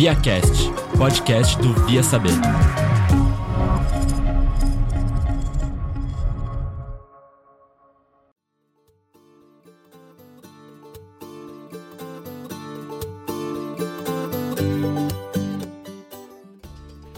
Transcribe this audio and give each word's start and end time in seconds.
ViaCast, 0.00 0.70
podcast 0.96 1.58
do 1.58 1.74
Via 1.84 2.04
Saber. 2.04 2.30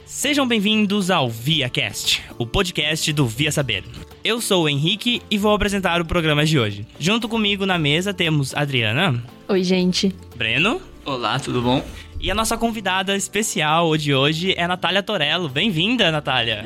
Sejam 0.07 0.49
bem-vindos 0.49 1.11
ao 1.11 1.29
ViaCast, 1.29 2.23
o 2.39 2.47
podcast 2.47 3.13
do 3.13 3.27
Via 3.27 3.53
Saber. 3.53 3.85
Eu 4.25 4.41
sou 4.41 4.65
o 4.65 4.69
Henrique 4.71 5.21
e 5.31 5.37
vou 5.37 5.53
apresentar 5.53 6.01
o 6.01 6.07
programa 6.07 6.47
de 6.47 6.59
hoje. 6.59 6.87
Junto 6.99 7.29
comigo 7.29 7.67
na 7.67 7.79
mesa 7.79 8.15
temos 8.15 8.55
Adriana, 8.55 9.23
Oi, 9.51 9.63
gente. 9.63 10.15
Breno 10.35 10.81
Olá, 11.05 11.39
tudo 11.39 11.61
bom? 11.61 11.85
E 12.21 12.31
a 12.31 12.35
nossa 12.35 12.57
convidada 12.57 13.17
especial 13.17 13.97
de 13.97 14.15
hoje 14.15 14.53
é 14.57 14.65
a 14.65 14.69
Natália 14.69 15.03
Torello. 15.03 15.49
Bem-vinda, 15.49 16.13
Natália! 16.13 16.63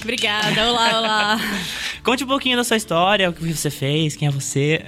Obrigada, 0.00 0.70
olá, 0.70 0.98
olá. 0.98 1.40
Conte 2.04 2.22
um 2.22 2.26
pouquinho 2.26 2.56
da 2.56 2.62
sua 2.62 2.76
história, 2.76 3.28
o 3.28 3.32
que 3.32 3.52
você 3.52 3.70
fez, 3.70 4.14
quem 4.14 4.28
é 4.28 4.30
você. 4.30 4.84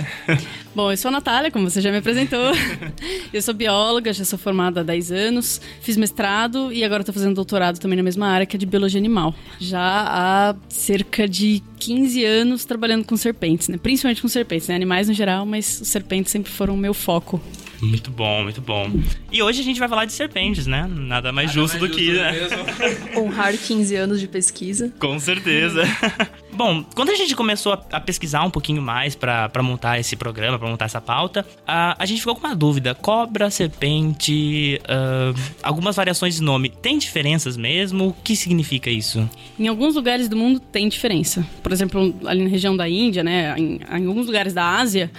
Bom, 0.75 0.93
eu 0.93 0.97
sou 0.97 1.09
a 1.09 1.13
Natália, 1.13 1.51
como 1.51 1.69
você 1.69 1.81
já 1.81 1.91
me 1.91 1.99
apresentou. 1.99 2.53
Eu 3.33 3.43
sou 3.43 3.53
bióloga, 3.53 4.13
já 4.13 4.25
sou 4.25 4.39
formada 4.39 4.81
há 4.81 4.85
10 4.85 5.11
anos, 5.11 5.61
fiz 5.81 5.97
mestrado 5.97 6.73
e 6.73 6.85
agora 6.85 7.03
estou 7.03 7.13
fazendo 7.13 7.35
doutorado 7.35 7.79
também 7.81 7.97
na 7.97 8.03
mesma 8.05 8.29
área, 8.29 8.47
que 8.47 8.57
é 8.57 8.59
de 8.59 8.67
biologia 8.67 8.99
animal. 8.99 9.35
Já 9.59 9.81
há 9.81 10.55
cerca 10.69 11.29
de 11.29 11.63
15 11.81 12.25
anos 12.25 12.65
trabalhando 12.65 13.05
com 13.05 13.17
serpentes, 13.17 13.69
né? 13.69 13.77
Principalmente 13.77 14.23
com 14.23 14.29
serpentes, 14.29 14.69
né? 14.69 14.77
Animais 14.77 15.09
no 15.09 15.15
geral, 15.15 15.45
mas 15.45 15.81
os 15.81 15.89
serpentes 15.89 16.31
sempre 16.31 16.53
foram 16.53 16.75
o 16.75 16.79
meu 16.79 16.95
foco. 16.95 17.41
Muito 17.83 18.11
bom, 18.11 18.43
muito 18.43 18.61
bom. 18.61 18.91
E 19.33 19.43
hoje 19.43 19.61
a 19.61 19.65
gente 19.65 19.79
vai 19.81 19.89
falar 19.89 20.05
de 20.05 20.13
serpentes, 20.13 20.67
né? 20.67 20.87
Nada 20.89 21.33
mais 21.33 21.51
justo 21.53 21.79
do 21.79 21.89
que. 21.89 22.13
né? 22.13 22.33
Honrar 23.17 23.57
15 23.57 23.95
anos 23.97 24.21
de 24.21 24.29
pesquisa. 24.29 24.93
Com 24.99 25.19
certeza. 25.19 25.83
Bom, 26.53 26.85
quando 26.95 27.11
a 27.11 27.15
gente 27.15 27.35
começou 27.35 27.73
a, 27.73 27.83
a 27.93 28.01
pesquisar 28.01 28.43
um 28.45 28.51
pouquinho 28.51 28.83
mais 28.83 29.15
pra 29.15 29.49
pra 29.49 29.63
montar 29.63 29.99
esse 29.99 30.15
programa, 30.17 30.59
pra 30.59 30.69
montar 30.69 30.85
essa 30.85 31.01
pauta, 31.01 31.47
a, 31.67 31.97
a 31.99 32.05
gente 32.05 32.19
ficou 32.19 32.35
com 32.35 32.47
uma 32.47 32.55
dúvida: 32.55 32.95
cobra, 32.95 33.51
serpente, 33.51 34.81
ah, 34.87 35.33
algumas 35.63 35.97
variações 35.97 36.37
de 36.37 36.43
nome, 36.43 36.69
tem 36.69 36.99
diferenças 36.99 37.57
mesmo? 37.57 38.09
O 38.09 38.13
que 38.13 38.37
significa 38.37 38.91
isso? 38.91 39.29
Em 39.59 39.69
alguns 39.69 39.95
lugares 39.95 40.29
do 40.29 40.37
mundo 40.37 40.61
tem 40.61 40.89
diferença. 40.89 41.47
Por 41.63 41.73
exemplo, 41.73 42.15
ali 42.27 42.43
na 42.43 42.51
região 42.51 42.77
da 42.77 42.89
Índia, 42.89 43.23
né, 43.23 43.55
em, 43.57 43.81
em 43.81 44.07
alguns 44.07 44.27
lugares 44.27 44.53
da 44.53 44.65
Ásia, 44.79 45.11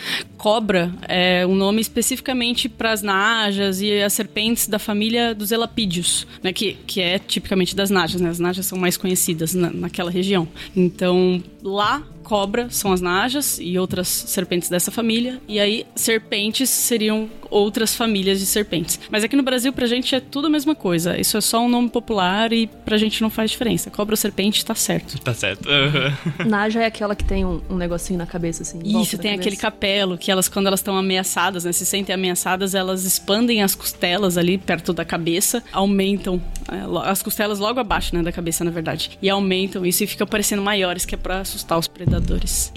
cobra 0.41 0.91
é 1.07 1.45
um 1.45 1.53
nome 1.53 1.81
especificamente 1.81 2.67
para 2.67 2.91
as 2.91 3.03
najas 3.03 3.79
e 3.79 4.01
as 4.01 4.11
serpentes 4.11 4.67
da 4.67 4.79
família 4.79 5.35
dos 5.35 5.51
elapídeos, 5.51 6.25
né, 6.41 6.51
que, 6.51 6.73
que 6.87 6.99
é 6.99 7.19
tipicamente 7.19 7.75
das 7.75 7.91
najas. 7.91 8.19
Né, 8.19 8.27
as 8.27 8.39
najas 8.39 8.65
são 8.65 8.75
mais 8.75 8.97
conhecidas 8.97 9.53
na, 9.53 9.69
naquela 9.69 10.09
região. 10.09 10.47
Então, 10.75 11.43
lá 11.61 12.01
cobra 12.23 12.69
são 12.69 12.91
as 12.91 13.01
najas 13.01 13.59
e 13.59 13.77
outras 13.77 14.07
serpentes 14.07 14.69
dessa 14.69 14.91
família, 14.91 15.41
e 15.47 15.59
aí 15.59 15.85
serpentes 15.95 16.69
seriam 16.69 17.29
outras 17.49 17.93
famílias 17.93 18.39
de 18.39 18.45
serpentes. 18.45 18.99
Mas 19.09 19.23
aqui 19.23 19.35
no 19.35 19.43
Brasil, 19.43 19.73
pra 19.73 19.85
gente, 19.85 20.15
é 20.15 20.19
tudo 20.19 20.47
a 20.47 20.49
mesma 20.49 20.73
coisa. 20.73 21.19
Isso 21.19 21.37
é 21.37 21.41
só 21.41 21.59
um 21.59 21.67
nome 21.67 21.89
popular 21.89 22.53
e 22.53 22.67
pra 22.67 22.97
gente 22.97 23.21
não 23.21 23.29
faz 23.29 23.51
diferença. 23.51 23.91
Cobra 23.91 24.13
ou 24.13 24.17
serpente, 24.17 24.65
tá 24.65 24.73
certo. 24.73 25.19
Tá 25.19 25.33
certo. 25.33 25.69
Aham. 25.69 26.17
Naja 26.47 26.81
é 26.81 26.85
aquela 26.85 27.13
que 27.15 27.25
tem 27.25 27.45
um, 27.45 27.61
um 27.69 27.75
negocinho 27.75 28.17
na 28.17 28.25
cabeça, 28.25 28.63
assim. 28.63 28.79
Isso, 29.01 29.17
tem 29.17 29.33
aquele 29.33 29.57
capelo 29.57 30.17
que 30.17 30.31
elas, 30.31 30.47
quando 30.47 30.67
elas 30.67 30.79
estão 30.79 30.95
ameaçadas, 30.95 31.65
né, 31.65 31.73
se 31.73 31.85
sentem 31.85 32.15
ameaçadas, 32.15 32.73
elas 32.73 33.03
expandem 33.03 33.61
as 33.61 33.75
costelas 33.75 34.37
ali 34.37 34.57
perto 34.57 34.93
da 34.93 35.03
cabeça, 35.03 35.61
aumentam 35.73 36.41
é, 36.71 37.09
as 37.09 37.21
costelas 37.21 37.59
logo 37.59 37.79
abaixo, 37.79 38.15
né, 38.15 38.23
da 38.23 38.31
cabeça, 38.31 38.63
na 38.63 38.71
verdade, 38.71 39.17
e 39.21 39.29
aumentam 39.29 39.85
isso 39.85 40.03
e 40.03 40.07
ficam 40.07 40.25
parecendo 40.25 40.61
maiores, 40.61 41.03
que 41.05 41.15
é 41.15 41.17
pra 41.17 41.41
assustar 41.41 41.77
os 41.77 41.87
predadores. 41.87 42.10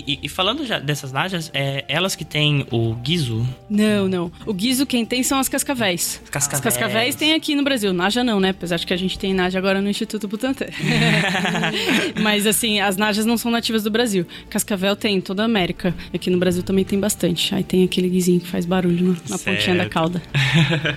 E, 0.07 0.21
e 0.23 0.29
falando 0.29 0.65
já 0.65 0.79
dessas 0.79 1.13
najas, 1.13 1.51
é 1.55 1.85
elas 1.89 2.15
que 2.15 2.25
têm 2.25 2.67
o 2.71 2.95
guiso, 2.95 3.47
Não, 3.69 4.09
não. 4.09 4.33
O 4.47 4.53
guiso 4.53 4.87
quem 4.87 5.05
tem 5.05 5.23
são 5.23 5.39
as 5.39 5.49
cascavéis. 5.49 6.21
Cascavéis. 6.31 6.55
As 6.55 6.61
cascavéis 6.61 7.15
tem 7.15 7.35
aqui 7.35 7.55
no 7.55 7.63
Brasil. 7.63 7.93
Naja 7.93 8.23
não, 8.23 8.41
né? 8.41 8.51
Apesar 8.51 8.77
de 8.77 8.87
que 8.87 8.93
a 8.93 8.97
gente 8.97 9.19
tem 9.19 9.35
Naja 9.35 9.59
agora 9.59 9.81
no 9.81 9.89
Instituto 9.89 10.29
Butantan. 10.29 10.67
Mas 12.23 12.47
assim, 12.47 12.81
as 12.81 12.97
Najas 12.97 13.27
não 13.27 13.37
são 13.37 13.51
nativas 13.51 13.83
do 13.83 13.91
Brasil. 13.91 14.27
Cascavel 14.49 14.95
tem 14.97 15.17
em 15.17 15.21
toda 15.21 15.43
a 15.43 15.45
América. 15.45 15.95
Aqui 16.13 16.31
no 16.31 16.39
Brasil 16.39 16.63
também 16.63 16.85
tem 16.85 16.99
bastante. 16.99 17.55
Aí 17.55 17.65
tem 17.65 17.85
aquele 17.85 18.09
guizinho 18.09 18.41
que 18.41 18.49
faz 18.49 18.65
barulho 18.65 19.09
na, 19.09 19.17
na 19.31 19.39
pontinha 19.39 19.77
da 19.77 19.89
cauda. 19.89 20.23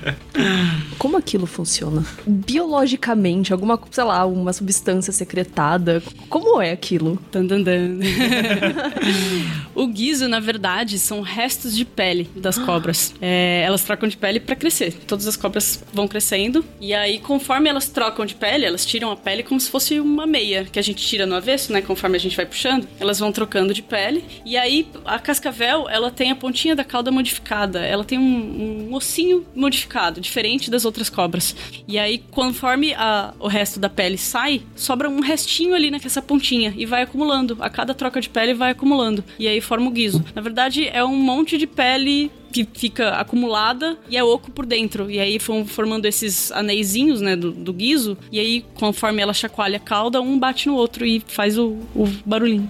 Como 0.97 1.17
aquilo 1.17 1.45
funciona? 1.45 2.05
Biologicamente, 2.25 3.53
alguma, 3.53 3.79
sei 3.91 4.03
lá, 4.03 4.25
uma 4.25 4.53
substância 4.53 5.13
secretada. 5.13 6.01
Como 6.29 6.61
é 6.61 6.71
aquilo? 6.71 7.19
Dan, 7.31 7.45
dan, 7.45 7.61
dan. 7.61 7.99
o 9.75 9.87
guiso, 9.87 10.27
na 10.27 10.39
verdade, 10.39 10.97
são 10.99 11.21
restos 11.21 11.75
de 11.75 11.85
pele 11.85 12.29
das 12.35 12.57
cobras. 12.57 13.13
É, 13.21 13.61
elas 13.65 13.83
trocam 13.83 14.07
de 14.07 14.17
pele 14.17 14.39
pra 14.39 14.55
crescer. 14.55 14.93
Todas 15.07 15.27
as 15.27 15.35
cobras 15.37 15.83
vão 15.93 16.07
crescendo. 16.07 16.63
E 16.79 16.93
aí, 16.93 17.19
conforme 17.19 17.69
elas 17.69 17.87
trocam 17.89 18.25
de 18.25 18.35
pele, 18.35 18.65
elas 18.65 18.85
tiram 18.85 19.11
a 19.11 19.15
pele 19.15 19.43
como 19.43 19.59
se 19.59 19.69
fosse 19.69 19.99
uma 19.99 20.25
meia 20.25 20.65
que 20.65 20.79
a 20.79 20.81
gente 20.81 21.05
tira 21.05 21.25
no 21.25 21.35
avesso, 21.35 21.71
né? 21.71 21.81
Conforme 21.81 22.15
a 22.17 22.19
gente 22.19 22.35
vai 22.35 22.45
puxando, 22.45 22.87
elas 22.99 23.19
vão 23.19 23.31
trocando 23.31 23.73
de 23.73 23.81
pele. 23.81 24.23
E 24.45 24.57
aí, 24.57 24.87
a 25.05 25.19
cascavel, 25.19 25.87
ela 25.89 26.09
tem 26.11 26.31
a 26.31 26.35
pontinha 26.35 26.75
da 26.75 26.83
cauda 26.83 27.11
modificada. 27.11 27.79
Ela 27.79 28.03
tem 28.03 28.17
um, 28.17 28.87
um 28.89 28.93
ossinho 28.95 29.45
modificado, 29.55 30.19
diferente 30.21 30.69
das 30.69 30.85
outras 30.85 31.09
cobras. 31.09 31.55
E 31.87 31.97
aí, 31.97 32.17
conforme 32.31 32.93
a- 32.93 33.33
o 33.39 33.47
resto 33.47 33.79
da 33.79 33.89
pele 33.89 34.17
sai, 34.17 34.61
sobra 34.75 35.09
um 35.09 35.19
restinho 35.19 35.73
ali 35.73 35.91
nessa 35.91 36.21
pontinha 36.21 36.73
e 36.75 36.85
vai 36.85 37.03
acumulando. 37.03 37.57
A 37.59 37.69
cada 37.69 37.93
troca 37.93 38.16
de 38.19 38.29
pele 38.29 38.53
vai 38.53 38.71
acumulando. 38.71 39.23
E 39.39 39.47
aí 39.47 39.61
forma 39.61 39.87
o 39.87 39.91
guiso. 39.91 40.23
Na 40.33 40.41
verdade, 40.41 40.87
é 40.87 41.03
um 41.03 41.15
monte 41.15 41.57
de 41.57 41.67
pele 41.67 42.31
que 42.65 42.79
fica 42.79 43.09
acumulada 43.11 43.97
e 44.09 44.17
é 44.17 44.23
oco 44.23 44.51
por 44.51 44.65
dentro. 44.65 45.09
E 45.09 45.19
aí 45.19 45.37
vão 45.37 45.65
formando 45.65 46.05
esses 46.05 46.51
aneizinhos, 46.51 47.21
né, 47.21 47.35
do, 47.35 47.51
do 47.51 47.73
guiso. 47.73 48.17
E 48.31 48.39
aí, 48.39 48.65
conforme 48.75 49.21
ela 49.21 49.33
chacoalha 49.33 49.77
a 49.77 49.79
cauda, 49.79 50.21
um 50.21 50.37
bate 50.37 50.67
no 50.67 50.75
outro 50.75 51.05
e 51.05 51.21
faz 51.27 51.57
o, 51.57 51.77
o 51.95 52.07
barulhinho. 52.25 52.69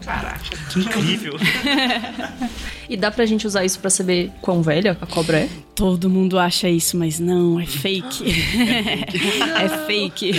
que 0.71 0.79
incrível. 0.79 1.35
E 2.89 2.95
dá 2.95 3.11
pra 3.11 3.25
gente 3.25 3.45
usar 3.45 3.65
isso 3.65 3.79
pra 3.79 3.89
saber 3.89 4.31
quão 4.41 4.61
velha 4.61 4.97
a 5.01 5.05
cobra 5.05 5.39
é? 5.41 5.49
Todo 5.75 6.09
mundo 6.09 6.39
acha 6.39 6.67
isso, 6.69 6.97
mas 6.97 7.19
não, 7.19 7.59
é 7.59 7.65
fake. 7.65 8.23
é 9.61 9.69
fake. 9.85 10.31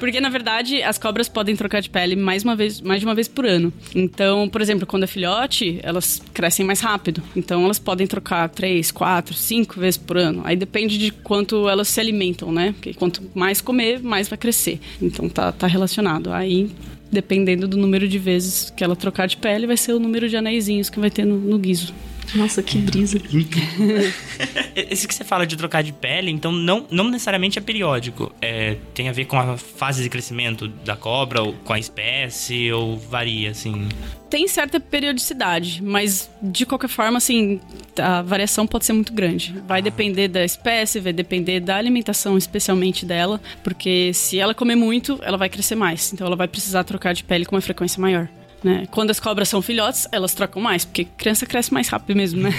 Porque, 0.00 0.20
na 0.20 0.28
verdade, 0.28 0.82
as 0.82 0.98
cobras 0.98 1.28
podem 1.28 1.54
trocar 1.54 1.80
de 1.80 1.90
pele 1.90 2.16
mais, 2.16 2.42
uma 2.42 2.56
vez, 2.56 2.80
mais 2.80 3.00
de 3.00 3.06
uma 3.06 3.14
vez 3.14 3.28
por 3.28 3.46
ano. 3.46 3.72
Então, 3.94 4.48
por 4.48 4.60
exemplo, 4.60 4.86
quando 4.86 5.04
é 5.04 5.06
filhote, 5.06 5.78
elas 5.82 6.20
crescem 6.32 6.66
mais 6.66 6.80
rápido. 6.80 7.22
Então, 7.36 7.64
elas 7.64 7.78
podem 7.78 8.06
trocar 8.06 8.48
três, 8.50 8.90
quatro, 8.90 9.34
cinco 9.34 9.80
vezes 9.80 9.96
por 9.96 10.18
ano. 10.18 10.42
Aí 10.44 10.56
depende 10.56 10.98
de 10.98 11.10
quanto 11.10 11.68
elas 11.68 11.88
se 11.88 12.00
alimentam, 12.00 12.52
né? 12.52 12.72
Porque 12.72 12.94
quanto 12.94 13.22
mais 13.34 13.60
comer, 13.60 14.02
mais 14.02 14.28
vai 14.28 14.36
crescer. 14.36 14.78
Então, 15.00 15.28
tá, 15.28 15.50
tá 15.52 15.66
relacionado. 15.66 16.32
Aí 16.32 16.70
dependendo 17.10 17.66
do 17.66 17.76
número 17.76 18.06
de 18.06 18.18
vezes 18.18 18.70
que 18.70 18.84
ela 18.84 18.94
trocar 18.94 19.26
de 19.26 19.36
pele, 19.36 19.66
vai 19.66 19.76
ser 19.76 19.92
o 19.94 19.98
número 19.98 20.28
de 20.28 20.36
anéisinhos 20.36 20.88
que 20.88 21.00
vai 21.00 21.10
ter 21.10 21.24
no, 21.24 21.36
no 21.36 21.58
guiso. 21.58 21.92
Nossa, 22.34 22.62
que 22.62 22.78
brisa. 22.78 23.18
Esse 24.74 25.06
que 25.06 25.14
você 25.14 25.24
fala 25.24 25.46
de 25.46 25.56
trocar 25.56 25.82
de 25.82 25.92
pele, 25.92 26.30
então 26.30 26.52
não, 26.52 26.86
não 26.90 27.04
necessariamente 27.04 27.58
é 27.58 27.62
periódico. 27.62 28.32
É, 28.40 28.76
tem 28.94 29.08
a 29.08 29.12
ver 29.12 29.24
com 29.26 29.38
a 29.38 29.56
fase 29.56 30.02
de 30.02 30.08
crescimento 30.08 30.68
da 30.68 30.96
cobra, 30.96 31.42
ou 31.42 31.52
com 31.64 31.72
a 31.72 31.78
espécie, 31.78 32.70
ou 32.72 32.98
varia, 32.98 33.50
assim. 33.50 33.88
tem 34.30 34.46
certa 34.46 34.78
periodicidade, 34.78 35.82
mas 35.82 36.30
de 36.40 36.64
qualquer 36.64 36.88
forma, 36.88 37.18
assim, 37.18 37.60
a 37.98 38.22
variação 38.22 38.66
pode 38.66 38.86
ser 38.86 38.92
muito 38.92 39.12
grande. 39.12 39.54
Vai 39.66 39.82
depender 39.82 40.28
da 40.28 40.44
espécie, 40.44 41.00
vai 41.00 41.12
depender 41.12 41.58
da 41.60 41.76
alimentação, 41.76 42.38
especialmente 42.38 43.04
dela, 43.04 43.40
porque 43.64 44.12
se 44.14 44.38
ela 44.38 44.54
comer 44.54 44.76
muito, 44.76 45.18
ela 45.22 45.36
vai 45.36 45.48
crescer 45.48 45.74
mais. 45.74 46.12
Então 46.12 46.26
ela 46.26 46.36
vai 46.36 46.46
precisar 46.46 46.84
trocar 46.84 47.12
de 47.12 47.24
pele 47.24 47.44
com 47.44 47.56
uma 47.56 47.60
frequência 47.60 48.00
maior. 48.00 48.28
Né? 48.62 48.86
Quando 48.90 49.10
as 49.10 49.18
cobras 49.18 49.48
são 49.48 49.62
filhotes, 49.62 50.06
elas 50.12 50.34
trocam 50.34 50.60
mais, 50.60 50.84
porque 50.84 51.04
criança 51.04 51.46
cresce 51.46 51.72
mais 51.72 51.88
rápido 51.88 52.16
mesmo, 52.16 52.42
né? 52.42 52.50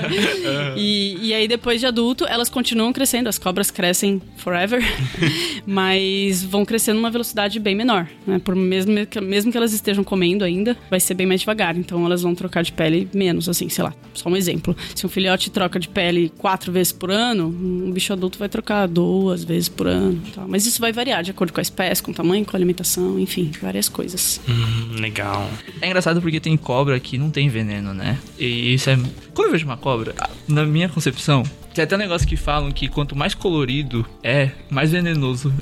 e, 0.76 1.28
e 1.28 1.34
aí, 1.34 1.48
depois 1.48 1.80
de 1.80 1.86
adulto, 1.86 2.26
elas 2.26 2.48
continuam 2.48 2.92
crescendo, 2.92 3.28
as 3.28 3.38
cobras 3.38 3.70
crescem 3.70 4.20
forever, 4.36 4.82
mas 5.66 6.42
vão 6.42 6.64
crescendo 6.64 6.96
numa 6.96 7.10
velocidade 7.10 7.58
bem 7.58 7.74
menor, 7.74 8.06
né? 8.26 8.38
Por 8.38 8.54
mesmo 8.54 9.06
que, 9.06 9.20
mesmo 9.20 9.50
que 9.50 9.56
elas 9.56 9.72
estejam 9.72 10.04
comendo 10.04 10.44
ainda, 10.44 10.76
vai 10.90 11.00
ser 11.00 11.14
bem 11.14 11.26
mais 11.26 11.40
devagar, 11.40 11.76
então 11.76 12.04
elas 12.04 12.22
vão 12.22 12.34
trocar 12.34 12.62
de 12.62 12.72
pele 12.72 13.08
menos, 13.14 13.48
assim, 13.48 13.68
sei 13.68 13.84
lá. 13.84 13.94
Só 14.12 14.28
um 14.28 14.36
exemplo. 14.36 14.76
Se 14.94 15.06
um 15.06 15.08
filhote 15.08 15.50
troca 15.50 15.78
de 15.78 15.88
pele 15.88 16.30
quatro 16.36 16.70
vezes 16.70 16.92
por 16.92 17.10
ano, 17.10 17.46
um 17.46 17.90
bicho 17.90 18.12
adulto 18.12 18.38
vai 18.38 18.48
trocar 18.48 18.86
duas 18.86 19.44
vezes 19.44 19.68
por 19.68 19.86
ano. 19.86 20.20
Tá? 20.34 20.44
Mas 20.46 20.66
isso 20.66 20.80
vai 20.80 20.92
variar 20.92 21.22
de 21.22 21.30
acordo 21.30 21.52
com 21.52 21.60
a 21.60 21.62
espécie, 21.62 22.02
com 22.02 22.10
o 22.10 22.14
tamanho, 22.14 22.44
com 22.44 22.54
a 22.54 22.58
alimentação, 22.58 23.18
enfim, 23.18 23.50
várias 23.60 23.88
coisas. 23.88 24.40
Hum, 24.48 25.00
legal. 25.00 25.29
Legal. 25.30 25.50
É 25.80 25.86
engraçado 25.86 26.20
porque 26.20 26.40
tem 26.40 26.56
cobra 26.56 26.98
que 26.98 27.16
não 27.16 27.30
tem 27.30 27.48
veneno, 27.48 27.94
né? 27.94 28.18
E 28.38 28.74
isso 28.74 28.90
é. 28.90 28.96
Quando 29.34 29.46
eu 29.46 29.52
vejo 29.52 29.64
uma 29.64 29.76
cobra, 29.76 30.14
na 30.48 30.64
minha 30.64 30.88
concepção, 30.88 31.42
tem 31.74 31.84
até 31.84 31.94
um 31.94 31.98
negócio 31.98 32.26
que 32.26 32.36
falam 32.36 32.70
que 32.72 32.88
quanto 32.88 33.16
mais 33.16 33.34
colorido 33.34 34.04
é, 34.22 34.50
mais 34.68 34.90
venenoso 34.92 35.52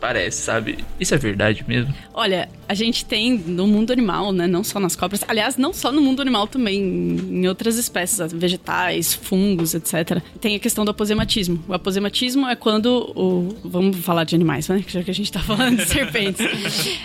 parece, 0.00 0.42
sabe? 0.42 0.78
Isso 1.00 1.14
é 1.14 1.18
verdade 1.18 1.64
mesmo? 1.66 1.92
Olha, 2.12 2.48
a 2.68 2.74
gente 2.74 3.04
tem 3.04 3.38
no 3.38 3.66
mundo 3.66 3.92
animal, 3.92 4.32
né? 4.32 4.46
Não 4.46 4.64
só 4.64 4.80
nas 4.80 4.96
cobras. 4.96 5.24
Aliás, 5.28 5.56
não 5.56 5.72
só 5.72 5.92
no 5.92 6.00
mundo 6.00 6.20
animal 6.20 6.46
também, 6.46 6.80
em 6.80 7.46
outras 7.48 7.76
espécies, 7.76 8.32
vegetais, 8.32 9.14
fungos, 9.14 9.74
etc. 9.74 10.20
Tem 10.40 10.56
a 10.56 10.58
questão 10.58 10.84
do 10.84 10.90
aposematismo. 10.90 11.62
O 11.68 11.74
aposematismo 11.74 12.46
é 12.46 12.56
quando 12.56 13.12
o. 13.14 13.56
Vamos 13.64 13.96
falar 13.98 14.24
de 14.24 14.34
animais, 14.34 14.68
né? 14.68 14.84
Já 14.86 15.02
que 15.02 15.10
a 15.10 15.14
gente 15.14 15.30
tá 15.30 15.40
falando 15.40 15.76
de 15.76 15.86
serpentes. 15.88 16.46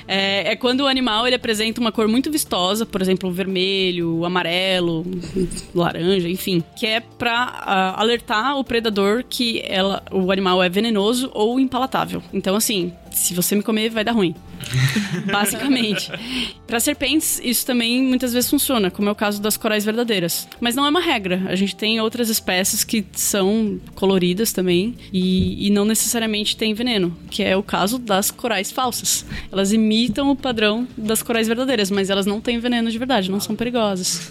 É, 0.07 0.51
é 0.51 0.55
quando 0.55 0.81
o 0.81 0.87
animal 0.87 1.27
ele 1.27 1.35
apresenta 1.35 1.79
uma 1.79 1.91
cor 1.91 2.07
muito 2.07 2.31
vistosa, 2.31 2.85
por 2.85 3.01
exemplo, 3.01 3.31
vermelho, 3.31 4.25
amarelo, 4.25 5.05
laranja, 5.73 6.29
enfim, 6.29 6.63
que 6.77 6.85
é 6.85 6.99
pra 6.99 7.95
uh, 7.97 8.01
alertar 8.01 8.57
o 8.57 8.63
predador 8.63 9.23
que 9.27 9.61
ela, 9.65 10.03
o 10.11 10.31
animal 10.31 10.61
é 10.63 10.69
venenoso 10.69 11.29
ou 11.33 11.59
impalatável. 11.59 12.21
Então, 12.33 12.55
assim, 12.55 12.80
mim. 12.83 13.00
Se 13.11 13.33
você 13.33 13.55
me 13.55 13.63
comer, 13.63 13.89
vai 13.89 14.03
dar 14.03 14.11
ruim. 14.13 14.35
Basicamente. 15.31 16.11
Para 16.67 16.79
serpentes, 16.79 17.41
isso 17.43 17.65
também 17.65 18.01
muitas 18.03 18.31
vezes 18.33 18.49
funciona, 18.49 18.89
como 18.91 19.09
é 19.09 19.11
o 19.11 19.15
caso 19.15 19.41
das 19.41 19.57
corais 19.57 19.83
verdadeiras. 19.83 20.47
Mas 20.59 20.75
não 20.75 20.85
é 20.85 20.89
uma 20.89 21.01
regra. 21.01 21.41
A 21.47 21.55
gente 21.55 21.75
tem 21.75 21.99
outras 21.99 22.29
espécies 22.29 22.83
que 22.83 23.03
são 23.13 23.79
coloridas 23.95 24.51
também 24.53 24.95
e, 25.11 25.67
e 25.67 25.69
não 25.69 25.83
necessariamente 25.85 26.55
têm 26.55 26.73
veneno, 26.73 27.15
que 27.29 27.43
é 27.43 27.55
o 27.57 27.63
caso 27.63 27.97
das 27.97 28.31
corais 28.31 28.71
falsas. 28.71 29.25
Elas 29.51 29.71
imitam 29.73 30.29
o 30.31 30.35
padrão 30.35 30.87
das 30.97 31.21
corais 31.23 31.47
verdadeiras, 31.47 31.89
mas 31.91 32.09
elas 32.09 32.25
não 32.25 32.39
têm 32.39 32.59
veneno 32.59 32.89
de 32.91 32.97
verdade, 32.97 33.29
não 33.31 33.39
são 33.39 33.55
perigosas. 33.55 34.29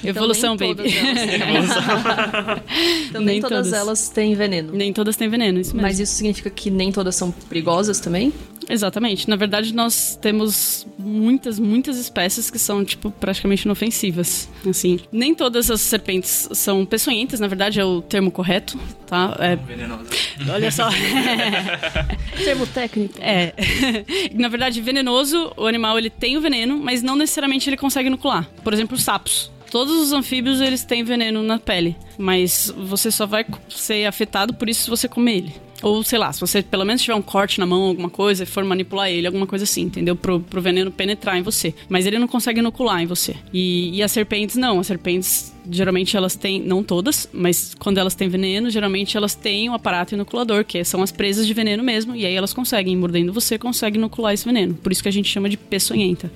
Então, 0.00 0.10
Evolução, 0.10 0.56
nem 0.56 0.74
baby. 0.74 0.90
todas 0.92 0.96
elas- 1.36 2.62
Então, 3.08 3.20
nem, 3.20 3.26
Nem 3.26 3.40
todas, 3.40 3.58
todas. 3.66 3.72
elas 3.72 4.08
têm 4.08 4.34
veneno. 4.34 4.72
Nem 4.72 4.92
todas 4.92 5.16
têm 5.16 5.28
veneno, 5.28 5.60
isso 5.60 5.70
mesmo. 5.70 5.82
Mas 5.82 6.00
isso 6.00 6.14
significa 6.14 6.50
que 6.50 6.70
nem 6.70 6.90
todas 6.90 7.05
são 7.14 7.30
perigosas 7.30 8.00
também? 8.00 8.32
Exatamente. 8.68 9.28
Na 9.28 9.36
verdade, 9.36 9.72
nós 9.72 10.18
temos 10.20 10.86
muitas, 10.98 11.58
muitas 11.58 11.96
espécies 11.98 12.50
que 12.50 12.58
são, 12.58 12.84
tipo, 12.84 13.10
praticamente 13.10 13.64
inofensivas. 13.64 14.48
Assim, 14.68 14.98
nem 15.12 15.34
todas 15.34 15.70
as 15.70 15.80
serpentes 15.80 16.48
são 16.52 16.84
peçonhentas, 16.84 17.38
na 17.38 17.46
verdade 17.46 17.78
é 17.78 17.84
o 17.84 18.02
termo 18.02 18.30
correto, 18.30 18.78
tá? 19.06 19.36
É, 19.38 19.56
Venenoso. 19.56 20.04
olha 20.50 20.70
só. 20.70 20.88
Termo 22.44 22.66
técnico. 22.66 23.14
É. 23.20 23.52
Na 24.34 24.48
verdade, 24.48 24.80
venenoso, 24.80 25.52
o 25.56 25.66
animal 25.66 25.98
ele 25.98 26.10
tem 26.10 26.36
o 26.36 26.40
veneno, 26.40 26.76
mas 26.78 27.02
não 27.02 27.16
necessariamente 27.16 27.68
ele 27.68 27.76
consegue 27.76 28.08
inocular. 28.08 28.48
Por 28.62 28.72
exemplo, 28.72 28.96
os 28.96 29.02
sapos. 29.02 29.50
Todos 29.70 29.94
os 30.00 30.12
anfíbios 30.12 30.60
eles 30.60 30.84
têm 30.84 31.02
veneno 31.02 31.42
na 31.42 31.58
pele, 31.58 31.96
mas 32.16 32.72
você 32.76 33.10
só 33.10 33.26
vai 33.26 33.44
ser 33.68 34.06
afetado 34.06 34.54
por 34.54 34.68
isso 34.68 34.84
se 34.84 34.90
você 34.90 35.08
comer 35.08 35.36
ele. 35.36 35.54
Ou, 35.82 36.02
sei 36.02 36.18
lá, 36.18 36.32
se 36.32 36.40
você 36.40 36.62
pelo 36.62 36.84
menos 36.84 37.02
tiver 37.02 37.14
um 37.14 37.22
corte 37.22 37.60
na 37.60 37.66
mão, 37.66 37.82
alguma 37.82 38.10
coisa, 38.10 38.42
e 38.42 38.46
for 38.46 38.64
manipular 38.64 39.10
ele, 39.10 39.26
alguma 39.26 39.46
coisa 39.46 39.64
assim, 39.64 39.82
entendeu? 39.82 40.16
Pro, 40.16 40.40
pro 40.40 40.60
veneno 40.60 40.90
penetrar 40.90 41.36
em 41.36 41.42
você. 41.42 41.74
Mas 41.88 42.06
ele 42.06 42.18
não 42.18 42.26
consegue 42.26 42.60
inocular 42.60 43.00
em 43.00 43.06
você. 43.06 43.36
E, 43.52 43.96
e 43.96 44.02
as 44.02 44.12
serpentes, 44.12 44.56
não. 44.56 44.80
As 44.80 44.86
serpentes, 44.86 45.54
geralmente, 45.70 46.16
elas 46.16 46.34
têm, 46.34 46.60
não 46.60 46.82
todas, 46.82 47.28
mas 47.32 47.74
quando 47.78 47.98
elas 47.98 48.14
têm 48.14 48.28
veneno, 48.28 48.70
geralmente 48.70 49.16
elas 49.16 49.34
têm 49.34 49.68
um 49.68 49.74
aparato 49.74 50.14
inoculador, 50.14 50.64
que 50.64 50.82
são 50.84 51.02
as 51.02 51.12
presas 51.12 51.46
de 51.46 51.52
veneno 51.52 51.82
mesmo, 51.82 52.14
e 52.14 52.24
aí 52.24 52.34
elas 52.34 52.52
conseguem, 52.52 52.96
mordendo 52.96 53.32
você, 53.32 53.58
conseguem 53.58 53.98
inocular 53.98 54.32
esse 54.32 54.44
veneno. 54.44 54.74
Por 54.74 54.92
isso 54.92 55.02
que 55.02 55.08
a 55.08 55.12
gente 55.12 55.30
chama 55.30 55.48
de 55.48 55.56
peçonhenta. 55.56 56.30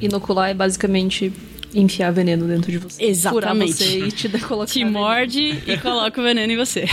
Inocular 0.00 0.50
é 0.50 0.54
basicamente 0.54 1.32
enfiar 1.80 2.10
veneno 2.12 2.46
dentro 2.46 2.70
de 2.70 2.78
você. 2.78 3.04
Exatamente. 3.04 3.74
Furar 3.74 3.76
você 3.76 3.98
e 4.06 4.12
te 4.12 4.28
colocar 4.40 4.72
Te 4.72 4.78
veneno. 4.80 4.98
morde 4.98 5.62
e 5.66 5.76
coloca 5.78 6.20
o 6.20 6.24
veneno 6.24 6.52
em 6.52 6.56
você. 6.56 6.86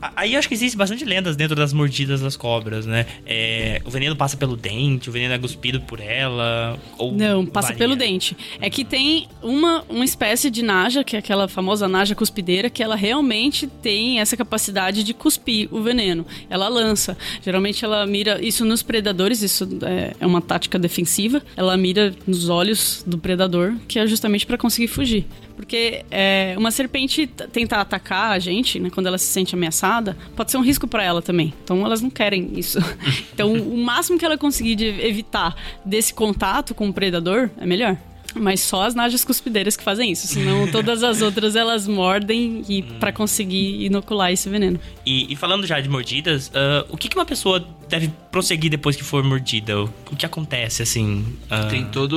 Ah, 0.00 0.12
Aí 0.16 0.34
eu 0.34 0.38
acho 0.38 0.48
que 0.48 0.54
existe 0.54 0.76
bastante 0.76 1.04
lendas 1.04 1.34
dentro 1.36 1.56
das 1.56 1.72
mordidas 1.72 2.20
das 2.20 2.36
cobras, 2.36 2.86
né? 2.86 3.06
É, 3.26 3.80
o 3.84 3.90
veneno 3.90 4.14
passa 4.14 4.36
pelo 4.36 4.56
dente, 4.56 5.08
o 5.08 5.12
veneno 5.12 5.34
é 5.34 5.38
cuspido 5.38 5.80
por 5.80 6.00
ela. 6.00 6.78
Ou 6.98 7.12
Não, 7.12 7.46
passa 7.46 7.68
varia? 7.68 7.78
pelo 7.78 7.96
dente. 7.96 8.36
É 8.60 8.68
que 8.68 8.84
tem 8.84 9.26
uma, 9.42 9.84
uma 9.88 10.04
espécie 10.04 10.50
de 10.50 10.62
naja, 10.62 11.02
que 11.02 11.16
é 11.16 11.18
aquela 11.18 11.48
famosa 11.48 11.88
naja 11.88 12.14
cuspideira, 12.14 12.68
que 12.68 12.82
ela 12.82 12.96
realmente 12.96 13.66
tem 13.66 14.20
essa 14.20 14.36
capacidade 14.36 15.02
de 15.02 15.14
cuspir 15.14 15.68
o 15.72 15.80
veneno. 15.80 16.26
Ela 16.50 16.68
lança. 16.68 17.16
Geralmente 17.42 17.84
ela 17.84 18.06
mira 18.06 18.44
isso 18.44 18.64
nos 18.64 18.82
predadores, 18.82 19.42
isso 19.42 19.68
é, 19.82 20.14
é 20.20 20.26
uma 20.26 20.40
tática 20.40 20.78
defensiva. 20.78 21.42
Ela 21.56 21.76
mira 21.76 22.14
nos 22.26 22.48
olhos 22.48 23.02
do 23.06 23.18
predador, 23.18 23.74
que 23.86 23.98
é 23.98 24.06
justamente 24.06 24.17
para 24.46 24.58
conseguir 24.58 24.88
fugir. 24.88 25.26
Porque 25.56 26.04
é, 26.10 26.54
uma 26.56 26.70
serpente 26.70 27.26
tentar 27.26 27.80
atacar 27.80 28.32
a 28.32 28.38
gente, 28.38 28.78
né, 28.78 28.90
quando 28.90 29.06
ela 29.06 29.18
se 29.18 29.26
sente 29.26 29.54
ameaçada, 29.54 30.16
pode 30.36 30.50
ser 30.50 30.56
um 30.56 30.62
risco 30.62 30.86
para 30.86 31.02
ela 31.02 31.22
também. 31.22 31.52
Então 31.64 31.84
elas 31.84 32.00
não 32.00 32.10
querem 32.10 32.58
isso. 32.58 32.78
Então 33.32 33.52
o 33.52 33.76
máximo 33.76 34.18
que 34.18 34.24
ela 34.24 34.36
conseguir 34.36 34.74
de 34.74 34.86
evitar 34.86 35.54
desse 35.84 36.12
contato 36.12 36.74
com 36.74 36.88
o 36.88 36.92
predador 36.92 37.50
é 37.56 37.64
melhor. 37.64 37.96
Mas 38.34 38.60
só 38.60 38.82
as 38.82 38.94
najas 38.94 39.24
cuspideiras 39.24 39.76
que 39.76 39.82
fazem 39.82 40.10
isso, 40.10 40.26
senão 40.26 40.68
todas 40.72 41.02
as 41.02 41.22
outras 41.22 41.56
elas 41.56 41.86
mordem 41.86 42.62
e 42.68 42.82
para 42.82 43.12
conseguir 43.12 43.84
inocular 43.84 44.32
esse 44.32 44.48
veneno. 44.48 44.78
E, 45.06 45.32
e 45.32 45.36
falando 45.36 45.66
já 45.66 45.80
de 45.80 45.88
mordidas, 45.88 46.50
ah, 46.54 46.84
o 46.90 46.96
que, 46.96 47.08
que 47.08 47.16
uma 47.16 47.24
pessoa 47.24 47.66
deve 47.88 48.10
prosseguir 48.30 48.70
depois 48.70 48.96
que 48.96 49.02
for 49.04 49.22
mordida? 49.24 49.80
O, 49.82 49.88
que 50.16 50.26
acontece, 50.26 50.82
assim? 50.82 51.24
ah, 51.50 51.64
Tem 51.66 51.84
todo 51.86 52.12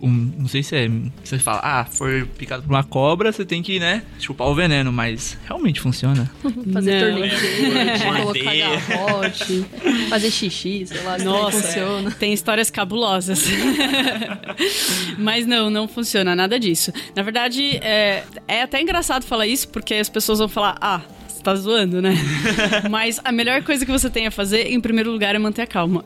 o. 0.00 0.06
Um, 0.06 0.32
não 0.38 0.48
sei 0.48 0.62
se 0.62 0.76
é. 0.76 0.90
Você 1.24 1.38
fala, 1.38 1.60
ah, 1.62 1.84
foi 1.84 2.24
picado 2.24 2.62
por 2.62 2.70
uma 2.70 2.84
cobra, 2.84 3.32
você 3.32 3.44
tem 3.44 3.62
que, 3.62 3.78
né, 3.80 4.02
chupar 4.18 4.48
o 4.48 4.54
veneno, 4.54 4.92
mas 4.92 5.36
realmente 5.46 5.80
funciona. 5.80 6.30
Fazer 6.72 7.00
Não. 7.02 7.18
torniquete, 7.18 8.04
colocar 8.04 8.22
Morder. 8.24 8.70
garrote, 8.88 9.64
fazer 10.08 10.30
xixi, 10.30 10.86
sei 10.86 11.02
lá, 11.02 11.16
é 11.16 11.22
Nossa, 11.22 11.60
funciona. 11.62 12.10
tem 12.12 12.32
histórias 12.32 12.70
cabulosas. 12.70 13.44
Mas 15.18 15.46
não, 15.46 15.70
não 15.70 15.88
funciona 15.88 16.34
nada 16.34 16.58
disso. 16.58 16.92
Na 17.14 17.22
verdade, 17.22 17.76
é, 17.82 18.24
é 18.46 18.62
até 18.62 18.80
engraçado 18.80 19.24
falar 19.24 19.46
isso, 19.46 19.68
porque 19.68 19.94
as 19.94 20.08
pessoas 20.08 20.38
vão 20.38 20.48
falar, 20.48 20.76
ah. 20.80 21.00
Você 21.38 21.44
tá 21.44 21.54
zoando, 21.54 22.02
né? 22.02 22.16
Mas 22.90 23.20
a 23.22 23.30
melhor 23.30 23.62
coisa 23.62 23.86
que 23.86 23.92
você 23.92 24.10
tem 24.10 24.26
a 24.26 24.30
fazer, 24.30 24.72
em 24.72 24.80
primeiro 24.80 25.12
lugar, 25.12 25.36
é 25.36 25.38
manter 25.38 25.62
a 25.62 25.66
calma. 25.68 26.04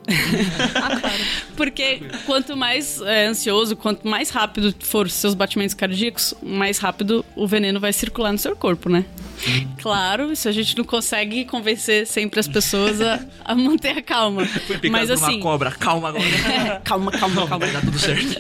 Porque 1.57 2.03
quanto 2.27 2.55
mais 2.55 3.01
é, 3.01 3.27
ansioso, 3.27 3.75
quanto 3.75 4.07
mais 4.07 4.29
rápido 4.29 4.75
for 4.81 5.07
os 5.07 5.15
seus 5.15 5.33
batimentos 5.33 5.75
cardíacos, 5.75 6.35
mais 6.43 6.79
rápido 6.79 7.25
o 7.35 7.47
veneno 7.47 7.81
vai 7.81 7.95
circular 7.95 8.31
no 8.31 8.37
seu 8.37 8.55
corpo, 8.55 8.91
né? 8.91 9.07
Claro, 9.81 10.31
isso 10.31 10.51
a 10.51 10.53
gente 10.53 10.77
não 10.77 10.85
consegue 10.85 11.47
convencer 11.47 12.07
sempre 12.07 12.39
as 12.39 12.47
pessoas 12.47 13.01
a, 13.01 13.19
a 13.43 13.55
manter 13.55 13.97
a 13.97 14.03
calma. 14.03 14.45
Foi 14.67 14.77
picado 14.77 14.93
Mas 14.93 15.11
assim, 15.11 15.37
uma 15.37 15.43
cobra, 15.43 15.71
calma 15.71 16.11
agora. 16.11 16.25
é, 16.25 16.81
calma, 16.85 17.11
calma, 17.11 17.49
calma. 17.49 17.59
Vai 17.59 17.73
dar 17.73 17.81
tudo 17.81 17.99
certo. 17.99 18.39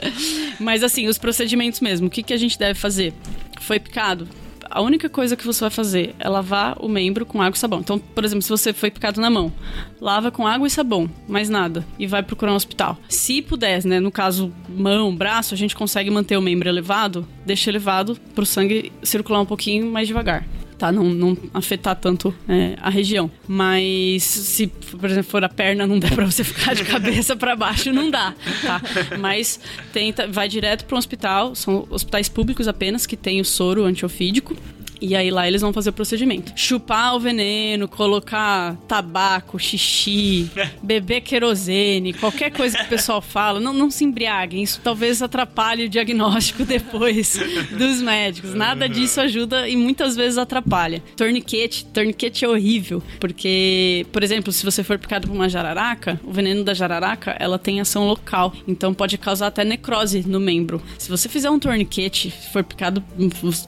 Mas 0.60 0.82
assim, 0.82 1.08
os 1.08 1.16
procedimentos 1.16 1.80
mesmo, 1.80 2.08
o 2.08 2.10
que, 2.10 2.22
que 2.22 2.34
a 2.34 2.38
gente 2.38 2.58
deve 2.58 2.78
fazer? 2.78 3.14
Foi 3.62 3.80
picado? 3.80 4.28
A 4.74 4.80
única 4.80 5.06
coisa 5.06 5.36
que 5.36 5.44
você 5.44 5.60
vai 5.60 5.68
fazer 5.68 6.14
é 6.18 6.26
lavar 6.26 6.78
o 6.80 6.88
membro 6.88 7.26
com 7.26 7.42
água 7.42 7.54
e 7.54 7.58
sabão. 7.58 7.80
Então, 7.80 7.98
por 7.98 8.24
exemplo, 8.24 8.40
se 8.40 8.48
você 8.48 8.72
foi 8.72 8.90
picado 8.90 9.20
na 9.20 9.28
mão, 9.28 9.52
lava 10.00 10.30
com 10.30 10.46
água 10.46 10.66
e 10.66 10.70
sabão, 10.70 11.10
mais 11.28 11.50
nada, 11.50 11.84
e 11.98 12.06
vai 12.06 12.22
procurar 12.22 12.52
um 12.52 12.56
hospital. 12.56 12.96
Se 13.06 13.42
puder, 13.42 13.84
né, 13.84 14.00
no 14.00 14.10
caso 14.10 14.50
mão, 14.70 15.14
braço, 15.14 15.52
a 15.52 15.58
gente 15.58 15.76
consegue 15.76 16.10
manter 16.10 16.38
o 16.38 16.42
membro 16.42 16.70
elevado, 16.70 17.28
deixa 17.44 17.68
elevado 17.68 18.16
pro 18.34 18.46
sangue 18.46 18.90
circular 19.02 19.42
um 19.42 19.46
pouquinho 19.46 19.92
mais 19.92 20.08
devagar. 20.08 20.46
Tá, 20.78 20.90
não, 20.90 21.04
não 21.04 21.36
afetar 21.54 21.94
tanto 21.96 22.34
é, 22.48 22.76
a 22.80 22.90
região. 22.90 23.30
Mas 23.46 24.22
se, 24.24 24.66
por 24.66 25.08
exemplo, 25.08 25.30
for 25.30 25.44
a 25.44 25.48
perna, 25.48 25.86
não 25.86 25.98
der 25.98 26.12
pra 26.12 26.24
você 26.26 26.42
ficar 26.42 26.74
de 26.74 26.84
cabeça 26.84 27.36
pra 27.36 27.54
baixo, 27.54 27.92
não 27.92 28.10
dá, 28.10 28.34
tá? 28.62 28.80
Mas 29.18 29.60
tenta, 29.92 30.26
vai 30.26 30.48
direto 30.48 30.84
para 30.84 30.96
um 30.96 30.98
hospital, 30.98 31.54
são 31.54 31.86
hospitais 31.90 32.28
públicos 32.28 32.66
apenas 32.66 33.06
que 33.06 33.16
tem 33.16 33.40
o 33.40 33.44
soro 33.44 33.84
antiofídico. 33.84 34.56
E 35.02 35.16
aí 35.16 35.32
lá 35.32 35.48
eles 35.48 35.60
vão 35.60 35.72
fazer 35.72 35.90
o 35.90 35.92
procedimento. 35.92 36.52
Chupar 36.54 37.16
o 37.16 37.20
veneno, 37.20 37.88
colocar 37.88 38.76
tabaco, 38.86 39.58
xixi, 39.58 40.48
beber 40.80 41.22
querosene, 41.22 42.12
qualquer 42.12 42.52
coisa 42.52 42.78
que 42.78 42.84
o 42.84 42.88
pessoal 42.88 43.20
fala, 43.20 43.58
não, 43.58 43.72
não 43.72 43.90
se 43.90 44.04
embriaguem. 44.04 44.62
Isso 44.62 44.80
talvez 44.82 45.20
atrapalhe 45.20 45.86
o 45.86 45.88
diagnóstico 45.88 46.62
depois 46.64 47.36
dos 47.76 48.00
médicos. 48.00 48.54
Nada 48.54 48.88
disso 48.88 49.20
ajuda 49.20 49.68
e 49.68 49.74
muitas 49.74 50.14
vezes 50.14 50.38
atrapalha. 50.38 51.02
Torniquete, 51.16 51.84
torniquete 51.86 52.44
é 52.44 52.48
horrível, 52.48 53.02
porque, 53.18 54.06
por 54.12 54.22
exemplo, 54.22 54.52
se 54.52 54.64
você 54.64 54.84
for 54.84 54.98
picado 54.98 55.26
por 55.26 55.34
uma 55.34 55.48
jararaca, 55.48 56.20
o 56.22 56.32
veneno 56.32 56.62
da 56.62 56.74
jararaca, 56.74 57.36
ela 57.40 57.58
tem 57.58 57.80
ação 57.80 58.06
local, 58.06 58.52
então 58.68 58.94
pode 58.94 59.18
causar 59.18 59.48
até 59.48 59.64
necrose 59.64 60.22
no 60.28 60.38
membro. 60.38 60.80
Se 60.96 61.10
você 61.10 61.28
fizer 61.28 61.50
um 61.50 61.58
torniquete, 61.58 62.32
for 62.52 62.62
picado 62.62 63.02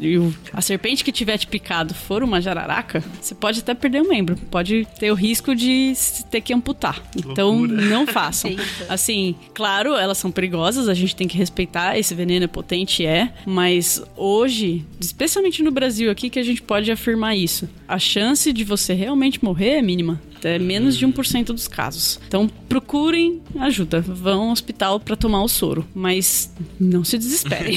e 0.01 0.15
a 0.53 0.61
serpente 0.61 1.03
que 1.03 1.11
tiver 1.11 1.24
tiver 1.25 1.39
te 1.39 1.47
picado 1.47 1.95
for 1.95 2.23
uma 2.23 2.41
jararaca, 2.41 3.03
você 3.21 3.35
pode 3.35 3.61
até 3.61 3.73
perder 3.75 4.03
um 4.03 4.09
membro. 4.09 4.37
Pode 4.51 4.87
ter 4.99 5.11
o 5.11 5.15
risco 5.15 5.55
de 5.55 5.95
ter 6.31 6.43
que 6.43 6.53
amputar. 6.53 7.03
Então, 7.17 7.67
não 7.67 8.07
façam. 8.07 8.51
Eita. 8.53 8.63
Assim, 8.89 9.35
claro, 9.55 9.95
elas 9.95 10.19
são 10.19 10.31
perigosas, 10.31 10.89
a 10.89 10.95
gente 10.95 11.17
tem 11.17 11.27
que 11.27 11.37
respeitar. 11.37 11.99
Esse 11.99 12.15
veneno 12.15 12.45
é 12.45 12.49
potente, 12.49 13.07
é. 13.07 13.33
Mas 13.47 14.03
hoje, 14.17 14.85
especialmente 15.01 15.63
no 15.63 15.71
Brasil 15.71 16.11
aqui, 16.11 16.29
que 16.29 16.39
a 16.39 16.45
gente 16.45 16.61
pode 16.61 16.93
afirmar 16.93 17.35
isso. 17.37 17.69
A 17.89 17.99
chance 17.99 18.53
de 18.53 18.65
você 18.65 18.93
realmente 18.93 19.43
morrer 19.43 19.71
é 19.71 19.83
mínima. 19.83 20.21
É 20.43 20.59
menos 20.59 20.99
de 20.99 21.07
1% 21.07 21.47
dos 21.47 21.67
casos. 21.67 22.21
Então, 22.29 22.47
procurem 22.69 23.41
ajuda. 23.59 24.03
Vão 24.03 24.43
ao 24.43 24.51
hospital 24.51 25.01
pra 25.01 25.17
tomar 25.17 25.43
o 25.43 25.49
soro. 25.49 25.87
Mas 25.95 26.55
não 26.79 27.03
se 27.03 27.17
desesperem. 27.17 27.75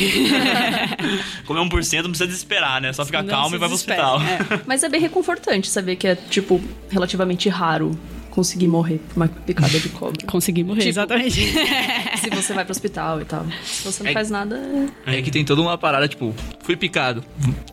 Comer 1.47 1.61
1% 1.61 2.01
não 2.01 2.09
precisa 2.09 2.27
desesperar, 2.27 2.81
né? 2.81 2.91
Só 2.91 3.05
ficar 3.05 3.23
Não 3.23 3.29
calmo 3.37 3.49
se 3.49 3.55
e 3.55 3.59
vai 3.59 3.69
pro 3.69 3.75
hospital. 3.75 4.21
É. 4.21 4.61
Mas 4.65 4.83
é 4.83 4.89
bem 4.89 5.01
reconfortante 5.01 5.69
saber 5.69 5.95
que 5.95 6.07
é, 6.07 6.15
tipo, 6.15 6.61
relativamente 6.89 7.49
raro 7.49 7.97
conseguir 8.37 8.67
morrer 8.67 8.99
por 9.09 9.15
uma 9.17 9.27
picada 9.27 9.79
de 9.79 9.89
cobra. 9.89 10.23
Consegui 10.29 10.63
morrer, 10.63 10.81
Tipo- 10.81 10.89
exatamente. 10.89 11.41
Se 12.21 12.29
você 12.29 12.53
vai 12.53 12.63
pro 12.63 12.71
hospital 12.71 13.19
e 13.19 13.25
tal. 13.25 13.43
Se 13.65 13.83
você 13.83 14.03
não 14.03 14.11
É- 14.11 14.13
faz 14.13 14.29
nada. 14.29 14.61
É 15.07 15.19
que 15.23 15.31
tem 15.31 15.43
toda 15.43 15.59
uma 15.59 15.75
parada, 15.75 16.07
tipo, 16.07 16.35
fui 16.61 16.75
picado. 16.77 17.23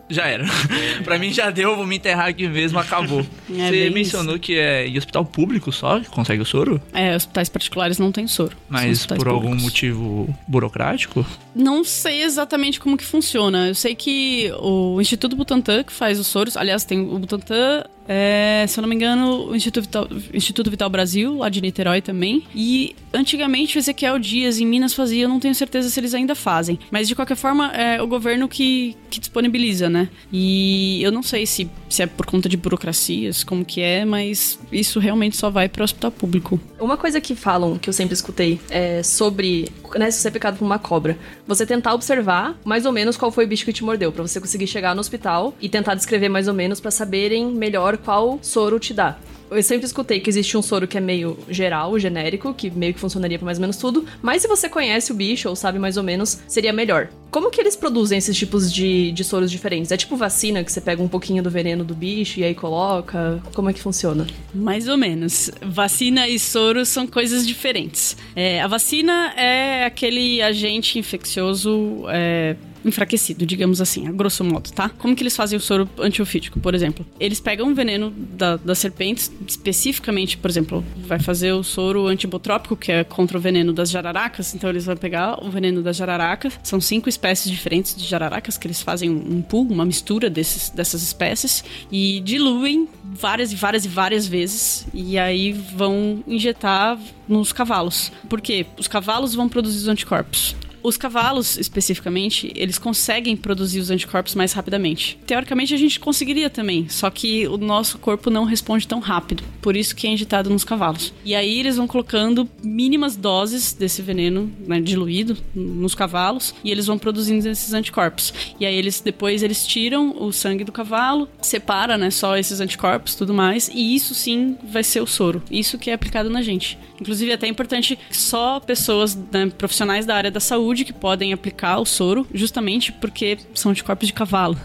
Já 0.09 0.25
era. 0.25 0.43
pra 1.05 1.19
mim 1.19 1.31
já 1.31 1.51
deu, 1.51 1.75
vou 1.75 1.85
me 1.85 1.97
enterrar 1.97 2.27
aqui 2.29 2.47
mesmo, 2.47 2.79
acabou. 2.79 3.19
É 3.55 3.69
Você 3.69 3.89
mencionou 3.91 4.39
que 4.39 4.57
é 4.57 4.87
em 4.87 4.97
hospital 4.97 5.23
público 5.23 5.71
só 5.71 5.99
que 5.99 6.09
consegue 6.09 6.41
o 6.41 6.45
soro? 6.45 6.81
É, 6.93 7.15
hospitais 7.15 7.47
particulares 7.47 7.99
não 7.99 8.11
tem 8.11 8.25
soro. 8.27 8.57
Mas 8.67 9.05
por 9.05 9.27
algum 9.27 9.41
públicos. 9.49 9.63
motivo 9.63 10.35
burocrático? 10.47 11.23
Não 11.55 11.83
sei 11.83 12.23
exatamente 12.23 12.79
como 12.79 12.97
que 12.97 13.03
funciona. 13.05 13.67
Eu 13.67 13.75
sei 13.75 13.93
que 13.93 14.51
o 14.59 14.99
Instituto 14.99 15.35
Butantan 15.35 15.83
que 15.83 15.93
faz 15.93 16.19
os 16.19 16.25
soros, 16.27 16.57
aliás, 16.57 16.83
tem 16.83 16.99
o 17.01 17.19
Butantan, 17.19 17.83
é, 18.07 18.65
se 18.67 18.79
eu 18.79 18.81
não 18.81 18.89
me 18.89 18.95
engano, 18.95 19.49
o 19.49 19.55
Instituto 19.55 19.83
Vital, 19.83 20.07
Instituto 20.33 20.69
Vital 20.69 20.89
Brasil, 20.89 21.37
lá 21.37 21.49
de 21.49 21.61
Niterói 21.61 22.01
também. 22.01 22.43
E 22.53 22.95
antigamente 23.13 23.77
o 23.77 23.79
Ezequiel 23.79 24.19
Dias 24.19 24.59
em 24.59 24.65
Minas 24.65 24.93
fazia, 24.93 25.23
eu 25.23 25.29
não 25.29 25.39
tenho 25.39 25.55
certeza 25.55 25.89
se 25.89 25.99
eles 25.99 26.13
ainda 26.13 26.35
fazem. 26.35 26.79
Mas 26.91 27.07
de 27.07 27.15
qualquer 27.15 27.35
forma, 27.35 27.71
é 27.73 28.01
o 28.01 28.07
governo 28.07 28.47
que, 28.47 28.95
que 29.09 29.19
disponibiliza, 29.19 29.89
né? 29.89 30.09
E 30.31 31.01
eu 31.01 31.11
não 31.11 31.23
sei 31.23 31.45
se, 31.45 31.69
se 31.89 32.03
é 32.03 32.05
por 32.05 32.25
conta 32.25 32.47
de 32.47 32.57
burocracias, 32.57 33.43
como 33.43 33.65
que 33.65 33.81
é, 33.81 34.05
mas 34.05 34.59
isso 34.71 34.99
realmente 34.99 35.35
só 35.35 35.49
vai 35.49 35.67
para 35.67 35.81
o 35.81 35.83
hospital 35.83 36.11
público. 36.11 36.59
Uma 36.79 36.97
coisa 36.97 37.19
que 37.19 37.35
falam, 37.35 37.77
que 37.77 37.89
eu 37.89 37.93
sempre 37.93 38.13
escutei, 38.13 38.59
é 38.69 39.01
sobre, 39.01 39.71
né, 39.95 40.11
se 40.11 40.19
você 40.19 40.27
é 40.27 40.31
picado 40.31 40.57
por 40.57 40.65
uma 40.65 40.77
cobra, 40.77 41.17
você 41.47 41.65
tentar 41.65 41.93
observar 41.93 42.57
mais 42.63 42.85
ou 42.85 42.91
menos 42.91 43.17
qual 43.17 43.31
foi 43.31 43.45
o 43.45 43.47
bicho 43.47 43.65
que 43.65 43.73
te 43.73 43.83
mordeu, 43.83 44.11
pra 44.11 44.21
você 44.21 44.39
conseguir 44.39 44.67
chegar 44.67 44.93
no 44.93 45.01
hospital 45.01 45.55
e 45.59 45.67
tentar 45.67 45.95
descrever 45.95 46.29
mais 46.29 46.47
ou 46.47 46.53
menos 46.53 46.79
pra 46.79 46.91
saberem 46.91 47.51
melhor 47.51 47.94
qual 47.97 48.39
soro 48.41 48.79
te 48.79 48.93
dá. 48.93 49.17
Eu 49.49 49.61
sempre 49.61 49.85
escutei 49.85 50.19
que 50.19 50.29
existe 50.29 50.57
um 50.57 50.61
soro 50.61 50.87
que 50.87 50.97
é 50.97 51.01
meio 51.01 51.37
geral, 51.49 51.97
genérico, 51.99 52.53
que 52.53 52.69
meio 52.71 52.93
que 52.93 52.99
funcionaria 52.99 53.37
pra 53.37 53.45
mais 53.45 53.57
ou 53.57 53.61
menos 53.61 53.77
tudo, 53.77 54.05
mas 54.21 54.41
se 54.41 54.47
você 54.47 54.67
conhece 54.67 55.11
o 55.11 55.15
bicho 55.15 55.47
ou 55.47 55.55
sabe 55.55 55.77
mais 55.77 55.97
ou 55.97 56.03
menos, 56.03 56.39
seria 56.47 56.73
melhor. 56.73 57.09
Como 57.29 57.51
que 57.51 57.61
eles 57.61 57.75
produzem 57.75 58.17
esses 58.17 58.35
tipos 58.35 58.71
de, 58.73 59.11
de 59.11 59.23
soros 59.23 59.51
diferentes? 59.51 59.91
É 59.91 59.97
tipo 59.97 60.15
vacina, 60.15 60.63
que 60.63 60.71
você 60.71 60.81
pega 60.81 61.01
um 61.01 61.07
pouquinho 61.07 61.43
do 61.43 61.49
veneno 61.49 61.83
do 61.83 61.93
bicho 61.93 62.39
e 62.39 62.43
aí 62.43 62.55
coloca? 62.55 63.41
Como 63.53 63.69
é 63.69 63.73
que 63.73 63.81
funciona? 63.81 64.25
Mais 64.53 64.87
ou 64.87 64.97
menos. 64.97 65.51
Vacina 65.61 66.27
e 66.27 66.39
soro 66.39 66.85
são 66.85 67.05
coisas 67.05 67.45
diferentes. 67.45 68.17
É, 68.35 68.61
a 68.61 68.67
vacina 68.67 69.33
é 69.37 69.85
aquele 69.85 70.41
agente 70.41 70.97
infeccioso. 70.97 72.05
é, 72.09 72.55
enfraquecido, 72.85 73.45
digamos 73.45 73.81
assim, 73.81 74.07
a 74.07 74.11
grosso 74.11 74.43
modo, 74.43 74.71
tá? 74.71 74.89
Como 74.89 75.15
que 75.15 75.23
eles 75.23 75.35
fazem 75.35 75.57
o 75.57 75.61
soro 75.61 75.89
antiofídico, 75.99 76.59
por 76.59 76.73
exemplo? 76.75 77.05
Eles 77.19 77.39
pegam 77.39 77.71
o 77.71 77.75
veneno 77.75 78.11
da- 78.11 78.57
das 78.57 78.77
serpentes, 78.79 79.31
especificamente, 79.47 80.37
por 80.37 80.49
exemplo, 80.49 80.85
vai 81.07 81.19
fazer 81.19 81.51
o 81.53 81.63
soro 81.63 82.07
antibotrópico, 82.07 82.75
que 82.77 82.91
é 82.91 83.03
contra 83.03 83.37
o 83.37 83.41
veneno 83.41 83.73
das 83.73 83.89
jararacas, 83.89 84.53
então 84.53 84.69
eles 84.69 84.85
vão 84.85 84.95
pegar 84.95 85.43
o 85.43 85.49
veneno 85.49 85.81
das 85.81 85.97
jararacas, 85.97 86.59
são 86.63 86.79
cinco 86.79 87.09
espécies 87.09 87.51
diferentes 87.51 87.95
de 87.95 88.05
jararacas 88.05 88.57
que 88.57 88.67
eles 88.67 88.81
fazem 88.81 89.09
um 89.09 89.41
pool, 89.41 89.67
uma 89.69 89.85
mistura 89.85 90.29
desses, 90.29 90.69
dessas 90.69 91.01
espécies 91.01 91.63
e 91.91 92.21
diluem 92.21 92.87
várias 93.03 93.51
e 93.51 93.55
várias 93.55 93.85
e 93.85 93.87
várias 93.87 94.27
vezes 94.27 94.85
e 94.93 95.17
aí 95.17 95.51
vão 95.51 96.23
injetar 96.27 96.97
nos 97.27 97.51
cavalos. 97.51 98.11
Por 98.29 98.39
quê? 98.41 98.65
Os 98.77 98.87
cavalos 98.87 99.33
vão 99.33 99.49
produzir 99.49 99.77
os 99.79 99.87
anticorpos. 99.87 100.55
Os 100.85 100.97
cavalos, 100.97 101.57
especificamente, 101.57 102.53
eles 102.55 102.77
conseguem 102.77 103.35
produzir 103.35 103.79
os 103.79 103.89
anticorpos 103.89 104.35
mais 104.35 104.53
rapidamente. 104.53 105.17
Teoricamente, 105.25 105.73
a 105.73 105.77
gente 105.77 105.99
conseguiria 105.99 106.47
também, 106.47 106.87
só 106.87 107.09
que 107.09 107.47
o 107.47 107.57
nosso 107.57 107.97
corpo 107.97 108.29
não 108.29 108.43
responde 108.43 108.87
tão 108.87 108.99
rápido. 108.99 109.43
Por 109.63 109.75
isso 109.75 109.95
que 109.95 110.05
é 110.05 110.11
injetado 110.11 110.47
nos 110.47 110.63
cavalos. 110.63 111.11
E 111.25 111.33
aí 111.33 111.59
eles 111.59 111.77
vão 111.77 111.87
colocando 111.87 112.47
mínimas 112.63 113.15
doses 113.15 113.73
desse 113.73 114.03
veneno 114.03 114.51
né, 114.59 114.79
diluído 114.79 115.35
nos 115.55 115.95
cavalos 115.95 116.53
e 116.63 116.69
eles 116.69 116.85
vão 116.85 116.99
produzindo 116.99 117.49
esses 117.49 117.73
anticorpos. 117.73 118.31
E 118.59 118.63
aí 118.63 118.75
eles 118.75 119.01
depois 119.01 119.41
eles 119.41 119.65
tiram 119.65 120.15
o 120.23 120.31
sangue 120.31 120.63
do 120.63 120.71
cavalo, 120.71 121.27
separa, 121.41 121.97
né, 121.97 122.11
só 122.11 122.37
esses 122.37 122.59
anticorpos, 122.61 123.15
tudo 123.15 123.33
mais, 123.33 123.71
e 123.73 123.95
isso 123.95 124.13
sim 124.13 124.55
vai 124.71 124.83
ser 124.83 125.01
o 125.01 125.07
soro. 125.07 125.41
Isso 125.49 125.79
que 125.79 125.89
é 125.89 125.93
aplicado 125.93 126.29
na 126.29 126.43
gente. 126.43 126.77
Inclusive 127.01 127.31
é 127.31 127.33
até 127.33 127.47
importante 127.47 127.95
que 127.95 128.15
só 128.15 128.59
pessoas 128.59 129.15
né, 129.15 129.51
profissionais 129.57 130.05
da 130.05 130.15
área 130.15 130.29
da 130.29 130.39
saúde 130.39 130.74
que 130.83 130.93
podem 130.93 131.33
aplicar 131.33 131.79
o 131.79 131.85
soro, 131.85 132.27
justamente 132.33 132.91
porque 132.91 133.37
são 133.53 133.71
anticorpos 133.71 134.07
de 134.07 134.13
cavalo. 134.13 134.57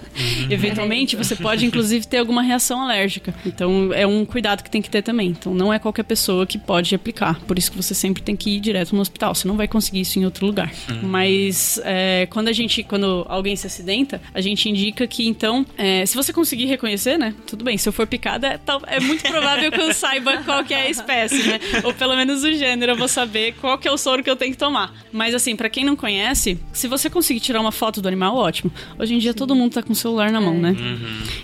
Eventualmente 0.51 1.17
você 1.17 1.37
pode 1.37 1.65
inclusive 1.65 2.07
ter 2.07 2.19
alguma 2.19 2.43
reação 2.43 2.83
alérgica. 2.83 3.35
Então 3.45 3.93
é 3.93 4.07
um 4.07 4.25
cuidado 4.25 4.63
que 4.63 4.71
tem 4.71 4.83
que 4.83 4.91
ter 4.91 5.03
também. 5.03 5.29
Então 5.29 5.55
não 5.55 5.73
é 5.73 5.79
qualquer 5.79 6.05
pessoa 6.05 6.47
que 6.47 6.59
pode 6.59 6.95
aplicar. 6.95 7.41
Por 7.41 7.59
isso 7.59 7.71
que 7.71 7.77
você 7.77 7.95
sempre 7.95 8.23
tem 8.23 8.37
que 8.37 8.57
ir 8.57 8.61
direto 8.61 8.95
no 8.95 9.01
hospital. 9.01 9.35
Você 9.35 9.47
não 9.47 9.57
vai 9.57 9.69
conseguir 9.69 10.01
isso 10.01 10.19
em 10.19 10.25
outro 10.25 10.47
lugar. 10.47 10.73
Mas 11.03 11.81
é, 11.85 12.27
quando 12.31 12.49
a 12.49 12.53
gente, 12.53 12.83
quando 12.83 13.25
alguém 13.29 13.57
se 13.57 13.67
acidenta, 13.67 14.21
a 14.33 14.41
gente 14.41 14.69
indica 14.69 15.07
que 15.07 15.27
então, 15.27 15.65
é, 15.77 16.05
se 16.07 16.17
você 16.17 16.33
conseguir 16.33 16.67
reconhecer, 16.67 17.19
né? 17.19 17.35
Tudo 17.47 17.65
bem. 17.65 17.77
Se 17.79 17.89
eu 17.89 17.93
for 17.93 18.07
picada, 18.07 18.61
é, 18.87 19.01
muito 19.01 19.23
provável 19.23 19.71
que 19.71 19.81
eu 19.81 19.93
saiba 19.93 20.39
qual 20.39 20.65
que 20.65 20.75
é 20.75 20.83
a 20.83 20.91
espécie, 20.91 21.43
né? 21.43 21.61
Ou 21.85 21.95
pelo 21.95 22.17
menos 22.17 22.43
o 22.43 22.53
gênero, 22.53 22.93
eu 22.93 22.97
vou 22.97 23.09
saber 23.09 23.55
qual 23.61 23.79
que 23.79 23.89
é 23.89 23.93
o 23.93 23.97
soro 23.97 24.23
que 24.23 24.31
eu 24.31 24.37
tenho 24.37 24.53
que 24.53 24.59
tomar. 24.59 24.93
Mas 25.13 25.35
assim, 25.35 25.57
pra 25.57 25.69
quem 25.69 25.85
não 25.85 25.97
conhece, 26.01 26.59
se 26.73 26.89
você 26.89 27.11
conseguir 27.11 27.41
tirar 27.41 27.61
uma 27.61 27.71
foto 27.73 28.01
do 28.01 28.09
animal, 28.09 28.35
ótimo. 28.37 28.73
Hoje 28.99 29.15
em 29.15 29.19
dia 29.19 29.35
todo 29.35 29.55
mundo 29.55 29.73
tá 29.75 29.83
com 29.83 29.93
o 29.93 29.97
celular 29.97 30.33
na 30.33 30.41
mão, 30.41 30.55
né? 30.59 30.75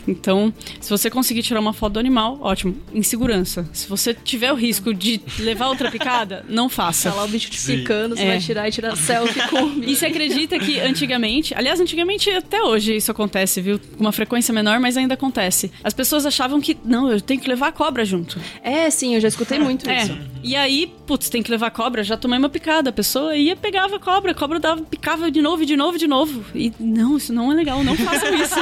Então, 0.09 0.53
se 0.81 0.89
você 0.91 1.11
conseguir 1.11 1.43
tirar 1.43 1.61
uma 1.61 1.73
foto 1.73 1.95
do 1.95 2.01
animal, 2.01 2.39
ótimo. 2.41 2.77
Em 2.93 3.03
segurança. 3.03 3.69
Se 3.73 3.89
você 3.89 4.15
tiver 4.15 4.53
o 4.53 4.55
risco 4.57 4.95
de 4.95 5.21
levar 5.39 5.69
outra 5.69 5.91
picada, 5.91 6.45
não 6.49 6.69
faça. 6.69 7.11
Tá 7.11 7.17
lá 7.17 7.25
o 7.25 7.29
bicho 7.29 7.51
te 7.51 7.61
picando, 7.63 8.17
você 8.17 8.23
É. 8.23 8.27
vai 8.29 8.39
tirar 8.41 8.69
e 8.69 8.73
tirar 8.73 8.97
selfie 8.97 9.41
com. 9.49 9.83
E 9.85 9.95
você 9.95 10.07
acredita 10.07 10.59
que 10.59 10.81
antigamente, 10.81 11.55
aliás, 11.55 11.79
antigamente 11.81 12.31
até 12.31 12.63
hoje 12.63 12.97
isso 12.97 13.11
acontece, 13.11 13.61
viu? 13.61 13.79
Com 13.97 14.05
uma 14.05 14.13
frequência 14.13 14.53
menor, 14.55 14.81
mas 14.81 14.97
ainda 14.97 15.15
acontece. 15.15 15.71
As 15.85 15.93
pessoas 15.93 16.25
achavam 16.25 16.61
que, 16.61 16.77
não, 16.85 17.11
eu 17.11 17.21
tenho 17.21 17.41
que 17.41 17.49
levar 17.49 17.69
a 17.69 17.73
cobra 17.73 18.05
junto. 18.05 18.41
É, 18.63 18.89
sim, 18.91 19.15
eu 19.15 19.21
já 19.21 19.29
escutei 19.29 19.59
muito 19.59 19.89
É. 19.89 20.03
isso. 20.03 20.19
E 20.43 20.55
aí, 20.57 20.93
putz, 21.07 21.29
tem 21.29 21.43
que 21.43 21.51
levar 21.51 21.67
a 21.67 21.71
cobra, 21.71 22.03
já 22.05 22.17
tomei 22.17 22.39
uma 22.39 22.49
picada. 22.49 22.91
A 22.91 22.93
pessoa 22.93 23.37
ia, 23.37 23.57
pegava 23.57 23.97
a 23.97 23.99
cobra, 23.99 24.33
cobra 24.37 24.61
dava, 24.61 24.83
picava 24.83 25.31
de 25.31 25.43
novo, 25.43 25.65
de 25.67 25.77
novo, 25.77 25.99
de 25.99 26.07
novo. 26.07 26.45
E 26.55 26.73
não, 26.79 27.17
isso 27.17 27.33
não 27.33 27.51
é 27.51 27.55
legal, 27.55 27.83
não 27.83 27.97
façam 27.97 28.33
isso. 28.37 28.55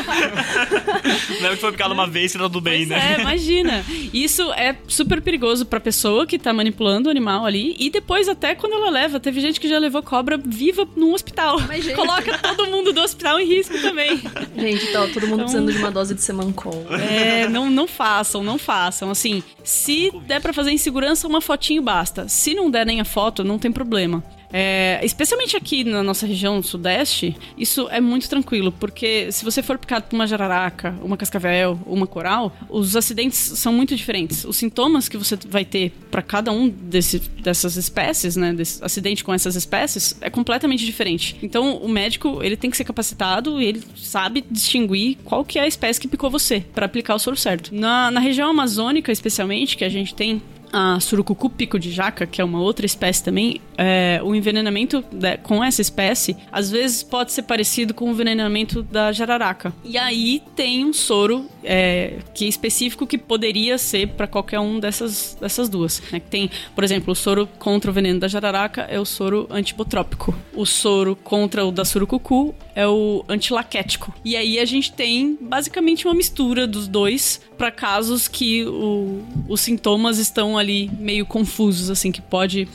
Lembra 1.40 1.50
que 1.50 1.56
foi 1.60 1.72
picado 1.72 1.92
uma 1.94 2.06
vez 2.06 2.34
e 2.34 2.38
tá 2.38 2.44
tudo 2.44 2.60
bem, 2.60 2.86
Pois 2.86 2.88
né? 2.88 3.16
É, 3.18 3.20
imagina. 3.20 3.84
Isso 4.12 4.52
é 4.54 4.76
super 4.88 5.20
perigoso 5.20 5.66
pra 5.66 5.80
pessoa 5.80 6.26
que 6.26 6.38
tá 6.38 6.52
manipulando 6.52 7.08
o 7.08 7.10
animal 7.10 7.44
ali. 7.44 7.76
E 7.78 7.90
depois, 7.90 8.28
até 8.28 8.54
quando 8.54 8.74
ela 8.74 8.90
leva, 8.90 9.18
teve 9.20 9.40
gente 9.40 9.60
que 9.60 9.68
já 9.68 9.78
levou 9.78 10.02
cobra 10.02 10.38
viva 10.38 10.86
num 10.96 11.12
hospital. 11.12 11.58
Gente- 11.60 11.94
Coloca 11.94 12.38
todo 12.38 12.66
mundo 12.70 12.92
do 12.92 13.00
hospital 13.00 13.40
em 13.40 13.46
risco 13.46 13.78
também. 13.80 14.20
Gente, 14.56 14.86
tá 14.92 15.06
todo 15.08 15.22
mundo 15.26 15.34
Então- 15.34 15.36
precisando 15.44 15.72
de 15.72 15.78
uma 15.78 15.90
dose 15.90 16.14
de 16.14 16.22
Semancol. 16.22 16.86
É, 17.10 17.48
não, 17.48 17.68
não 17.70 17.86
façam, 17.86 18.42
não 18.42 18.58
façam. 18.58 19.10
Assim, 19.10 19.42
se 19.62 20.10
der 20.26 20.40
pra 20.40 20.52
fazer 20.52 20.70
em 20.70 20.78
segurança, 20.78 21.26
uma 21.26 21.40
fotinho 21.40 21.82
basta. 21.82 22.28
Se 22.28 22.54
não 22.54 22.70
der 22.70 22.86
nem 22.86 23.00
a 23.00 23.04
foto, 23.04 23.42
não 23.44 23.58
tem 23.58 23.70
problema. 23.72 24.22
É, 24.56 25.00
especialmente 25.02 25.56
aqui 25.56 25.82
na 25.82 26.00
nossa 26.00 26.28
região 26.28 26.62
sudeste, 26.62 27.36
isso 27.58 27.88
é 27.90 28.00
muito 28.00 28.28
tranquilo, 28.28 28.70
porque 28.70 29.32
se 29.32 29.44
você 29.44 29.64
for 29.64 29.76
picado 29.76 30.04
por 30.04 30.14
uma 30.14 30.28
jararaca, 30.28 30.94
uma 31.02 31.16
cascavel, 31.16 31.76
uma 31.84 32.06
coral, 32.06 32.56
os 32.70 32.94
acidentes 32.94 33.36
são 33.36 33.72
muito 33.72 33.96
diferentes. 33.96 34.44
Os 34.44 34.56
sintomas 34.56 35.08
que 35.08 35.16
você 35.16 35.36
vai 35.48 35.64
ter 35.64 35.90
para 36.08 36.22
cada 36.22 36.52
um 36.52 36.68
desse, 36.68 37.18
dessas 37.18 37.76
espécies, 37.76 38.36
né, 38.36 38.52
desse 38.52 38.78
acidente 38.84 39.24
com 39.24 39.34
essas 39.34 39.56
espécies, 39.56 40.16
é 40.20 40.30
completamente 40.30 40.86
diferente. 40.86 41.36
Então, 41.42 41.78
o 41.78 41.88
médico 41.88 42.40
ele 42.40 42.56
tem 42.56 42.70
que 42.70 42.76
ser 42.76 42.84
capacitado 42.84 43.60
e 43.60 43.64
ele 43.64 43.82
sabe 43.96 44.44
distinguir 44.48 45.16
qual 45.24 45.44
que 45.44 45.58
é 45.58 45.62
a 45.62 45.66
espécie 45.66 46.00
que 46.00 46.06
picou 46.06 46.30
você 46.30 46.60
para 46.60 46.86
aplicar 46.86 47.16
o 47.16 47.18
soro 47.18 47.36
certo. 47.36 47.74
Na, 47.74 48.08
na 48.08 48.20
região 48.20 48.50
amazônica, 48.50 49.10
especialmente, 49.10 49.76
que 49.76 49.84
a 49.84 49.88
gente 49.88 50.14
tem 50.14 50.40
a 50.76 50.98
surucucu 50.98 51.48
pico 51.48 51.78
de 51.78 51.92
jaca, 51.92 52.26
que 52.26 52.40
é 52.40 52.44
uma 52.44 52.60
outra 52.60 52.84
espécie 52.84 53.22
também, 53.22 53.60
é, 53.78 54.20
o 54.24 54.34
envenenamento 54.34 55.04
com 55.44 55.62
essa 55.62 55.80
espécie 55.80 56.36
às 56.50 56.68
vezes 56.70 57.02
pode 57.04 57.30
ser 57.32 57.42
parecido 57.42 57.94
com 57.94 58.06
o 58.06 58.10
envenenamento 58.10 58.82
da 58.82 59.12
jararaca. 59.12 59.72
E 59.84 59.96
aí 59.96 60.42
tem 60.56 60.84
um 60.84 60.92
soro 60.92 61.46
é, 61.62 62.14
que 62.34 62.44
é 62.44 62.48
específico 62.48 63.06
que 63.06 63.16
poderia 63.16 63.78
ser 63.78 64.08
para 64.08 64.26
qualquer 64.26 64.58
um 64.58 64.80
dessas, 64.80 65.36
dessas 65.40 65.68
duas. 65.68 66.02
né? 66.10 66.20
Tem, 66.28 66.50
por 66.74 66.82
exemplo, 66.82 67.12
o 67.12 67.14
soro 67.14 67.48
contra 67.58 67.90
o 67.90 67.94
veneno 67.94 68.18
da 68.18 68.26
jararaca 68.26 68.82
é 68.82 68.98
o 68.98 69.04
soro 69.04 69.46
antibotrópico. 69.50 70.34
O 70.54 70.66
soro 70.66 71.14
contra 71.14 71.64
o 71.64 71.70
da 71.70 71.84
surucucu 71.84 72.52
é 72.74 72.86
o 72.88 73.24
antilaquético. 73.28 74.12
E 74.24 74.36
aí 74.36 74.58
a 74.58 74.64
gente 74.64 74.92
tem 74.92 75.38
basicamente 75.40 76.06
uma 76.06 76.14
mistura 76.14 76.66
dos 76.66 76.88
dois 76.88 77.40
para 77.56 77.70
casos 77.70 78.26
que 78.26 78.64
o- 78.64 79.22
os 79.48 79.60
sintomas 79.60 80.18
estão 80.18 80.58
ali 80.58 80.63
meio 80.98 81.26
confusos, 81.26 81.90
assim, 81.90 82.10
que 82.10 82.20
pode 82.22 82.68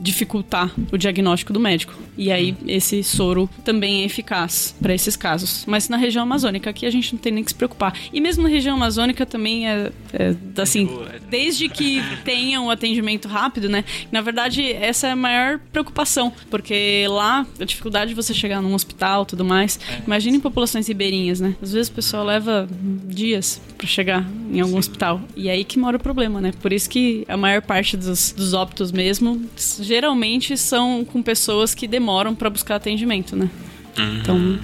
dificultar 0.00 0.72
o 0.90 0.96
diagnóstico 0.96 1.52
do 1.52 1.60
médico. 1.60 1.94
E 2.16 2.30
aí 2.30 2.56
esse 2.66 3.02
soro 3.02 3.48
também 3.64 4.02
é 4.02 4.04
eficaz 4.04 4.74
para 4.80 4.94
esses 4.94 5.16
casos. 5.16 5.64
Mas 5.66 5.88
na 5.88 5.96
região 5.96 6.22
amazônica 6.22 6.68
aqui 6.68 6.86
a 6.86 6.90
gente 6.90 7.14
não 7.14 7.20
tem 7.20 7.32
nem 7.32 7.44
que 7.44 7.50
se 7.50 7.54
preocupar. 7.54 7.94
E 8.12 8.20
mesmo 8.20 8.42
na 8.42 8.48
região 8.48 8.76
amazônica 8.76 9.24
também 9.26 9.68
é, 9.68 9.92
é, 10.12 10.34
assim, 10.60 10.88
desde 11.28 11.68
que 11.68 12.02
tenha 12.24 12.60
um 12.60 12.70
atendimento 12.70 13.28
rápido, 13.28 13.68
né? 13.68 13.84
Na 14.10 14.20
verdade, 14.20 14.72
essa 14.72 15.08
é 15.08 15.12
a 15.12 15.16
maior 15.16 15.58
preocupação, 15.72 16.32
porque 16.50 17.06
lá 17.08 17.46
a 17.58 17.64
dificuldade 17.64 18.10
de 18.10 18.14
você 18.14 18.34
chegar 18.34 18.60
num 18.60 18.74
hospital, 18.74 19.24
tudo 19.24 19.44
mais. 19.44 19.78
Imagina 20.06 20.36
em 20.36 20.40
populações 20.40 20.88
ribeirinhas, 20.88 21.40
né? 21.40 21.54
Às 21.62 21.72
vezes 21.72 21.88
o 21.88 21.92
pessoal 21.92 22.24
leva 22.24 22.68
dias 23.04 23.60
para 23.76 23.86
chegar 23.86 24.28
em 24.52 24.60
algum 24.60 24.78
hospital. 24.78 25.20
E 25.36 25.48
aí 25.48 25.64
que 25.64 25.78
mora 25.78 25.96
o 25.96 26.00
problema, 26.00 26.40
né? 26.40 26.52
Por 26.60 26.72
isso 26.72 26.88
que 26.88 27.24
a 27.28 27.36
maior 27.36 27.62
parte 27.62 27.96
dos, 27.96 28.32
dos 28.32 28.54
óbitos 28.54 28.92
mesmo 28.92 29.42
geralmente 29.90 30.56
são 30.56 31.04
com 31.04 31.20
pessoas 31.20 31.74
que 31.74 31.88
demoram 31.88 32.32
para 32.32 32.48
buscar 32.48 32.76
atendimento, 32.76 33.34
né? 33.34 33.50
Então, 34.20 34.56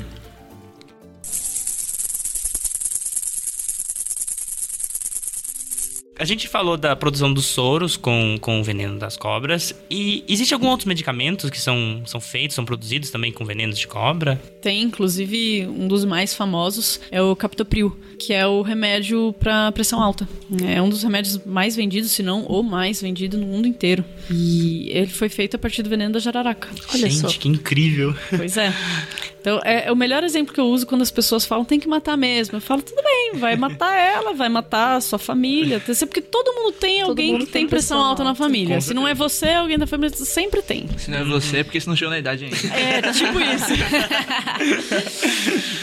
A 6.18 6.24
gente 6.24 6.48
falou 6.48 6.76
da 6.76 6.96
produção 6.96 7.32
dos 7.32 7.44
soros 7.44 7.96
com, 7.96 8.36
com 8.40 8.60
o 8.60 8.64
veneno 8.64 8.98
das 8.98 9.16
cobras. 9.16 9.74
E 9.90 10.24
existe 10.26 10.54
algum 10.54 10.68
outros 10.68 10.86
medicamentos 10.86 11.50
que 11.50 11.60
são, 11.60 12.02
são 12.06 12.20
feitos, 12.20 12.54
são 12.54 12.64
produzidos 12.64 13.10
também 13.10 13.30
com 13.30 13.44
venenos 13.44 13.78
de 13.78 13.86
cobra? 13.86 14.40
Tem, 14.62 14.82
inclusive, 14.82 15.66
um 15.66 15.86
dos 15.86 16.04
mais 16.04 16.34
famosos 16.34 17.00
é 17.10 17.20
o 17.20 17.36
Captopril, 17.36 17.96
que 18.18 18.32
é 18.32 18.46
o 18.46 18.62
remédio 18.62 19.34
para 19.38 19.70
pressão 19.72 20.02
alta. 20.02 20.26
É 20.66 20.80
um 20.80 20.88
dos 20.88 21.02
remédios 21.02 21.38
mais 21.44 21.76
vendidos, 21.76 22.12
se 22.12 22.22
não 22.22 22.44
o 22.46 22.62
mais 22.62 23.02
vendido 23.02 23.36
no 23.36 23.46
mundo 23.46 23.68
inteiro. 23.68 24.04
E 24.30 24.88
ele 24.90 25.08
foi 25.08 25.28
feito 25.28 25.56
a 25.56 25.58
partir 25.58 25.82
do 25.82 25.90
veneno 25.90 26.14
da 26.14 26.18
jararaca. 26.18 26.68
Olha 26.94 27.10
gente, 27.10 27.32
só. 27.32 27.38
que 27.38 27.48
incrível. 27.48 28.14
Pois 28.30 28.56
é. 28.56 28.72
Então, 29.40 29.60
é, 29.64 29.86
é 29.86 29.92
o 29.92 29.96
melhor 29.96 30.24
exemplo 30.24 30.52
que 30.52 30.58
eu 30.60 30.66
uso 30.66 30.86
quando 30.86 31.02
as 31.02 31.10
pessoas 31.10 31.46
falam 31.46 31.64
tem 31.64 31.78
que 31.78 31.86
matar 31.86 32.16
mesmo. 32.16 32.56
Eu 32.56 32.60
falo, 32.60 32.82
tudo 32.82 33.00
bem, 33.02 33.32
vai 33.34 33.54
matar 33.56 33.96
ela, 33.96 34.32
vai 34.34 34.48
matar 34.48 34.96
a 34.96 35.00
sua 35.00 35.18
família. 35.20 35.80
Porque 35.80 36.20
todo 36.20 36.52
mundo 36.52 36.72
tem 36.72 37.00
Todo 37.00 37.10
alguém 37.10 37.32
mundo 37.32 37.46
que 37.46 37.52
tem 37.52 37.62
tem 37.62 37.68
pressão 37.68 37.96
pressão 37.96 38.10
alta 38.10 38.24
na 38.24 38.30
alta. 38.30 38.42
família. 38.42 38.80
Se 38.80 38.92
não 38.92 39.06
é 39.06 39.14
você, 39.14 39.50
alguém 39.50 39.78
da 39.78 39.86
família 39.86 40.16
sempre 40.16 40.62
tem. 40.62 40.86
Se 40.98 41.10
não 41.10 41.18
é 41.18 41.24
você, 41.24 41.58
é 41.58 41.64
porque 41.64 41.80
você 41.80 41.88
não 41.88 41.96
chegou 41.96 42.10
na 42.10 42.18
idade 42.18 42.44
ainda. 42.44 42.56
É, 42.76 43.02
tipo 43.12 43.38
isso. 43.40 43.72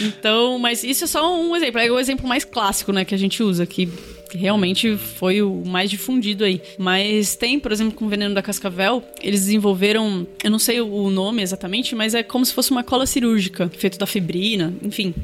então, 0.00 0.58
mas 0.58 0.84
isso 0.84 1.04
é 1.04 1.06
só 1.06 1.34
um 1.34 1.54
exemplo. 1.56 1.80
É 1.80 1.90
o 1.90 1.98
exemplo 1.98 2.26
mais 2.28 2.44
clássico, 2.44 2.92
né, 2.92 3.04
que 3.04 3.14
a 3.14 3.18
gente 3.18 3.42
usa, 3.42 3.64
que, 3.66 3.88
que 4.34 4.38
realmente 4.38 4.96
foi 4.96 5.40
o 5.42 5.62
mais 5.64 5.88
difundido 5.88 6.44
aí. 6.44 6.60
Mas 6.76 7.36
tem, 7.36 7.60
por 7.60 7.70
exemplo, 7.70 7.94
com 7.94 8.04
o 8.04 8.08
veneno 8.08 8.34
da 8.34 8.42
cascavel, 8.42 9.00
eles 9.22 9.42
desenvolveram, 9.42 10.26
eu 10.42 10.50
não 10.50 10.58
sei 10.58 10.80
o 10.80 11.08
nome 11.08 11.40
exatamente, 11.40 11.94
mas 11.94 12.16
é 12.16 12.22
como 12.24 12.44
se 12.44 12.52
fosse 12.52 12.72
uma 12.72 12.82
cola 12.82 13.06
cirúrgica, 13.06 13.70
feito 13.78 13.96
da 13.96 14.06
fibrina, 14.06 14.74
enfim. 14.82 15.14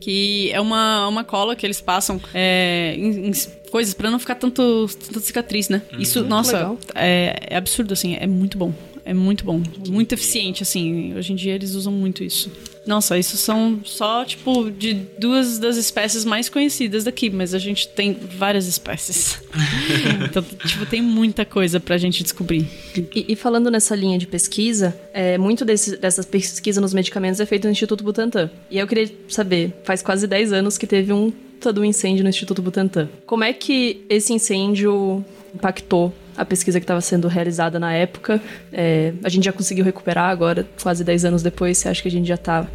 Que 0.00 0.50
é 0.50 0.60
uma, 0.60 1.06
uma 1.06 1.22
cola 1.22 1.54
que 1.54 1.64
eles 1.64 1.80
passam 1.80 2.20
é, 2.34 2.96
em, 2.98 3.28
em 3.28 3.32
coisas 3.70 3.94
pra 3.94 4.10
não 4.10 4.18
ficar 4.18 4.34
tanto, 4.34 4.88
tanta 5.06 5.20
cicatriz, 5.20 5.68
né? 5.68 5.80
Isso, 5.96 6.24
nossa, 6.24 6.56
legal. 6.56 6.78
é, 6.96 7.36
é 7.48 7.56
absurdo, 7.56 7.92
assim, 7.92 8.16
é 8.18 8.26
muito 8.26 8.58
bom. 8.58 8.74
É 9.06 9.14
muito 9.14 9.44
bom. 9.44 9.62
Muito 9.88 10.12
eficiente, 10.12 10.64
assim. 10.64 11.14
Hoje 11.16 11.32
em 11.32 11.36
dia 11.36 11.54
eles 11.54 11.74
usam 11.74 11.92
muito 11.92 12.24
isso. 12.24 12.50
Nossa, 12.84 13.16
isso 13.16 13.36
são 13.36 13.80
só, 13.84 14.24
tipo, 14.24 14.68
de 14.68 14.94
duas 15.16 15.60
das 15.60 15.76
espécies 15.76 16.24
mais 16.24 16.48
conhecidas 16.48 17.04
daqui, 17.04 17.30
mas 17.30 17.54
a 17.54 17.58
gente 17.58 17.86
tem 17.86 18.12
várias 18.14 18.66
espécies. 18.66 19.40
então, 20.28 20.42
tipo, 20.42 20.84
tem 20.86 21.00
muita 21.00 21.44
coisa 21.44 21.78
pra 21.78 21.96
gente 21.96 22.24
descobrir. 22.24 22.66
E, 23.14 23.26
e 23.28 23.36
falando 23.36 23.70
nessa 23.70 23.94
linha 23.94 24.18
de 24.18 24.26
pesquisa, 24.26 24.96
é, 25.12 25.38
muito 25.38 25.64
desse, 25.64 25.96
dessa 25.96 26.24
pesquisa 26.24 26.80
nos 26.80 26.92
medicamentos 26.92 27.38
é 27.38 27.46
feito 27.46 27.64
no 27.64 27.70
Instituto 27.70 28.02
Butantan. 28.02 28.50
E 28.68 28.78
eu 28.78 28.88
queria 28.88 29.08
saber, 29.28 29.72
faz 29.84 30.02
quase 30.02 30.26
10 30.26 30.52
anos 30.52 30.76
que 30.76 30.86
teve 30.86 31.12
um 31.12 31.32
todo 31.60 31.80
um 31.80 31.84
incêndio 31.84 32.24
no 32.24 32.28
Instituto 32.28 32.60
Butantan. 32.60 33.08
Como 33.24 33.44
é 33.44 33.52
que 33.52 34.04
esse 34.08 34.32
incêndio 34.32 35.24
impactou 35.54 36.12
a 36.36 36.44
pesquisa 36.44 36.78
que 36.78 36.84
estava 36.84 37.00
sendo 37.00 37.28
realizada 37.28 37.78
na 37.78 37.92
época? 37.92 38.40
É, 38.72 39.12
a 39.22 39.28
gente 39.28 39.44
já 39.44 39.52
conseguiu 39.52 39.84
recuperar 39.84 40.30
agora, 40.30 40.66
quase 40.82 41.02
10 41.04 41.24
anos 41.26 41.42
depois? 41.42 41.78
Você 41.78 41.88
acha 41.88 42.02
que 42.02 42.08
a 42.08 42.10
gente 42.10 42.26
já 42.26 42.34
está 42.34 42.66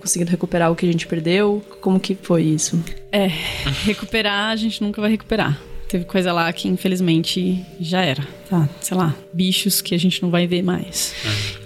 conseguindo 0.00 0.30
recuperar 0.30 0.70
o 0.70 0.76
que 0.76 0.86
a 0.86 0.92
gente 0.92 1.06
perdeu? 1.06 1.64
Como 1.80 1.98
que 1.98 2.14
foi 2.14 2.42
isso? 2.42 2.82
É, 3.12 3.26
recuperar 3.84 4.50
a 4.50 4.56
gente 4.56 4.82
nunca 4.82 5.00
vai 5.00 5.10
recuperar. 5.10 5.58
Teve 5.88 6.04
coisa 6.04 6.32
lá 6.32 6.52
que 6.52 6.66
infelizmente 6.66 7.64
já 7.78 8.02
era. 8.02 8.26
Tá, 8.50 8.68
sei 8.80 8.96
lá, 8.96 9.14
bichos 9.32 9.80
que 9.80 9.94
a 9.94 9.98
gente 9.98 10.20
não 10.20 10.30
vai 10.30 10.46
ver 10.46 10.62
mais. 10.62 11.14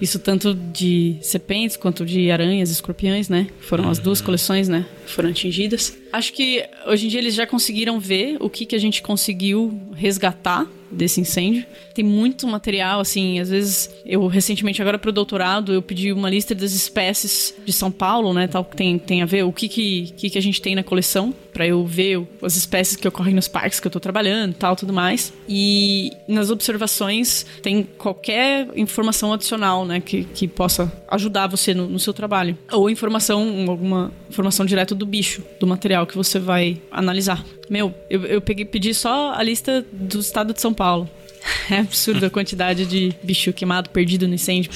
Isso 0.01 0.19
tanto 0.19 0.55
de 0.55 1.17
serpentes 1.23 1.77
quanto 1.77 2.05
de 2.05 2.31
aranhas, 2.31 2.71
escorpiões, 2.71 3.31
né? 3.31 3.47
Foram 3.61 3.89
as 3.89 3.99
duas 3.99 4.21
coleções, 4.21 4.69
né? 4.69 4.85
Foram 5.07 5.31
atingidas. 5.31 5.97
Acho 6.13 6.35
que 6.35 6.63
hoje 6.87 7.07
em 7.07 7.09
dia 7.09 7.19
eles 7.19 7.35
já 7.35 7.47
conseguiram 7.47 7.99
ver 7.99 8.37
o 8.41 8.51
que, 8.51 8.67
que 8.67 8.77
a 8.77 8.79
gente 8.79 9.01
conseguiu 9.01 9.81
resgatar 9.95 10.67
desse 10.91 11.21
incêndio. 11.21 11.65
Tem 11.95 12.05
muito 12.05 12.47
material, 12.47 13.01
assim, 13.01 13.39
às 13.39 13.51
vezes 13.51 13.91
eu 14.05 14.27
recentemente 14.27 14.81
agora 14.81 14.99
pro 14.99 15.13
doutorado 15.13 15.73
eu 15.73 15.83
pedi 15.83 16.13
uma 16.13 16.31
lista 16.31 16.55
das 16.55 16.73
espécies 16.73 17.55
de 17.65 17.73
São 17.73 17.91
Paulo, 17.91 18.33
né, 18.33 18.47
tal 18.47 18.65
que 18.65 18.77
tem, 18.77 18.99
tem 18.99 19.23
a 19.23 19.27
ver 19.27 19.45
o 19.45 19.53
que 19.53 19.69
que, 19.69 20.13
que 20.17 20.31
que 20.31 20.39
a 20.39 20.43
gente 20.43 20.61
tem 20.61 20.75
na 20.75 20.83
coleção 20.83 21.35
para 21.61 21.67
eu 21.67 21.85
ver 21.85 22.27
as 22.41 22.57
espécies 22.57 22.97
que 22.97 23.07
ocorrem 23.07 23.35
nos 23.35 23.47
parques 23.47 23.79
que 23.79 23.87
eu 23.87 23.91
tô 23.91 24.01
trabalhando, 24.01 24.55
tal, 24.55 24.75
tudo 24.75 24.95
mais. 24.95 25.31
E 25.47 26.11
nas 26.27 26.51
observações 26.51 27.45
tem 27.63 27.83
qualquer 27.83 28.67
informação 28.75 29.31
adicional, 29.31 29.85
né, 29.85 30.01
que, 30.01 30.25
que 30.25 30.49
possa 30.49 30.91
ajudar 31.07 31.49
você 31.49 31.75
no, 31.75 31.87
no 31.87 31.99
seu 31.99 32.15
trabalho. 32.15 32.57
Ou 32.73 32.89
informação, 32.89 33.67
alguma 33.69 34.11
informação 34.31 34.65
direto 34.65 34.95
do 34.95 35.05
bicho, 35.05 35.43
do 35.61 35.67
material 35.67 36.07
que 36.07 36.17
você 36.17 36.39
vai 36.39 36.81
analisar. 36.91 37.45
Meu, 37.69 37.95
eu, 38.09 38.25
eu 38.25 38.41
peguei, 38.41 38.65
pedi 38.65 38.95
só 38.95 39.35
a 39.35 39.43
lista 39.43 39.85
do 39.93 40.19
estado 40.19 40.55
de 40.55 40.63
São 40.63 40.73
Paulo. 40.73 41.11
É 41.71 41.79
absurdo 41.79 42.27
a 42.27 42.31
quantidade 42.31 42.85
de 42.85 43.15
bicho 43.23 43.53
queimado, 43.53 43.91
perdido 43.91 44.27
no 44.27 44.35
incêndio. 44.35 44.71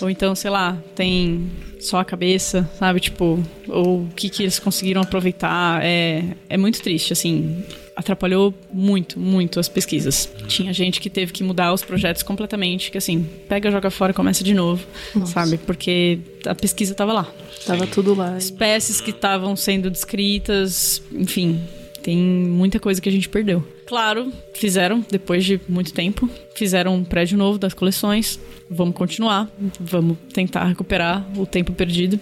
Ou 0.00 0.08
então, 0.08 0.34
sei 0.34 0.50
lá, 0.50 0.78
tem 0.94 1.50
só 1.80 1.98
a 1.98 2.04
cabeça, 2.04 2.68
sabe? 2.78 3.00
Tipo, 3.00 3.42
ou 3.68 4.02
o 4.02 4.08
que, 4.14 4.28
que 4.28 4.42
eles 4.42 4.58
conseguiram 4.58 5.02
aproveitar. 5.02 5.84
É, 5.84 6.24
é 6.48 6.56
muito 6.56 6.80
triste, 6.80 7.12
assim. 7.12 7.64
Atrapalhou 7.94 8.52
muito, 8.72 9.18
muito 9.18 9.58
as 9.58 9.68
pesquisas. 9.68 10.30
Tinha 10.46 10.72
gente 10.72 11.00
que 11.00 11.08
teve 11.08 11.32
que 11.32 11.42
mudar 11.42 11.72
os 11.72 11.82
projetos 11.82 12.22
completamente, 12.22 12.90
que 12.90 12.98
assim, 12.98 13.26
pega, 13.48 13.70
joga 13.70 13.90
fora 13.90 14.12
e 14.12 14.14
começa 14.14 14.44
de 14.44 14.52
novo, 14.52 14.86
sabe? 15.24 15.56
Porque 15.56 16.18
a 16.44 16.54
pesquisa 16.54 16.94
tava 16.94 17.12
lá. 17.12 17.32
Tava 17.64 17.86
tudo 17.86 18.14
lá. 18.14 18.36
Espécies 18.36 19.00
que 19.00 19.10
estavam 19.10 19.56
sendo 19.56 19.90
descritas, 19.90 21.02
enfim, 21.10 21.58
tem 22.02 22.18
muita 22.18 22.78
coisa 22.78 23.00
que 23.00 23.08
a 23.08 23.12
gente 23.12 23.30
perdeu. 23.30 23.66
Claro, 23.86 24.32
fizeram 24.54 25.04
depois 25.10 25.44
de 25.44 25.60
muito 25.68 25.92
tempo, 25.92 26.28
fizeram 26.54 26.94
um 26.96 27.04
prédio 27.04 27.38
novo 27.38 27.58
das 27.58 27.72
coleções. 27.72 28.38
Vamos 28.68 28.96
continuar, 28.96 29.48
vamos 29.78 30.16
tentar 30.32 30.64
recuperar 30.64 31.24
o 31.38 31.46
tempo 31.46 31.72
perdido. 31.72 32.18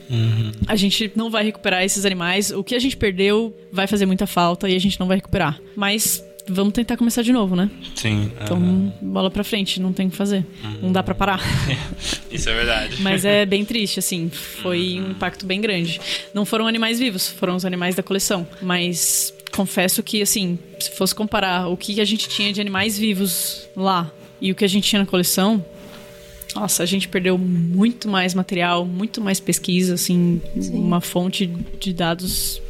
A 0.68 0.76
gente 0.76 1.10
não 1.16 1.30
vai 1.30 1.42
recuperar 1.42 1.82
esses 1.82 2.04
animais. 2.04 2.50
O 2.50 2.62
que 2.62 2.74
a 2.74 2.78
gente 2.78 2.96
perdeu 2.96 3.56
vai 3.72 3.86
fazer 3.86 4.04
muita 4.04 4.26
falta 4.26 4.68
e 4.68 4.76
a 4.76 4.78
gente 4.78 5.00
não 5.00 5.06
vai 5.06 5.16
recuperar. 5.16 5.58
Mas 5.74 6.22
vamos 6.46 6.74
tentar 6.74 6.96
começar 6.96 7.22
de 7.22 7.32
novo, 7.32 7.56
né? 7.56 7.70
Sim. 7.94 8.30
Então, 8.42 8.92
bola 9.00 9.30
pra 9.30 9.42
frente, 9.42 9.80
não 9.80 9.92
tem 9.92 10.08
o 10.08 10.10
que 10.10 10.16
fazer. 10.16 10.44
Não 10.82 10.92
dá 10.92 11.02
pra 11.02 11.14
parar. 11.14 11.40
Isso 12.30 12.50
é 12.50 12.54
verdade. 12.54 13.00
Mas 13.00 13.24
é 13.24 13.46
bem 13.46 13.64
triste, 13.64 13.98
assim. 13.98 14.28
Foi 14.28 15.00
um 15.00 15.12
impacto 15.12 15.46
bem 15.46 15.60
grande. 15.60 16.00
Não 16.34 16.44
foram 16.44 16.66
animais 16.66 16.98
vivos, 16.98 17.28
foram 17.28 17.56
os 17.56 17.64
animais 17.64 17.94
da 17.94 18.02
coleção. 18.02 18.46
Mas 18.60 19.32
confesso 19.54 20.02
que, 20.02 20.20
assim, 20.20 20.58
se 20.80 20.90
fosse 20.90 21.14
comparar 21.14 21.68
o 21.68 21.76
que 21.76 22.00
a 22.00 22.04
gente 22.04 22.28
tinha 22.28 22.52
de 22.52 22.60
animais 22.60 22.98
vivos 22.98 23.68
lá 23.76 24.10
e 24.40 24.50
o 24.50 24.54
que 24.54 24.64
a 24.64 24.68
gente 24.68 24.88
tinha 24.88 25.00
na 25.00 25.06
coleção, 25.06 25.64
nossa, 26.54 26.82
a 26.82 26.86
gente 26.86 27.08
perdeu 27.08 27.38
muito 27.38 28.08
mais 28.08 28.34
material, 28.34 28.84
muito 28.84 29.20
mais 29.20 29.40
pesquisa, 29.40 29.94
assim, 29.94 30.40
uma 30.72 31.00
fonte 31.00 31.46
de 31.46 31.92
dados 31.92 32.60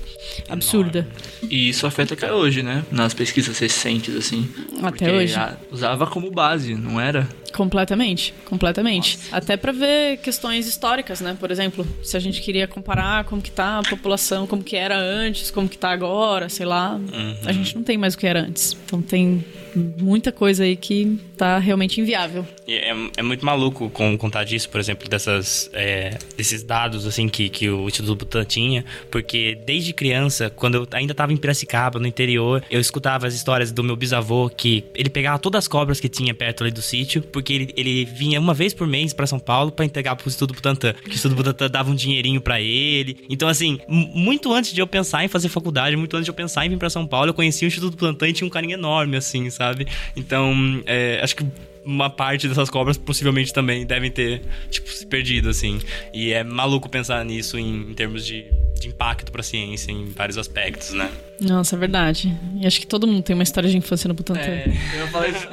absurda. 0.49 1.07
E 1.51 1.69
isso 1.69 1.87
afeta 1.87 2.15
até 2.15 2.33
hoje, 2.33 2.63
né? 2.63 2.85
Nas 2.91 3.13
pesquisas 3.13 3.59
recentes, 3.59 4.15
assim. 4.17 4.49
Até 4.83 5.13
hoje. 5.13 5.35
usava 5.71 6.07
como 6.07 6.31
base, 6.31 6.75
não 6.75 7.01
era? 7.01 7.29
Completamente, 7.55 8.35
completamente. 8.45 9.19
Até 9.31 9.57
pra 9.57 9.71
ver 9.71 10.19
questões 10.19 10.67
históricas, 10.67 11.21
né? 11.21 11.37
Por 11.39 11.51
exemplo, 11.51 11.87
se 12.03 12.17
a 12.17 12.21
gente 12.21 12.41
queria 12.41 12.67
comparar 12.67 13.25
como 13.25 13.41
que 13.41 13.51
tá 13.51 13.79
a 13.79 13.83
população, 13.83 14.47
como 14.47 14.63
que 14.63 14.75
era 14.75 14.99
antes, 14.99 15.51
como 15.53 15.69
que 15.69 15.79
tá 15.79 15.91
agora, 15.91 16.49
sei 16.49 16.67
lá, 16.67 17.01
a 17.45 17.53
gente 17.53 17.77
não 17.77 17.85
tem 17.85 17.97
mais 17.97 18.15
o 18.15 18.19
que 18.19 18.27
era 18.27 18.41
antes. 18.41 18.77
Então 18.85 19.01
tem 19.01 19.45
muita 19.75 20.31
coisa 20.33 20.65
aí 20.65 20.77
que 20.77 21.19
tá 21.37 21.59
realmente 21.59 22.01
inviável. 22.01 22.47
E 22.67 22.75
É, 22.75 22.95
é 23.17 23.23
muito 23.23 23.45
maluco 23.45 23.91
com, 23.91 24.17
contar 24.17 24.45
disso, 24.45 24.69
por 24.69 24.81
exemplo, 24.81 25.09
dessas, 25.09 25.71
é, 25.73 26.17
desses 26.37 26.63
dados 26.63 27.07
assim 27.07 27.29
que, 27.29 27.49
que 27.49 27.69
o 27.69 27.87
Instituto 27.87 28.17
Butan 28.17 28.45
tinha, 28.45 28.85
porque 29.11 29.59
desde 29.67 29.93
criança, 29.93 30.49
quando 30.51 30.77
eu 30.77 30.89
ainda 30.93 31.15
tava 31.15 31.33
em 31.33 31.37
Piracicaba, 31.37 31.99
no 31.99 32.07
interior, 32.07 32.65
eu 32.71 32.81
escutava 32.81 33.27
as 33.27 33.35
histórias 33.35 33.73
do 33.73 33.83
meu 33.83 33.97
bisavô 33.97 34.49
que 34.49 34.85
ele 34.95 35.11
pegava 35.11 35.39
todas 35.39 35.61
as 35.61 35.69
cobras 35.69 36.01
que 36.01 36.09
tinha 36.09 36.35
perto 36.35 36.63
ali 36.63 36.73
do 36.73 36.83
sítio, 36.83 37.23
porque 37.23 37.44
ele, 37.53 37.75
ele 37.77 38.05
vinha 38.05 38.41
uma 38.41 38.55
vez 38.55 38.73
por 38.73 38.87
mês 38.87 39.13
pra 39.13 39.27
São 39.27 39.39
Paulo 39.39 39.71
pra 39.71 39.85
entregar 39.85 40.17
pro 40.17 40.29
Instituto 40.29 40.55
Butantan, 40.55 40.93
que 40.93 41.11
o 41.11 41.13
Instituto 41.13 41.37
Butantan 41.37 41.69
dava 41.69 41.91
um 41.91 41.95
dinheirinho 41.95 42.41
pra 42.41 42.61
ele. 42.61 43.25
Então, 43.29 43.49
assim, 43.49 43.79
muito 43.89 44.53
antes 44.53 44.73
de 44.73 44.81
eu 44.81 44.87
pensar 44.87 45.25
em 45.25 45.29
fazer 45.29 45.49
faculdade, 45.49 45.97
muito 45.97 46.17
antes 46.17 46.25
de 46.25 46.31
eu 46.31 46.35
pensar 46.35 46.65
em 46.65 46.69
vir 46.69 46.79
pra 46.79 46.91
São 46.91 47.07
Paulo, 47.07 47.31
eu 47.31 47.35
conheci 47.35 47.65
o 47.65 47.69
Instituto 47.69 47.97
Butantan 47.97 48.29
e 48.29 48.33
tinha 48.33 48.47
um 48.47 48.51
carinho 48.51 48.75
enorme, 48.75 49.17
assim, 49.17 49.51
sabe? 49.51 49.87
Então, 50.17 50.83
é, 50.87 51.21
acho 51.23 51.37
que 51.37 51.45
uma 51.85 52.09
parte 52.09 52.49
dessas 52.49 52.71
cobras 52.71 52.97
possivelmente 52.97 53.53
também 53.53 53.85
devem 53.85 54.11
ter, 54.11 54.43
tipo, 54.71 54.89
se 54.89 55.07
perdido, 55.07 55.51
assim. 55.51 55.79
E 56.13 56.33
é 56.33 56.43
maluco 56.43 56.89
pensar 56.89 57.25
nisso 57.25 57.59
em, 57.59 57.91
em 57.91 57.95
termos 57.95 58.25
de, 58.25 58.47
de 58.81 58.89
impacto 58.89 59.31
pra 59.31 59.43
ciência 59.43 59.93
em 59.93 60.07
vários 60.07 60.39
aspectos, 60.39 60.93
né? 60.93 61.11
Nossa, 61.41 61.75
é 61.75 61.79
verdade. 61.79 62.35
E 62.61 62.67
acho 62.67 62.81
que 62.81 62.87
todo 62.87 63.07
mundo 63.07 63.23
tem 63.23 63.35
uma 63.35 63.43
história 63.43 63.69
de 63.69 63.77
infância 63.77 64.09
no 64.09 64.15
Butantan. 64.15 64.41
É, 64.41 64.73
eu 64.99 65.09
falei 65.09 65.31
isso. 65.31 65.49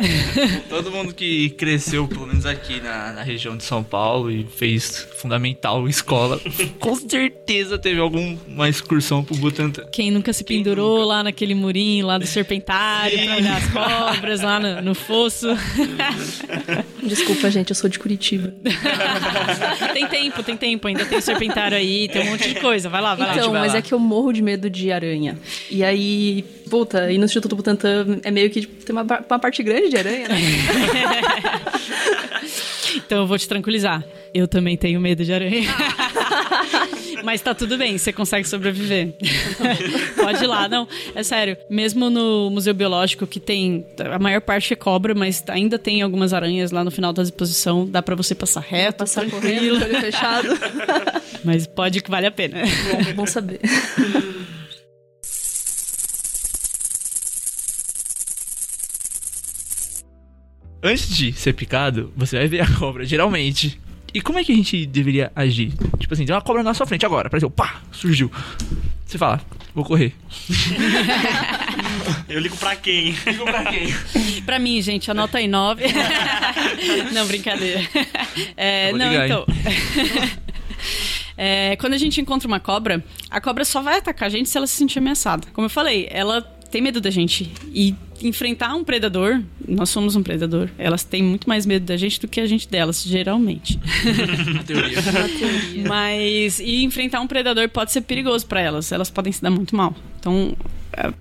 Todo 0.70 0.92
mundo 0.92 1.14
que 1.14 1.50
cresceu, 1.52 2.08
pelo 2.08 2.28
menos 2.28 2.46
aqui 2.46 2.80
na, 2.80 3.14
na 3.14 3.24
região 3.24 3.58
de 3.58 3.64
São 3.64 3.84
Paulo 3.84 4.32
e 4.32 4.46
fez 4.46 5.08
fundamental 5.18 5.88
escola, 5.88 6.40
com 6.80 6.96
certeza 6.96 7.78
teve 7.78 8.00
alguma 8.00 8.70
excursão 8.70 9.24
pro 9.24 9.36
Butantan. 9.36 9.86
Quem 9.92 10.12
nunca 10.12 10.32
se 10.34 10.44
pendurou 10.44 11.04
lá 11.04 11.24
naquele 11.24 11.56
murinho 11.56 12.06
lá 12.06 12.18
do 12.18 12.28
serpentário 12.28 13.24
pra 13.24 13.36
olhar 13.36 13.58
as 13.58 13.68
cobras 13.68 14.42
lá 14.42 14.60
no, 14.60 14.82
no 14.82 14.96
fosso. 14.96 15.48
Desculpa, 17.04 17.50
gente, 17.50 17.72
eu 17.72 17.76
sou 17.76 17.90
de 17.90 17.98
Curitiba. 17.98 18.54
tem 19.94 20.08
tempo, 20.08 20.44
tem 20.44 20.56
tempo. 20.56 20.88
Ainda 20.88 21.06
tem 21.06 21.18
o 21.18 21.22
serpentário 21.22 21.78
aí, 21.78 22.08
tem 22.08 22.22
um 22.28 22.32
monte 22.32 22.48
de 22.50 22.60
coisa. 22.60 22.88
Vai 22.90 23.02
lá, 23.02 23.16
vai 23.16 23.28
lá. 23.28 23.36
Então, 23.36 23.52
mas 23.52 23.74
lá. 23.74 23.80
é 23.80 23.82
que 23.82 23.94
eu 23.94 24.00
morro 24.00 24.32
de 24.32 24.42
medo 24.42 24.70
de 24.70 24.92
aranha. 24.92 25.38
E 25.72 25.84
aí, 25.86 26.44
puta, 26.70 27.10
e 27.12 27.18
no 27.18 27.24
Instituto 27.26 27.56
Butantan 27.56 28.20
é 28.24 28.30
meio 28.30 28.50
que 28.50 28.62
tipo, 28.62 28.84
tem 28.86 28.94
uma, 28.94 29.04
uma 29.04 29.40
parte 29.40 29.64
grande 29.64 29.90
de 29.90 29.98
aranha, 29.98 30.28
né? 30.28 30.36
Então 32.94 33.20
eu 33.20 33.28
vou 33.28 33.38
te 33.38 33.48
tranquilizar. 33.48 34.04
Eu 34.34 34.48
também 34.48 34.76
tenho 34.76 35.00
medo 35.00 35.24
de 35.24 35.32
aranha. 35.32 35.64
Mas 37.24 37.40
tá 37.40 37.54
tudo 37.54 37.78
bem, 37.78 37.98
você 37.98 38.12
consegue 38.12 38.48
sobreviver. 38.48 39.14
Pode 40.16 40.44
ir 40.44 40.48
lá, 40.48 40.68
não. 40.68 40.88
É 41.16 41.24
sério. 41.24 41.56
Mesmo 41.70 42.10
no 42.10 42.50
Museu 42.50 42.74
Biológico, 42.74 43.26
que 43.28 43.40
tem. 43.40 43.86
A 44.00 44.20
maior 44.20 44.42
parte 44.42 44.74
é 44.74 44.76
cobra, 44.76 45.14
mas 45.14 45.44
ainda 45.48 45.78
tem 45.78 46.02
algumas 46.02 46.34
aranhas 46.34 46.72
lá 46.72 46.84
no 46.84 46.92
final 46.92 47.14
da 47.14 47.22
exposição. 47.22 47.86
Dá 47.88 48.02
pra 48.02 48.16
você 48.16 48.34
passar 48.34 48.62
reto, 48.62 49.00
Passar 49.00 49.22
tranquilo. 49.22 49.80
correndo, 49.80 49.86
olho 49.86 50.02
fechado. 50.02 50.48
Mas 51.44 51.68
pode 51.68 52.02
que 52.02 52.10
vale 52.10 52.28
a 52.28 52.32
pena. 52.32 52.58
bom, 52.60 53.14
bom 53.18 53.26
saber. 53.26 53.60
Antes 60.84 61.16
de 61.16 61.32
ser 61.34 61.54
picado, 61.54 62.12
você 62.16 62.38
vai 62.38 62.48
ver 62.48 62.62
a 62.62 62.68
cobra, 62.78 63.06
geralmente. 63.06 63.80
E 64.14 64.20
como 64.20 64.40
é 64.40 64.44
que 64.44 64.52
a 64.52 64.56
gente 64.56 64.86
deveria 64.86 65.32
agir? 65.36 65.72
Tipo 66.00 66.14
assim, 66.14 66.26
tem 66.26 66.36
uma 66.36 66.42
cobra 66.42 66.64
na 66.64 66.74
sua 66.74 66.86
frente 66.86 67.06
agora, 67.06 67.28
apareceu, 67.28 67.50
pá, 67.50 67.82
surgiu. 67.92 68.32
Você 69.06 69.18
fala, 69.18 69.40
vou 69.76 69.86
correr. 69.86 70.14
Eu 72.28 72.40
ligo 72.40 72.58
pra 72.58 72.76
quem? 72.76 73.16
Ligo 73.26 73.44
pra 73.44 73.66
quem? 73.66 73.94
Pra 74.46 74.58
mim, 74.58 74.82
gente, 74.82 75.12
anota 75.12 75.38
aí 75.38 75.48
nove. 75.48 75.84
não, 77.14 77.28
brincadeira. 77.28 77.88
É, 78.58 78.92
não, 78.92 79.12
ligar, 79.12 79.26
então. 79.28 79.46
É, 81.38 81.76
quando 81.76 81.94
a 81.94 81.98
gente 81.98 82.20
encontra 82.20 82.48
uma 82.48 82.60
cobra, 82.60 83.04
a 83.30 83.40
cobra 83.40 83.64
só 83.64 83.82
vai 83.82 84.00
atacar 84.00 84.28
a 84.28 84.30
gente 84.30 84.50
se 84.50 84.58
ela 84.58 84.66
se 84.66 84.76
sentir 84.76 85.00
ameaçada. 85.00 85.48
Como 85.54 85.66
eu 85.66 85.70
falei, 85.70 86.08
ela 86.10 86.42
tem 86.72 86.82
medo 86.82 87.02
da 87.02 87.10
gente. 87.10 87.52
E 87.74 87.94
enfrentar 88.22 88.74
um 88.76 88.84
predador, 88.84 89.42
nós 89.68 89.90
somos 89.90 90.16
um 90.16 90.24
predador, 90.24 90.70
elas 90.78 91.04
têm 91.04 91.22
muito 91.22 91.50
mais 91.50 91.66
medo 91.66 91.86
da 91.86 91.98
gente 91.98 92.20
do 92.20 92.28
que 92.28 92.40
a 92.40 92.48
gente 92.48 92.68
delas, 92.68 93.04
geralmente. 93.04 93.80
Na 94.54 94.64
teoria. 94.64 94.98
Mas 95.88 96.60
e 96.60 96.84
enfrentar 96.84 97.20
um 97.22 97.28
predador 97.28 97.68
pode 97.70 97.92
ser 97.92 98.02
perigoso 98.02 98.46
pra 98.46 98.62
elas. 98.62 98.92
Elas 98.92 99.10
podem 99.10 99.34
se 99.34 99.42
dar 99.42 99.52
muito 99.52 99.76
mal. 99.76 99.96
Então, 100.20 100.56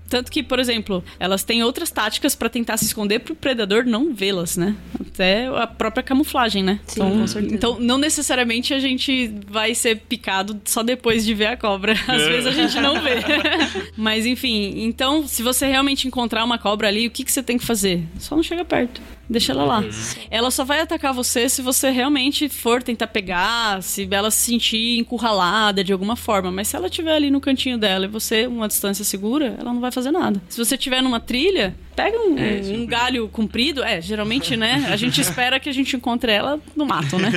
tanto 0.09 0.31
que, 0.31 0.43
por 0.43 0.59
exemplo, 0.59 1.03
elas 1.19 1.43
têm 1.43 1.63
outras 1.63 1.89
táticas 1.89 2.35
pra 2.35 2.49
tentar 2.49 2.77
se 2.77 2.85
esconder 2.85 3.19
pro 3.19 3.35
predador 3.35 3.85
não 3.85 4.13
vê-las, 4.13 4.57
né? 4.57 4.75
Até 4.99 5.47
a 5.47 5.67
própria 5.67 6.03
camuflagem, 6.03 6.63
né? 6.63 6.79
Sim, 6.85 7.01
então, 7.01 7.19
com 7.19 7.27
certeza. 7.27 7.55
então, 7.55 7.79
não 7.79 7.97
necessariamente 7.97 8.73
a 8.73 8.79
gente 8.79 9.33
vai 9.47 9.73
ser 9.73 9.97
picado 9.97 10.59
só 10.65 10.83
depois 10.83 11.25
de 11.25 11.33
ver 11.33 11.47
a 11.47 11.57
cobra. 11.57 11.93
Às 12.07 12.23
vezes 12.23 12.47
a 12.47 12.51
gente 12.51 12.79
não 12.79 13.01
vê. 13.01 13.15
Mas 13.95 14.25
enfim, 14.25 14.83
então, 14.83 15.27
se 15.27 15.43
você 15.43 15.67
realmente 15.67 16.07
encontrar 16.07 16.43
uma 16.43 16.57
cobra 16.57 16.87
ali, 16.87 17.07
o 17.07 17.11
que, 17.11 17.23
que 17.23 17.31
você 17.31 17.43
tem 17.43 17.57
que 17.57 17.65
fazer? 17.65 18.03
Só 18.19 18.35
não 18.35 18.43
chega 18.43 18.65
perto. 18.65 19.01
Deixa 19.31 19.53
ela 19.53 19.63
lá. 19.63 19.83
Ela 20.29 20.51
só 20.51 20.65
vai 20.65 20.81
atacar 20.81 21.13
você 21.13 21.47
se 21.47 21.61
você 21.61 21.89
realmente 21.89 22.49
for 22.49 22.83
tentar 22.83 23.07
pegar, 23.07 23.81
se 23.81 24.05
ela 24.11 24.29
se 24.29 24.51
sentir 24.51 24.99
encurralada 24.99 25.85
de 25.85 25.93
alguma 25.93 26.17
forma. 26.17 26.51
Mas 26.51 26.67
se 26.67 26.75
ela 26.75 26.87
estiver 26.87 27.15
ali 27.15 27.31
no 27.31 27.39
cantinho 27.39 27.77
dela 27.77 28.03
e 28.05 28.09
você, 28.09 28.45
uma 28.45 28.67
distância 28.67 29.05
segura, 29.05 29.55
ela 29.57 29.71
não 29.71 29.79
vai 29.79 29.89
fazer 29.89 30.11
nada. 30.11 30.41
Se 30.49 30.57
você 30.57 30.75
estiver 30.75 31.01
numa 31.01 31.21
trilha, 31.21 31.73
pega 31.95 32.17
um, 32.17 32.35
um 32.81 32.85
galho 32.85 33.27
comprido. 33.27 33.83
É, 33.83 34.01
geralmente, 34.01 34.55
né? 34.55 34.87
A 34.89 34.95
gente 34.95 35.19
espera 35.21 35.59
que 35.59 35.69
a 35.69 35.73
gente 35.73 35.95
encontre 35.95 36.31
ela 36.31 36.59
no 36.75 36.85
mato, 36.85 37.17
né? 37.17 37.31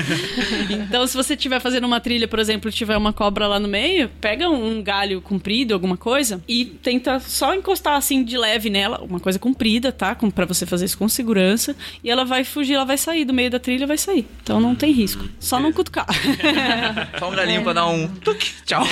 Então, 0.71 1.07
se 1.07 1.17
você 1.17 1.35
estiver 1.35 1.61
fazendo 1.61 1.85
uma 1.85 2.01
trilha, 2.01 2.29
por 2.29 2.39
exemplo, 2.39 2.69
e 2.69 2.73
tiver 2.73 2.97
uma 2.97 3.13
cobra 3.13 3.47
lá 3.47 3.59
no 3.59 3.69
meio, 3.69 4.09
pega 4.21 4.49
um 4.49 4.83
galho 4.83 5.21
comprido, 5.21 5.75
alguma 5.75 5.97
coisa, 5.97 6.43
e 6.49 6.65
tenta 6.65 7.21
só 7.21 7.55
encostar 7.55 7.97
assim 7.97 8.25
de 8.25 8.37
leve 8.37 8.71
nela, 8.71 9.03
uma 9.03 9.21
coisa 9.21 9.39
comprida, 9.39 9.93
tá? 9.93 10.17
Pra 10.35 10.47
você 10.47 10.67
fazer 10.67 10.87
isso 10.87 10.99
com 10.99 11.09
segurança. 11.09 11.77
E 12.03 12.11
ela 12.11 12.25
vai 12.25 12.45
fugir, 12.45 12.75
ela 12.75 12.85
vai 12.85 12.99
sair 12.99 13.25
do 13.25 13.33
meio 13.33 13.51
da 13.51 13.59
trilha, 13.59 13.87
vai 13.87 13.99
sair. 13.99 14.27
Então 14.43 14.61
não 14.61 14.75
tem 14.75 14.93
risco. 14.93 15.25
Só 15.39 15.61
não 15.61 15.73
cutucar. 15.73 16.07
Só 17.19 17.31
um 17.31 17.35
galinho 17.35 17.63
pra 17.63 17.73
dar 17.73 17.87
um 17.87 18.09
tuc, 18.09 18.43
tchau. 18.65 18.85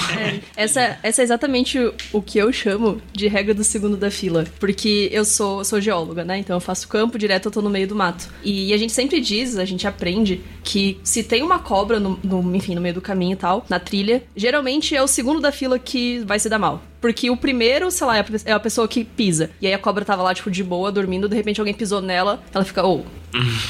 Essa, 0.56 0.98
essa 1.02 1.22
é 1.22 1.24
exatamente 1.24 1.78
o 2.12 2.22
que 2.22 2.38
eu 2.38 2.52
chamo 2.52 3.00
de 3.12 3.28
regra 3.28 3.54
do 3.54 3.64
segundo 3.64 3.96
da 3.96 4.10
fila. 4.10 4.44
Porque 4.58 5.08
eu 5.12 5.24
sou, 5.24 5.51
sou 5.64 5.80
geóloga, 5.80 6.24
né? 6.24 6.38
Então 6.38 6.56
eu 6.56 6.60
faço 6.60 6.88
campo, 6.88 7.18
direto 7.18 7.46
eu 7.46 7.52
tô 7.52 7.60
no 7.62 7.70
meio 7.70 7.86
do 7.88 7.94
mato. 7.94 8.28
E 8.42 8.72
a 8.72 8.76
gente 8.76 8.92
sempre 8.92 9.20
diz, 9.20 9.56
a 9.58 9.64
gente 9.64 9.86
aprende, 9.86 10.40
que 10.64 10.98
se 11.02 11.22
tem 11.22 11.42
uma 11.42 11.58
cobra, 11.58 11.98
no, 12.00 12.18
no- 12.22 12.54
enfim, 12.56 12.74
no 12.74 12.80
meio 12.80 12.94
do 12.94 13.00
caminho 13.00 13.32
e 13.34 13.36
tal, 13.36 13.64
na 13.68 13.78
trilha, 13.78 14.22
geralmente 14.36 14.94
é 14.96 15.02
o 15.02 15.06
segundo 15.06 15.40
da 15.40 15.52
fila 15.52 15.78
que 15.78 16.20
vai 16.20 16.38
se 16.38 16.48
dar 16.48 16.58
mal. 16.58 16.82
Porque 17.02 17.28
o 17.28 17.36
primeiro, 17.36 17.90
sei 17.90 18.06
lá, 18.06 18.16
é 18.16 18.20
a 18.20 18.24
é 18.46 18.52
a 18.52 18.60
pessoa 18.60 18.86
que 18.88 19.02
pisa. 19.04 19.50
E 19.60 19.66
aí 19.66 19.74
a 19.74 19.78
cobra 19.78 20.04
tava 20.04 20.22
lá, 20.22 20.32
tipo, 20.32 20.50
de 20.50 20.62
boa, 20.62 20.90
dormindo, 20.92 21.28
de 21.28 21.34
repente 21.36 21.60
alguém 21.60 21.74
pisou 21.74 22.00
nela, 22.00 22.40
ela 22.54 22.64
fica, 22.64 22.86
ô, 22.86 23.04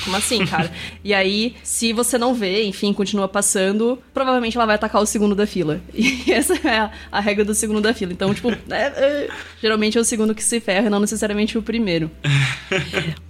como 0.05 0.17
assim, 0.17 0.45
cara? 0.47 0.71
e 1.03 1.15
aí, 1.15 1.55
se 1.63 1.93
você 1.95 2.19
não 2.19 2.35
vê, 2.35 2.63
enfim, 2.65 2.93
continua 2.93 3.27
passando, 3.27 3.99
provavelmente 4.13 4.57
ela 4.57 4.67
vai 4.67 4.75
atacar 4.75 5.01
o 5.01 5.07
segundo 5.07 5.35
da 5.35 5.47
fila. 5.47 5.81
E 5.95 6.31
essa 6.31 6.55
é 6.69 6.79
a, 6.79 6.91
a 7.11 7.21
regra 7.21 7.45
do 7.45 7.55
segundo 7.55 7.81
da 7.81 7.95
fila. 7.95 8.13
Então, 8.13 8.35
tipo, 8.35 8.51
é- 8.51 8.57
é- 8.71 9.29
geralmente 9.63 9.97
é 9.97 10.01
o 10.01 10.05
segundo 10.05 10.35
que 10.35 10.45
se 10.45 10.61
ferra, 10.61 10.87
e 10.89 10.91
não 10.91 11.01
necessariamente 11.01 11.57
o 11.57 11.63
primeiro. 11.63 12.11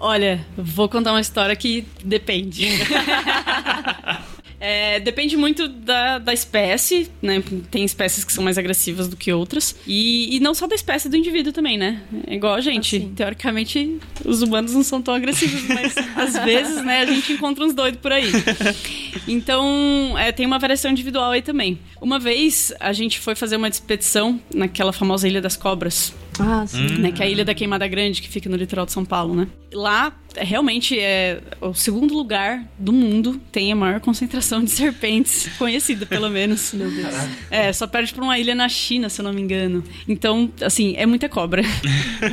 Olha, 0.01 0.45
vou 0.59 0.89
contar 0.89 1.13
uma 1.13 1.21
história 1.21 1.55
que 1.55 1.87
depende. 2.05 2.67
É, 4.65 5.01
depende 5.01 5.37
muito 5.37 5.67
da, 5.67 6.21
da 6.21 6.33
espécie, 6.33 7.11
né? 7.21 7.43
Tem 7.69 7.85
espécies 7.85 8.23
que 8.23 8.33
são 8.33 8.45
mais 8.45 8.57
agressivas 8.57 9.09
do 9.09 9.17
que 9.17 9.33
outras. 9.33 9.75
E, 9.85 10.37
e 10.37 10.39
não 10.39 10.55
só 10.55 10.69
da 10.69 10.77
espécie 10.77 11.09
do 11.09 11.17
indivíduo 11.17 11.53
também, 11.53 11.77
né? 11.77 12.01
É 12.29 12.37
igual 12.37 12.55
a 12.55 12.61
gente. 12.61 12.95
Assim. 12.97 13.13
Teoricamente, 13.13 13.99
os 14.25 14.41
humanos 14.41 14.73
não 14.73 14.85
são 14.85 15.03
tão 15.03 15.15
agressivos, 15.15 15.65
mas 15.65 15.97
às 16.15 16.45
vezes, 16.45 16.85
né, 16.85 17.01
a 17.01 17.07
gente 17.07 17.33
encontra 17.33 17.65
uns 17.65 17.75
doidos 17.75 18.01
por 18.01 18.13
aí. 18.13 18.31
Então, 19.27 20.17
é, 20.17 20.31
tem 20.31 20.47
uma 20.47 20.61
variação 20.61 20.93
individual 20.93 21.33
aí 21.33 21.43
também. 21.43 21.77
Uma 22.01 22.21
vez, 22.21 22.73
a 22.79 22.93
gente 22.93 23.19
foi 23.19 23.35
fazer 23.35 23.57
uma 23.57 23.67
expedição 23.67 24.41
naquela 24.55 24.93
famosa 24.93 25.27
Ilha 25.27 25.41
das 25.41 25.57
Cobras. 25.57 26.15
Ah, 26.39 26.65
sim. 26.67 26.99
né? 26.99 27.13
Que 27.13 27.23
é 27.23 27.27
a 27.27 27.29
Ilha 27.29 27.45
da 27.45 27.55
Queimada 27.55 27.87
Grande, 27.87 28.23
que 28.23 28.29
fica 28.29 28.49
no 28.49 28.57
litoral 28.57 28.87
de 28.87 28.93
São 28.93 29.05
Paulo, 29.05 29.35
né? 29.35 29.47
Lá, 29.73 30.13
é, 30.35 30.45
realmente, 30.45 30.99
é 30.99 31.41
o 31.61 31.75
segundo 31.75 32.15
lugar 32.15 32.67
do 32.79 32.93
mundo 32.93 33.41
tem 33.51 33.73
a 33.73 33.77
maior 33.77 34.01
concentração 34.01 34.63
de 34.63 34.71
serpentes, 34.73 35.49
conhecida, 35.59 36.07
pelo 36.07 36.29
menos. 36.29 36.73
Meu 36.73 36.91
Deus. 36.91 37.15
É, 37.51 37.73
só 37.73 37.87
perde 37.87 38.13
pra 38.15 38.23
uma 38.25 38.39
ilha 38.39 38.55
na 38.55 38.69
China, 38.69 39.09
se 39.09 39.21
eu 39.21 39.25
não 39.25 39.33
me 39.33 39.41
engano. 39.41 39.83
Então, 40.09 40.51
assim, 40.61 40.95
é 40.97 41.07
muita 41.07 41.29
cobra. 41.29 41.63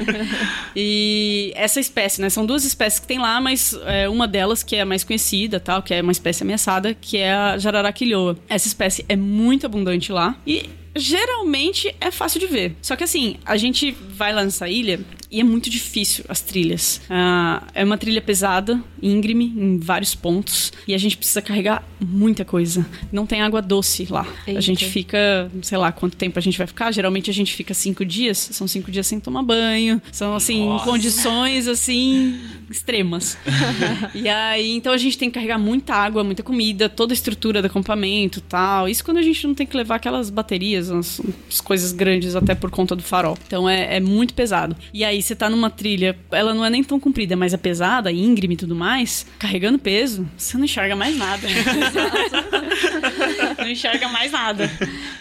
e 0.75 1.51
essa 1.55 1.79
espécie, 1.79 2.21
né? 2.21 2.29
São 2.29 2.45
duas 2.45 2.65
espécies 2.65 2.99
que 2.99 3.07
tem 3.07 3.19
lá, 3.19 3.39
mas 3.39 3.77
é, 3.85 4.07
uma 4.09 4.27
delas, 4.27 4.63
que 4.63 4.75
é 4.75 4.81
a 4.81 4.85
mais 4.85 5.03
conhecida, 5.03 5.59
tal, 5.59 5.81
que 5.81 5.93
é 5.93 6.01
uma 6.01 6.11
espécie 6.11 6.43
ameaçada, 6.43 6.93
que 6.93 7.17
é 7.17 7.33
a 7.33 7.57
jararaquilhoa. 7.57 8.37
Essa 8.47 8.67
espécie 8.67 9.05
é 9.07 9.15
muito 9.15 9.65
abundante 9.65 10.11
lá. 10.11 10.35
E 10.45 10.69
geralmente 10.95 11.93
é 11.99 12.11
fácil 12.11 12.39
de 12.39 12.47
ver. 12.47 12.75
Só 12.81 12.95
que 12.95 13.03
assim, 13.03 13.37
a 13.45 13.57
gente 13.57 13.91
vai 13.91 14.33
lá 14.33 14.43
nessa 14.43 14.67
ilha 14.67 14.99
e 15.31 15.39
é 15.39 15.43
muito 15.43 15.69
difícil 15.69 16.25
as 16.27 16.41
trilhas. 16.41 17.01
Ah, 17.09 17.63
é 17.73 17.83
uma 17.83 17.97
trilha 17.97 18.21
pesada, 18.21 18.81
íngreme, 19.01 19.45
em 19.45 19.77
vários 19.77 20.15
pontos, 20.15 20.73
e 20.87 20.93
a 20.93 20.97
gente 20.97 21.15
precisa 21.15 21.41
carregar 21.41 21.83
muita 21.99 22.43
coisa. 22.43 22.85
Não 23.11 23.25
tem 23.25 23.41
água 23.41 23.61
doce 23.61 24.07
lá. 24.09 24.25
Eita. 24.47 24.57
A 24.57 24.61
gente 24.61 24.85
fica, 24.85 25.51
sei 25.61 25.77
lá 25.77 25.91
quanto 25.91 26.17
tempo 26.17 26.39
a 26.39 26.41
gente 26.41 26.57
vai 26.57 26.65
ficar. 26.65 26.91
Geralmente 26.91 27.29
a 27.29 27.33
gente 27.33 27.53
fica 27.53 27.73
cinco 27.73 28.03
dias. 28.03 28.37
São 28.37 28.67
cinco 28.67 28.89
dias 28.89 29.05
sem 29.05 29.19
tomar 29.19 29.43
banho. 29.43 30.01
São 30.11 30.35
assim, 30.35 30.75
em 30.75 30.79
condições 30.79 31.67
assim 31.67 32.39
extremas. 32.69 33.37
e 34.15 34.27
aí, 34.27 34.71
então 34.71 34.93
a 34.93 34.97
gente 34.97 35.17
tem 35.17 35.29
que 35.29 35.35
carregar 35.35 35.59
muita 35.59 35.93
água, 35.93 36.23
muita 36.23 36.41
comida, 36.41 36.89
toda 36.89 37.13
a 37.13 37.15
estrutura 37.15 37.61
do 37.61 37.65
acampamento, 37.65 38.41
tal. 38.41 38.87
Isso 38.87 39.03
quando 39.03 39.17
a 39.17 39.21
gente 39.21 39.45
não 39.45 39.53
tem 39.53 39.67
que 39.67 39.75
levar 39.75 39.95
aquelas 39.95 40.29
baterias, 40.29 40.88
umas, 40.89 41.19
umas 41.19 41.61
coisas 41.61 41.91
grandes 41.91 42.35
até 42.35 42.55
por 42.55 42.69
conta 42.69 42.95
do 42.95 43.03
farol. 43.03 43.37
Então 43.45 43.69
é, 43.69 43.97
é 43.97 43.99
muito 43.99 44.33
pesado. 44.33 44.75
E 44.93 45.03
aí 45.03 45.21
você 45.21 45.35
tá 45.35 45.49
numa 45.49 45.69
trilha, 45.69 46.17
ela 46.31 46.53
não 46.53 46.65
é 46.65 46.69
nem 46.69 46.83
tão 46.83 46.99
comprida, 46.99 47.35
mas 47.35 47.53
é 47.53 47.57
pesada, 47.57 48.11
íngreme 48.11 48.53
e 48.53 48.57
tudo 48.57 48.75
mais, 48.75 49.25
carregando 49.37 49.79
peso, 49.79 50.27
você 50.37 50.57
não 50.57 50.65
enxerga 50.65 50.95
mais 50.95 51.17
nada. 51.17 51.47
não 53.57 53.69
enxerga 53.69 54.07
mais 54.09 54.31
nada. 54.31 54.69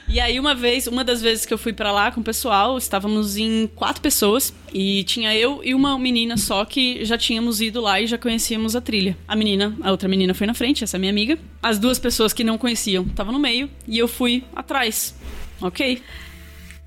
E 0.09 0.21
aí 0.21 0.41
uma 0.41 0.55
vez, 0.55 0.87
uma 0.87 1.05
das 1.05 1.21
vezes 1.21 1.45
que 1.45 1.53
eu 1.53 1.59
fui 1.59 1.73
pra 1.73 1.93
lá 1.93 2.11
com 2.11 2.21
o 2.21 2.25
pessoal, 2.25 2.79
estávamos 2.79 3.37
em 3.37 3.69
quatro 3.75 4.01
pessoas 4.01 4.53
e 4.73 5.05
tinha 5.05 5.35
eu 5.35 5.61
e 5.65 5.75
uma 5.75 5.99
menina 5.99 6.37
só 6.37 6.65
que 6.65 7.05
já 7.05 7.17
tínhamos 7.17 7.61
ido 7.61 7.81
lá 7.81 8.01
e 8.01 8.07
já 8.07 8.19
conhecíamos 8.19 8.77
a 8.77 8.81
trilha. 8.81 9.17
A 9.27 9.35
menina, 9.35 9.77
a 9.81 9.91
outra 9.91 10.09
menina 10.09 10.35
foi 10.35 10.47
na 10.47 10.55
frente, 10.55 10.85
essa 10.85 10.97
é 10.97 11.01
minha 11.01 11.13
amiga. 11.13 11.39
As 11.63 11.79
duas 11.79 11.99
pessoas 11.99 12.33
que 12.33 12.45
não 12.45 12.59
conheciam 12.59 13.05
estavam 13.05 13.33
no 13.33 13.39
meio 13.39 13.71
e 13.87 13.99
eu 13.99 14.09
fui 14.09 14.45
atrás. 14.55 15.15
OK? 15.61 16.03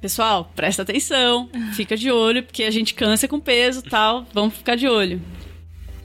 Pessoal, 0.02 0.52
presta 0.56 0.82
atenção, 0.82 1.50
fica 1.76 1.96
de 1.96 2.10
olho, 2.10 2.41
porque 2.41 2.63
a 2.63 2.72
gente 2.72 2.94
cansa 2.94 3.28
com 3.28 3.39
peso 3.39 3.84
tal, 3.84 4.26
vamos 4.34 4.56
ficar 4.56 4.76
de 4.76 4.88
olho. 4.88 5.22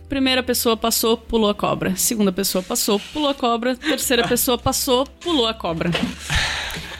Primeira 0.09 0.43
pessoa 0.43 0.77
passou, 0.77 1.17
pulou 1.17 1.51
a 1.51 1.55
cobra. 1.55 1.97
Segunda 1.97 2.31
pessoa 2.31 2.62
passou, 2.62 3.01
pulou 3.12 3.31
a 3.31 3.35
cobra. 3.35 3.75
Terceira 3.75 4.29
pessoa 4.29 4.57
passou, 4.57 5.05
pulou 5.07 5.47
a 5.47 5.55
cobra. 5.55 5.91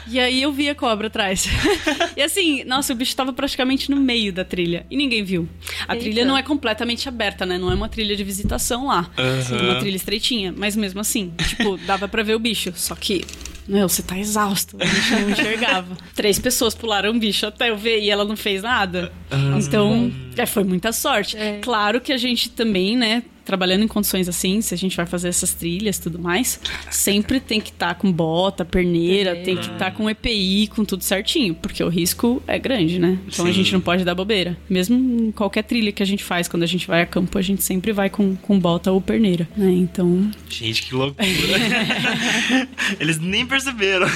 E 0.09 0.19
aí 0.19 0.41
eu 0.41 0.51
vi 0.51 0.69
a 0.69 0.75
cobra 0.75 1.07
atrás. 1.07 1.45
e 2.15 2.21
assim, 2.21 2.63
nossa, 2.63 2.93
o 2.93 2.95
bicho 2.95 3.15
tava 3.15 3.33
praticamente 3.33 3.91
no 3.91 3.97
meio 3.97 4.31
da 4.31 4.43
trilha. 4.45 4.85
E 4.89 4.97
ninguém 4.97 5.23
viu. 5.23 5.47
A 5.87 5.93
Eita. 5.93 6.03
trilha 6.03 6.25
não 6.25 6.37
é 6.37 6.43
completamente 6.43 7.07
aberta, 7.07 7.45
né? 7.45 7.57
Não 7.57 7.71
é 7.71 7.75
uma 7.75 7.89
trilha 7.89 8.15
de 8.15 8.23
visitação 8.23 8.87
lá. 8.87 9.09
É 9.17 9.61
uma 9.61 9.79
trilha 9.79 9.95
estreitinha. 9.95 10.53
Mas 10.55 10.75
mesmo 10.75 10.99
assim, 10.99 11.33
tipo, 11.47 11.77
dava 11.85 12.07
pra 12.07 12.23
ver 12.23 12.35
o 12.35 12.39
bicho. 12.39 12.71
Só 12.75 12.95
que. 12.95 13.25
Meu, 13.67 13.89
você 13.89 14.01
tá 14.01 14.17
exausto. 14.17 14.77
A 14.79 14.85
gente 14.85 15.11
não 15.11 15.29
enxergava. 15.29 15.97
Três 16.15 16.39
pessoas 16.39 16.73
pularam 16.73 17.11
o 17.11 17.19
bicho 17.19 17.45
até 17.45 17.69
eu 17.69 17.75
ver 17.75 17.99
e 17.99 18.09
ela 18.09 18.23
não 18.23 18.37
fez 18.37 18.61
nada. 18.61 19.11
Então, 19.57 20.09
é, 20.37 20.45
foi 20.45 20.63
muita 20.63 20.93
sorte. 20.93 21.35
É. 21.35 21.59
Claro 21.61 21.99
que 21.99 22.13
a 22.13 22.17
gente 22.17 22.49
também, 22.49 22.95
né? 22.95 23.23
Trabalhando 23.47 23.85
em 23.85 23.87
condições 23.87 24.27
assim, 24.27 24.59
se 24.59 24.73
a 24.73 24.77
gente 24.77 24.97
vai 24.97 25.05
fazer 25.05 25.29
essas 25.29 25.53
trilhas 25.53 25.95
e 25.95 26.01
tudo 26.01 26.19
mais, 26.19 26.59
sempre 26.91 27.39
tem 27.39 27.61
que 27.61 27.69
estar 27.69 27.95
com 27.95 28.11
bota, 28.11 28.65
perneira, 28.65 29.37
tem 29.37 29.55
que 29.55 29.71
estar 29.71 29.91
com 29.91 30.09
EPI, 30.09 30.67
com 30.67 30.83
tudo 30.83 31.01
certinho, 31.01 31.55
porque 31.55 31.81
o 31.81 31.87
risco 31.87 32.43
é 32.45 32.59
grande, 32.59 32.99
né? 32.99 33.17
Então 33.25 33.45
a 33.45 33.47
Sim. 33.47 33.53
gente 33.53 33.71
não 33.71 33.79
pode 33.79 34.03
dar 34.03 34.13
bobeira. 34.13 34.57
Mesmo 34.69 34.97
em 34.97 35.31
qualquer 35.31 35.63
trilha 35.63 35.93
que 35.93 36.03
a 36.03 36.05
gente 36.05 36.25
faz, 36.25 36.49
quando 36.49 36.63
a 36.63 36.67
gente 36.67 36.85
vai 36.85 37.01
a 37.03 37.05
campo, 37.05 37.37
a 37.37 37.41
gente 37.41 37.63
sempre 37.63 37.93
vai 37.93 38.09
com, 38.09 38.35
com 38.35 38.59
bota 38.59 38.91
ou 38.91 38.99
perneira, 38.99 39.47
né? 39.55 39.71
Então, 39.71 40.29
Gente, 40.49 40.83
que 40.83 40.93
loucura. 40.93 41.25
Eles 42.99 43.17
nem 43.19 43.45
perceberam. 43.45 44.07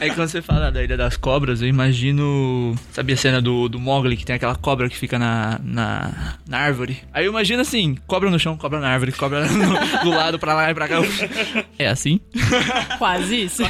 É 0.00 0.08
que 0.08 0.14
quando 0.14 0.28
você 0.28 0.40
fala 0.40 0.70
da 0.70 0.82
Ilha 0.82 0.96
das 0.96 1.16
Cobras, 1.16 1.60
eu 1.60 1.68
imagino. 1.68 2.74
Sabe 2.92 3.12
a 3.12 3.16
cena 3.16 3.42
do, 3.42 3.68
do 3.68 3.78
Mogli, 3.78 4.16
que 4.16 4.24
tem 4.24 4.36
aquela 4.36 4.54
cobra 4.54 4.88
que 4.88 4.96
fica 4.96 5.18
na, 5.18 5.60
na, 5.62 6.38
na 6.48 6.58
árvore? 6.58 6.98
Aí 7.12 7.24
eu 7.24 7.32
imagino 7.32 7.60
assim: 7.60 7.96
cobra 8.06 8.30
no 8.30 8.38
chão, 8.38 8.56
cobra 8.56 8.77
na 8.80 8.88
árvore, 8.88 9.12
cobra 9.12 9.46
no- 9.48 10.02
do 10.04 10.10
lado, 10.10 10.38
pra 10.38 10.54
lá 10.54 10.70
e 10.70 10.74
pra 10.74 10.88
cá. 10.88 10.96
É 11.78 11.88
assim? 11.88 12.20
quase 12.98 13.42
isso. 13.44 13.62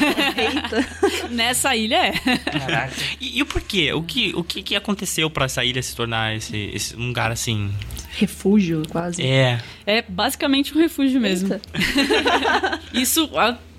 Nessa 1.30 1.74
ilha 1.76 1.96
é. 2.08 2.12
E, 3.20 3.38
e 3.38 3.42
o 3.42 3.46
porquê? 3.46 3.92
O 3.92 4.02
que, 4.02 4.32
o 4.34 4.42
que, 4.44 4.62
que 4.62 4.76
aconteceu 4.76 5.28
pra 5.30 5.44
essa 5.46 5.64
ilha 5.64 5.82
se 5.82 5.94
tornar 5.94 6.36
esse, 6.36 6.70
esse 6.74 6.96
um 6.96 7.08
lugar 7.08 7.30
assim? 7.30 7.70
Refúgio, 8.16 8.82
quase. 8.88 9.22
É. 9.22 9.60
É 9.86 10.02
basicamente 10.02 10.76
um 10.76 10.80
refúgio 10.80 11.20
mesmo. 11.20 11.60
Isso 12.92 13.30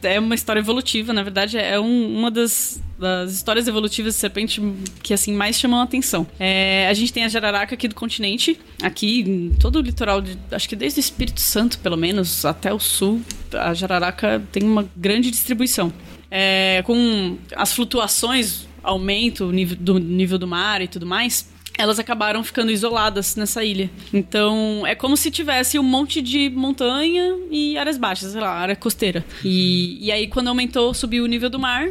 é 0.03 0.19
uma 0.19 0.35
história 0.35 0.59
evolutiva, 0.59 1.13
na 1.13 1.23
verdade, 1.23 1.57
é 1.57 1.79
um- 1.79 2.17
uma 2.17 2.29
das, 2.31 2.81
das 2.97 3.33
histórias 3.33 3.67
evolutivas 3.67 4.13
de 4.15 4.19
serpente 4.19 4.62
que 5.03 5.13
assim 5.13 5.33
mais 5.33 5.59
chamam 5.59 5.79
a 5.79 5.83
atenção. 5.83 6.25
É, 6.39 6.88
a 6.89 6.93
gente 6.93 7.12
tem 7.13 7.23
a 7.23 7.27
jararaca 7.27 7.75
aqui 7.75 7.88
do 7.88 7.95
continente, 7.95 8.59
aqui 8.81 9.21
em 9.21 9.49
todo 9.59 9.77
o 9.77 9.81
litoral, 9.81 10.21
de, 10.21 10.38
acho 10.51 10.67
que 10.67 10.75
desde 10.75 10.99
o 10.99 11.01
Espírito 11.01 11.41
Santo, 11.41 11.79
pelo 11.79 11.97
menos, 11.97 12.45
até 12.45 12.73
o 12.73 12.79
sul, 12.79 13.21
a 13.53 13.73
jararaca 13.73 14.41
tem 14.51 14.63
uma 14.63 14.88
grande 14.95 15.29
distribuição. 15.31 15.91
É, 16.31 16.83
com 16.85 17.38
as 17.55 17.73
flutuações, 17.73 18.67
aumento 18.83 19.51
do, 19.79 19.99
nível 19.99 20.38
do 20.38 20.47
mar 20.47 20.81
e 20.81 20.88
tudo 20.88 21.05
mais, 21.05 21.49
elas 21.77 21.99
acabaram 21.99 22.43
ficando 22.43 22.71
isoladas 22.71 23.36
nessa 23.36 23.63
ilha. 23.63 23.89
Então, 24.13 24.86
é 24.86 24.95
como 24.95 25.15
se 25.15 25.32
tivesse 25.32 25.79
um 25.79 25.84
monte 25.84 26.21
de 26.21 26.49
montanha 26.49 27.38
e 27.49 27.77
áreas 27.77 27.97
baixas, 27.97 28.32
sei 28.32 28.41
lá, 28.41 28.51
área 28.51 28.75
costeira. 28.75 29.25
E, 29.43 29.97
e 30.05 30.12
aí, 30.12 30.27
quando 30.27 30.49
aumentou, 30.49 30.93
subiu 30.93 31.23
o 31.23 31.27
nível 31.27 31.49
do 31.49 31.60
mar, 31.60 31.89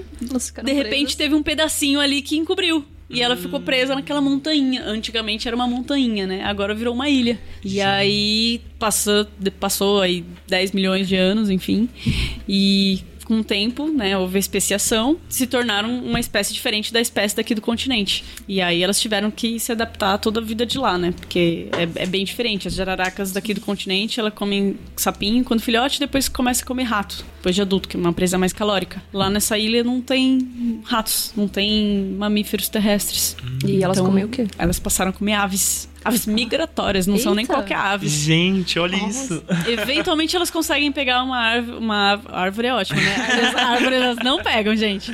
de 0.62 0.73
repente 0.73 1.01
presas. 1.01 1.14
teve 1.14 1.35
um 1.35 1.43
pedacinho 1.43 2.01
ali 2.01 2.21
que 2.23 2.37
encobriu. 2.37 2.85
E 3.11 3.23
ela 3.23 3.37
ficou 3.37 3.59
presa 3.61 3.95
naquela 3.95 4.21
montanha. 4.21 4.85
Antigamente 4.85 5.49
era 5.49 5.57
uma 5.57 5.67
montanha, 5.67 6.27
né? 6.27 6.45
Agora 6.45 6.75
virou 6.75 6.95
uma 6.95 7.09
ilha. 7.09 7.38
E 7.64 7.81
aí 7.81 8.61
passou, 8.79 9.27
passou 9.59 10.03
aí 10.03 10.25
10 10.47 10.73
milhões 10.73 11.09
de 11.09 11.17
anos, 11.17 11.49
enfim. 11.49 11.88
E 12.47 13.03
com 13.29 13.41
o 13.41 13.45
tempo, 13.45 13.87
né, 13.88 14.17
houve 14.17 14.38
especiação, 14.38 15.19
se 15.29 15.47
tornaram 15.47 16.03
uma 16.03 16.19
espécie 16.19 16.55
diferente 16.55 16.91
da 16.91 16.99
espécie 16.99 17.37
daqui 17.37 17.55
do 17.55 17.61
continente. 17.61 18.25
E 18.49 18.62
aí 18.62 18.83
elas 18.83 18.99
tiveram 18.99 19.31
que 19.31 19.61
se 19.61 19.71
adaptar 19.71 20.14
a 20.14 20.19
toda 20.19 20.41
a 20.41 20.43
vida 20.43 20.64
de 20.64 20.79
lá, 20.79 20.97
né? 20.97 21.12
Porque 21.12 21.69
é, 21.73 22.03
é 22.05 22.07
bem 22.07 22.25
diferente. 22.25 22.67
As 22.67 22.75
jararacas 22.75 23.31
daqui 23.31 23.53
do 23.53 23.61
continente, 23.61 24.19
ela 24.19 24.31
comem 24.31 24.79
sapinho 24.97 25.45
quando 25.45 25.61
filhote, 25.61 26.01
depois 26.01 26.27
começa 26.27 26.62
a 26.62 26.67
comer 26.67 26.85
rato, 26.85 27.23
depois 27.37 27.55
de 27.55 27.61
adulto, 27.61 27.87
que 27.87 27.99
é 27.99 28.01
uma 28.01 28.14
presa 28.14 28.38
mais 28.38 28.55
calórica. 28.55 29.03
Lá 29.12 29.29
nessa 29.29 29.59
ilha 29.59 29.85
não 29.85 30.01
tem 30.01 30.81
ratos, 30.85 31.33
não 31.37 31.47
tem 31.47 32.17
mamíferos 32.19 32.71
terrestres. 32.71 33.37
E 33.67 33.85
elas 33.85 33.99
Então, 33.99 34.07
comem 34.09 34.25
o 34.25 34.29
quê? 34.29 34.47
Elas 34.57 34.79
passaram 34.79 35.11
a 35.11 35.12
comer 35.12 35.35
aves. 35.35 35.87
Aves 36.09 36.27
migratórias, 36.27 37.07
não 37.07 37.16
são 37.18 37.35
nem 37.35 37.44
Eita. 37.44 37.55
qualquer 37.55 37.77
aves. 37.77 38.11
Gente, 38.11 38.79
olha 38.79 38.97
isso. 39.09 39.42
Eventualmente 39.66 40.35
elas 40.37 40.51
conseguem 40.51 40.90
pegar 40.92 41.23
uma 41.23 41.38
árvore. 41.38 41.79
Uma 41.79 41.97
árv- 42.12 42.27
árvore 42.29 42.66
é 42.68 42.75
ótima, 42.75 43.01
né? 43.01 43.16
As 43.49 43.55
árvores 43.55 44.03
elas 44.03 44.18
não 44.25 44.42
pegam, 44.42 44.75
gente. 44.77 45.11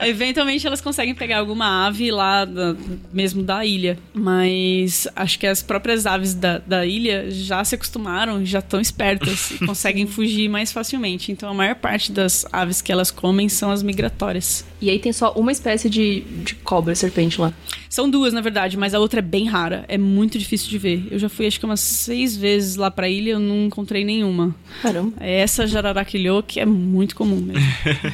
Eventualmente 0.00 0.66
elas 0.66 0.80
conseguem 0.80 1.14
pegar 1.14 1.38
alguma 1.38 1.86
ave 1.86 2.10
lá 2.10 2.44
da- 2.44 2.74
mesmo 3.12 3.42
da 3.42 3.64
ilha. 3.64 3.98
Mas 4.12 5.06
acho 5.16 5.38
que 5.38 5.46
as 5.46 5.62
próprias 5.62 6.06
aves 6.06 6.34
da, 6.34 6.58
da 6.58 6.84
ilha 6.86 7.30
já 7.30 7.64
se 7.64 7.74
acostumaram, 7.74 8.44
já 8.44 8.58
estão 8.60 8.80
espertas 8.80 9.50
e 9.52 9.66
conseguem 9.66 10.06
fugir 10.08 10.48
mais 10.48 10.72
facilmente. 10.72 11.32
Então 11.32 11.48
a 11.50 11.54
maior 11.54 11.74
parte 11.74 12.12
das 12.12 12.46
aves 12.52 12.80
que 12.82 12.92
elas 12.92 13.10
comem 13.10 13.48
são 13.48 13.70
as 13.70 13.82
migratórias. 13.82 14.64
E 14.80 14.90
aí 14.90 14.98
tem 14.98 15.12
só 15.12 15.32
uma 15.32 15.52
espécie 15.52 15.88
de, 15.90 16.20
de 16.20 16.54
cobra 16.56 16.94
serpente 16.94 17.40
lá. 17.40 17.52
São 17.88 18.08
duas, 18.08 18.32
na 18.32 18.40
verdade, 18.40 18.76
mas 18.76 18.94
a 18.94 18.98
outra 19.00 19.20
é 19.20 19.22
bem 19.22 19.46
rara. 19.46 19.84
É 19.88 19.96
muito 19.96 20.38
difícil 20.38 20.68
de 20.68 20.78
ver. 20.78 21.08
Eu 21.10 21.18
já 21.18 21.28
fui 21.28 21.46
acho 21.46 21.58
que 21.58 21.64
umas 21.64 21.80
seis 21.80 22.36
vezes 22.36 22.76
lá 22.76 22.90
pra 22.90 23.08
ilha 23.08 23.30
e 23.30 23.32
eu 23.32 23.40
não 23.40 23.66
encontrei 23.66 24.04
nenhuma. 24.04 24.54
Caramba. 24.82 25.12
É 25.20 25.40
essa 25.40 25.66
jararaquilhô 25.66 26.42
que 26.42 26.60
é 26.60 26.66
muito 26.66 27.16
comum 27.16 27.40
mesmo. 27.40 27.62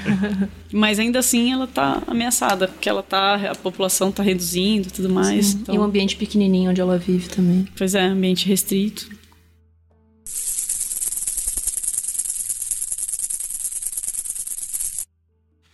Mas 0.73 0.99
ainda 0.99 1.19
assim 1.19 1.53
ela 1.53 1.67
tá 1.67 2.03
ameaçada, 2.07 2.69
porque 2.69 2.89
ela 2.89 3.03
tá. 3.03 3.35
A 3.51 3.55
população 3.55 4.11
tá 4.11 4.23
reduzindo 4.23 4.89
e 4.89 4.91
tudo 4.91 5.09
mais. 5.11 5.55
Então, 5.55 5.75
E 5.75 5.79
um 5.79 5.83
ambiente 5.83 6.17
pequenininho 6.17 6.71
onde 6.71 6.81
ela 6.81 6.99
vive 6.99 7.29
também. 7.29 7.67
Pois 7.77 7.95
é, 7.95 8.03
ambiente 8.03 8.49
restrito. 8.49 9.09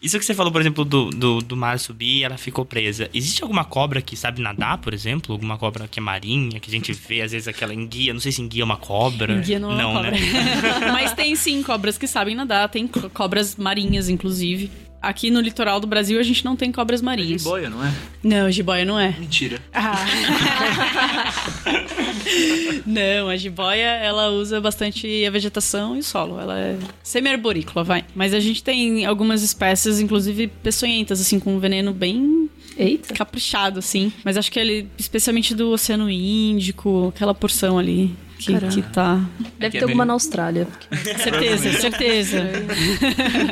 Isso 0.03 0.19
que 0.19 0.25
você 0.25 0.35
falou, 0.35 0.51
por 0.51 0.61
exemplo, 0.63 0.85
do, 0.85 1.11
do, 1.11 1.41
do 1.41 1.57
mar 1.57 1.79
subir 1.79 2.19
e 2.21 2.25
ela 2.25 2.39
ficou 2.39 2.65
presa. 2.65 3.11
Existe 3.13 3.43
alguma 3.43 3.65
cobra 3.65 4.01
que 4.01 4.17
sabe 4.17 4.41
nadar, 4.41 4.79
por 4.79 4.95
exemplo? 4.95 5.33
Alguma 5.35 5.59
cobra 5.59 5.87
que 5.87 5.99
é 5.99 6.03
marinha, 6.03 6.59
que 6.59 6.71
a 6.71 6.73
gente 6.73 6.93
vê, 6.93 7.21
às 7.21 7.33
vezes, 7.33 7.47
aquela 7.47 7.75
enguia. 7.75 8.13
Não 8.15 8.21
sei 8.21 8.33
se 8.33 8.41
enguia 8.41 8.63
é 8.63 8.65
uma 8.65 8.79
cobra. 8.79 9.35
Enguia 9.35 9.59
não, 9.59 9.79
é 9.79 9.85
uma 9.85 9.95
cobra. 10.03 10.11
né? 10.13 10.19
Mas 10.93 11.13
tem 11.13 11.37
sim 11.37 11.63
cobras 11.63 11.99
que 11.99 12.07
sabem 12.07 12.35
nadar, 12.35 12.69
tem 12.71 12.87
co- 12.89 13.11
cobras 13.11 13.57
marinhas, 13.57 14.09
inclusive. 14.09 14.71
Aqui 15.03 15.31
no 15.31 15.41
litoral 15.41 15.81
do 15.81 15.87
Brasil 15.87 16.21
a 16.21 16.23
gente 16.23 16.45
não 16.45 16.55
tem 16.55 16.71
cobras 16.71 17.01
marinhas. 17.01 17.43
Boia, 17.43 17.71
não 17.71 17.85
é? 17.85 17.93
Não, 18.23 18.51
jiboia 18.51 18.85
não 18.85 18.99
é. 18.99 19.15
Mentira. 19.19 19.59
Ah. 19.73 19.97
não, 22.85 23.29
a 23.29 23.37
jiboia, 23.37 23.97
ela 23.97 24.29
usa 24.29 24.61
bastante 24.61 25.25
a 25.25 25.31
vegetação 25.31 25.97
e 25.97 26.01
o 26.01 26.03
solo. 26.03 26.39
Ela 26.39 26.59
é 26.59 26.79
semi-arborícola, 27.03 27.83
vai. 27.83 28.05
Mas 28.15 28.35
a 28.35 28.41
gente 28.41 28.63
tem 28.63 29.07
algumas 29.07 29.43
espécies, 29.43 30.01
inclusive 30.01 30.49
peçonhentas, 30.49 31.21
assim, 31.21 31.41
com 31.41 31.57
um 31.57 31.59
veneno 31.59 31.93
bem 31.93 32.51
Eita. 32.77 33.15
caprichado, 33.15 33.79
assim. 33.79 34.13
Mas 34.23 34.37
acho 34.37 34.53
que 34.53 34.61
ele, 34.61 34.87
especialmente 34.99 35.55
do 35.55 35.71
Oceano 35.71 36.11
Índico, 36.11 37.11
aquela 37.15 37.35
porção 37.35 37.79
ali 37.79 38.15
que, 38.41 38.53
Caramba. 38.55 38.73
que 38.75 38.83
tá. 38.83 39.21
Deve 39.59 39.71
que 39.73 39.79
ter 39.79 39.79
é 39.79 39.83
alguma 39.83 40.05
bem- 40.05 40.07
na 40.09 40.13
Austrália. 40.15 40.67
Certeza, 41.23 41.73
certeza. 41.75 42.39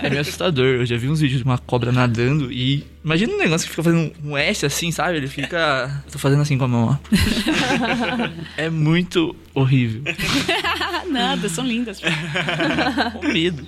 É 0.03 0.09
meio 0.09 0.21
assustador. 0.21 0.67
Eu 0.67 0.87
já 0.87 0.97
vi 0.97 1.09
uns 1.09 1.21
vídeos 1.21 1.41
de 1.41 1.45
uma 1.45 1.59
cobra 1.59 1.93
nadando 1.93 2.51
e. 2.53 2.85
Imagina 3.05 3.33
um 3.33 3.39
negócio 3.39 3.65
que 3.67 3.71
fica 3.71 3.83
fazendo 3.83 4.13
um 4.23 4.37
S 4.37 4.67
assim, 4.67 4.91
sabe? 4.91 5.17
Ele 5.17 5.29
fica. 5.29 6.03
Tô 6.11 6.19
fazendo 6.19 6.43
assim 6.43 6.59
com 6.59 6.65
a 6.65 6.69
mão, 6.69 6.89
ó. 6.89 6.97
É 8.57 8.69
muito 8.69 9.35
horrível. 9.55 10.03
Nada, 11.11 11.49
são 11.49 11.65
lindas. 11.67 12.01
Com 13.21 13.29
medo. 13.29 13.67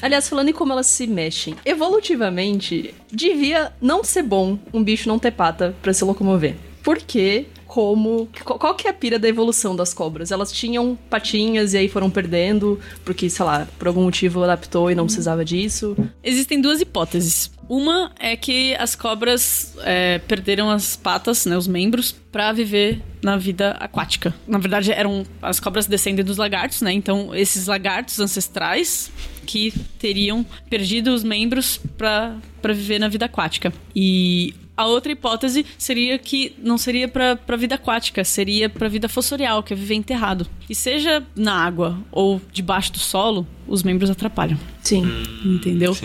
Aliás, 0.00 0.28
falando 0.28 0.48
em 0.48 0.52
como 0.52 0.72
elas 0.72 0.86
se 0.86 1.06
mexem, 1.06 1.54
evolutivamente, 1.64 2.94
devia 3.12 3.72
não 3.80 4.02
ser 4.04 4.22
bom 4.22 4.58
um 4.72 4.82
bicho 4.82 5.08
não 5.08 5.18
ter 5.18 5.30
pata 5.32 5.74
pra 5.82 5.92
se 5.92 6.04
locomover. 6.04 6.54
Porque, 6.82 7.46
como. 7.70 8.28
qu- 8.44 8.58
Qual 8.58 8.74
que 8.74 8.88
é 8.88 8.90
a 8.90 8.92
pira 8.92 9.16
da 9.16 9.28
evolução 9.28 9.76
das 9.76 9.94
cobras? 9.94 10.32
Elas 10.32 10.50
tinham 10.50 10.98
patinhas 11.08 11.72
e 11.72 11.78
aí 11.78 11.88
foram 11.88 12.10
perdendo, 12.10 12.80
porque, 13.04 13.30
sei 13.30 13.44
lá, 13.44 13.68
por 13.78 13.86
algum 13.86 14.02
motivo 14.02 14.42
adaptou 14.42 14.90
e 14.90 14.94
não 14.96 15.04
precisava 15.06 15.44
disso. 15.44 15.96
Existem 16.22 16.60
duas 16.60 16.80
hipóteses. 16.80 17.48
Uma 17.68 18.10
é 18.18 18.36
que 18.36 18.74
as 18.74 18.96
cobras 18.96 19.74
é, 19.84 20.18
perderam 20.18 20.68
as 20.68 20.96
patas, 20.96 21.46
né, 21.46 21.56
os 21.56 21.68
membros, 21.68 22.10
pra 22.32 22.50
viver 22.52 23.00
na 23.22 23.36
vida 23.36 23.70
aquática. 23.78 24.34
Na 24.48 24.58
verdade, 24.58 24.90
eram 24.90 25.24
as 25.40 25.60
cobras 25.60 25.86
descendem 25.86 26.24
dos 26.24 26.36
lagartos, 26.38 26.82
né? 26.82 26.92
Então, 26.92 27.32
esses 27.32 27.68
lagartos 27.68 28.18
ancestrais 28.18 29.12
que 29.46 29.72
teriam 30.00 30.44
perdido 30.68 31.14
os 31.14 31.22
membros 31.22 31.80
pra 31.96 32.36
viver 32.72 32.98
na 32.98 33.06
vida 33.06 33.26
aquática. 33.26 33.72
E 33.94 34.52
a 34.80 34.86
outra 34.86 35.12
hipótese 35.12 35.66
seria 35.76 36.18
que 36.18 36.54
não 36.58 36.78
seria 36.78 37.06
pra 37.06 37.56
vida 37.56 37.74
aquática, 37.74 38.24
seria 38.24 38.68
pra 38.68 38.88
vida 38.88 39.08
fossorial, 39.08 39.62
que 39.62 39.72
é 39.72 39.76
viver 39.76 39.94
enterrado. 39.94 40.46
E 40.68 40.74
seja 40.74 41.22
na 41.36 41.54
água 41.54 41.98
ou 42.10 42.40
debaixo 42.50 42.92
do 42.92 42.98
solo, 42.98 43.46
os 43.70 43.82
membros 43.82 44.10
atrapalham. 44.10 44.58
Sim. 44.82 45.06
Entendeu? 45.44 45.96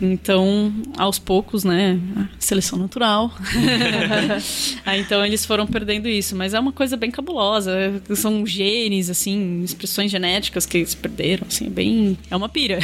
Então, 0.00 0.72
aos 0.96 1.18
poucos, 1.18 1.62
né? 1.62 2.00
Seleção 2.38 2.78
natural. 2.78 3.30
Aí, 4.84 5.00
então, 5.02 5.24
eles 5.24 5.44
foram 5.44 5.66
perdendo 5.66 6.08
isso. 6.08 6.34
Mas 6.34 6.54
é 6.54 6.58
uma 6.58 6.72
coisa 6.72 6.96
bem 6.96 7.10
cabulosa. 7.10 8.02
São 8.16 8.44
genes, 8.46 9.10
assim, 9.10 9.62
expressões 9.62 10.10
genéticas 10.10 10.64
que 10.64 10.84
se 10.84 10.96
perderam. 10.96 11.46
Assim, 11.46 11.66
é 11.66 11.70
bem. 11.70 12.18
É 12.30 12.34
uma 12.34 12.48
pira. 12.48 12.78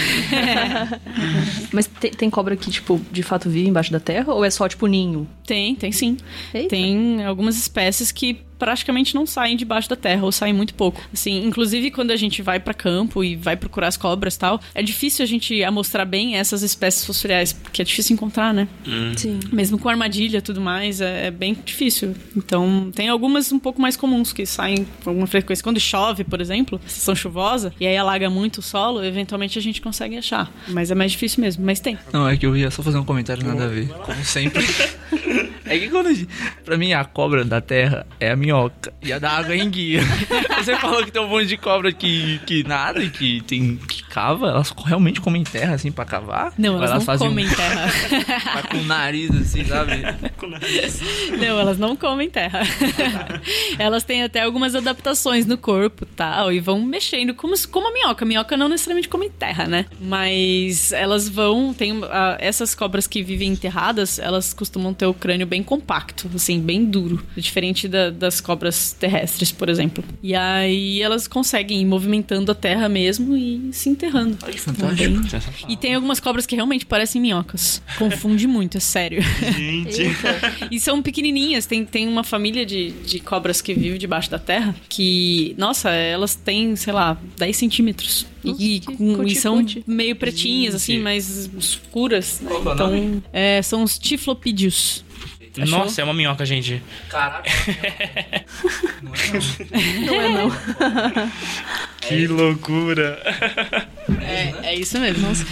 Mas 1.72 1.86
tem, 1.86 2.10
tem 2.10 2.30
cobra 2.30 2.54
que, 2.54 2.70
tipo, 2.70 3.00
de 3.10 3.22
fato 3.22 3.48
vive 3.48 3.68
embaixo 3.68 3.90
da 3.90 3.98
terra? 3.98 4.32
Ou 4.34 4.44
é 4.44 4.50
só, 4.50 4.68
tipo, 4.68 4.86
ninho? 4.86 5.26
tem, 5.46 5.74
tem 5.76 5.92
sim. 5.92 6.16
Eita. 6.52 6.68
Tem 6.68 7.24
algumas 7.24 7.56
espécies 7.56 8.10
que 8.10 8.38
praticamente 8.58 9.14
não 9.14 9.26
saem 9.26 9.56
debaixo 9.56 9.88
da 9.88 9.96
terra 9.96 10.24
ou 10.24 10.32
saem 10.32 10.52
muito 10.54 10.74
pouco. 10.74 11.00
Assim, 11.12 11.44
inclusive 11.44 11.90
quando 11.90 12.10
a 12.10 12.16
gente 12.16 12.42
vai 12.42 12.58
pra 12.60 12.72
campo 12.74 13.22
e 13.22 13.36
vai 13.36 13.56
procurar 13.56 13.88
as 13.88 13.96
cobras 13.96 14.34
e 14.34 14.38
tal, 14.38 14.60
é 14.74 14.82
difícil 14.82 15.22
a 15.22 15.26
gente 15.26 15.62
amostrar 15.64 16.06
bem 16.06 16.36
essas 16.36 16.62
espécies 16.62 17.04
fossoriais, 17.04 17.52
porque 17.52 17.82
é 17.82 17.84
difícil 17.84 18.14
encontrar, 18.14 18.52
né? 18.54 18.68
Sim. 19.16 19.40
Mesmo 19.52 19.78
com 19.78 19.88
armadilha 19.88 20.38
e 20.38 20.42
tudo 20.42 20.60
mais, 20.60 21.00
é, 21.00 21.26
é 21.26 21.30
bem 21.30 21.56
difícil. 21.64 22.14
Então, 22.36 22.90
tem 22.94 23.08
algumas 23.08 23.52
um 23.52 23.58
pouco 23.58 23.80
mais 23.80 23.96
comuns 23.96 24.32
que 24.32 24.46
saem 24.46 24.86
com 25.02 25.10
alguma 25.10 25.26
frequência. 25.26 25.62
Quando 25.62 25.80
chove, 25.80 26.24
por 26.24 26.40
exemplo, 26.40 26.80
estação 26.86 27.14
chuvosa, 27.14 27.72
e 27.80 27.86
aí 27.86 27.96
alaga 27.96 28.28
muito 28.30 28.58
o 28.58 28.62
solo, 28.62 29.04
eventualmente 29.04 29.58
a 29.58 29.62
gente 29.62 29.80
consegue 29.80 30.16
achar. 30.16 30.50
Mas 30.68 30.90
é 30.90 30.94
mais 30.94 31.12
difícil 31.12 31.40
mesmo, 31.42 31.64
mas 31.64 31.80
tem. 31.80 31.98
Não, 32.12 32.28
é 32.28 32.36
que 32.36 32.46
eu 32.46 32.56
ia 32.56 32.70
só 32.70 32.82
fazer 32.82 32.98
um 32.98 33.04
comentário 33.04 33.44
nada 33.46 33.64
a 33.64 33.68
ver. 33.68 33.88
Como 33.88 34.24
sempre. 34.24 34.64
É 35.68 35.76
que 35.80 35.88
quando. 35.88 36.06
a 36.06 36.12
gente- 36.12 36.28
Pra 36.64 36.76
mim, 36.76 36.92
a 36.92 37.04
cobra 37.04 37.44
da 37.44 37.60
terra 37.60 38.06
é 38.20 38.30
a 38.30 38.36
minhoca. 38.46 38.92
E 39.02 39.12
a 39.12 39.18
da 39.18 39.30
água 39.30 39.54
é 39.54 39.60
a 39.60 39.64
enguia. 39.64 40.00
Você 40.62 40.76
falou 40.76 41.04
que 41.04 41.10
tem 41.10 41.20
um 41.22 41.28
monte 41.28 41.46
de 41.46 41.56
cobra 41.56 41.92
que, 41.92 42.38
que 42.46 42.62
nada 42.64 43.02
e 43.02 43.10
que 43.10 43.40
tem. 43.42 43.76
que 43.76 44.02
cava. 44.04 44.48
Elas 44.48 44.72
realmente 44.84 45.20
comem 45.20 45.42
terra 45.44 45.74
assim 45.74 45.90
pra 45.92 46.04
cavar? 46.04 46.52
Não, 46.56 46.74
Ou 46.74 46.78
elas, 46.78 46.90
não 46.94 47.00
fazem 47.00 47.26
um- 47.26 47.30
comem 47.30 47.48
terra. 47.50 47.88
Tá 48.52 48.62
com 48.62 48.78
o 48.78 48.84
nariz 48.84 49.30
assim, 49.30 49.64
sabe? 49.64 49.92
Não, 51.38 51.58
elas 51.58 51.78
não 51.78 51.96
comem 51.96 52.28
terra. 52.30 52.60
elas 53.78 54.04
têm 54.04 54.22
até 54.22 54.42
algumas 54.42 54.74
adaptações 54.74 55.46
no 55.46 55.56
corpo 55.58 56.06
tal, 56.06 56.52
e 56.52 56.60
vão 56.60 56.80
mexendo, 56.82 57.34
como, 57.34 57.54
como 57.70 57.88
a 57.88 57.92
minhoca. 57.92 58.24
A 58.24 58.28
minhoca 58.28 58.56
não 58.56 58.68
necessariamente 58.68 59.08
come 59.08 59.28
terra, 59.30 59.66
né? 59.66 59.86
Mas 60.00 60.92
elas 60.92 61.28
vão. 61.28 61.74
Tem, 61.74 62.00
ah, 62.04 62.36
essas 62.40 62.74
cobras 62.74 63.06
que 63.06 63.22
vivem 63.22 63.48
enterradas, 63.50 64.18
elas 64.18 64.52
costumam 64.54 64.92
ter 64.94 65.06
o 65.06 65.14
crânio 65.14 65.46
bem 65.46 65.62
compacto, 65.62 66.30
assim, 66.34 66.60
bem 66.60 66.84
duro. 66.84 67.24
Diferente 67.36 67.88
da- 67.88 68.10
das 68.10 68.35
cobras 68.40 68.92
terrestres, 68.92 69.50
por 69.52 69.68
exemplo. 69.68 70.04
E 70.22 70.34
aí 70.34 71.00
elas 71.02 71.26
conseguem 71.26 71.80
ir 71.80 71.84
movimentando 71.84 72.50
a 72.52 72.54
terra 72.54 72.88
mesmo 72.88 73.36
e 73.36 73.70
se 73.72 73.88
enterrando. 73.88 74.38
Olha 74.42 74.52
que 74.52 74.60
fantástico. 74.60 75.66
E 75.68 75.76
tem 75.76 75.94
algumas 75.94 76.20
cobras 76.20 76.46
que 76.46 76.54
realmente 76.54 76.86
parecem 76.86 77.20
minhocas. 77.20 77.82
Confunde 77.98 78.46
muito, 78.46 78.76
é 78.76 78.80
sério. 78.80 79.22
Gente. 79.54 80.02
E 80.70 80.80
são 80.80 81.02
pequenininhas. 81.02 81.66
Tem, 81.66 81.84
tem 81.84 82.08
uma 82.08 82.24
família 82.24 82.64
de, 82.66 82.90
de 82.90 83.20
cobras 83.20 83.60
que 83.60 83.72
vive 83.74 83.98
debaixo 83.98 84.30
da 84.30 84.38
terra 84.38 84.74
que, 84.88 85.54
nossa, 85.58 85.90
elas 85.90 86.34
têm, 86.34 86.74
sei 86.76 86.92
lá, 86.92 87.16
10 87.38 87.56
centímetros. 87.56 88.26
E, 88.44 88.80
com- 88.80 89.24
e 89.24 89.34
são 89.34 89.64
meio 89.86 90.14
pretinhas, 90.14 90.74
assim, 90.74 90.98
mais 91.00 91.50
escuras. 91.58 92.40
né? 92.40 92.50
É 92.52 92.72
Então, 92.72 93.22
é, 93.32 93.62
são 93.62 93.82
os 93.82 93.98
tiflopídeos. 93.98 95.04
Achou? 95.62 95.78
Nossa, 95.78 96.00
é 96.00 96.04
uma 96.04 96.14
minhoca, 96.14 96.44
gente. 96.44 96.82
Caraca. 97.08 97.50
Não 99.02 100.14
é, 100.14 100.28
não. 100.28 100.50
Que 102.00 102.26
loucura. 102.26 103.20
É, 104.20 104.68
é 104.70 104.74
isso 104.74 104.98
mesmo. 104.98 105.26
Nossa, 105.28 105.44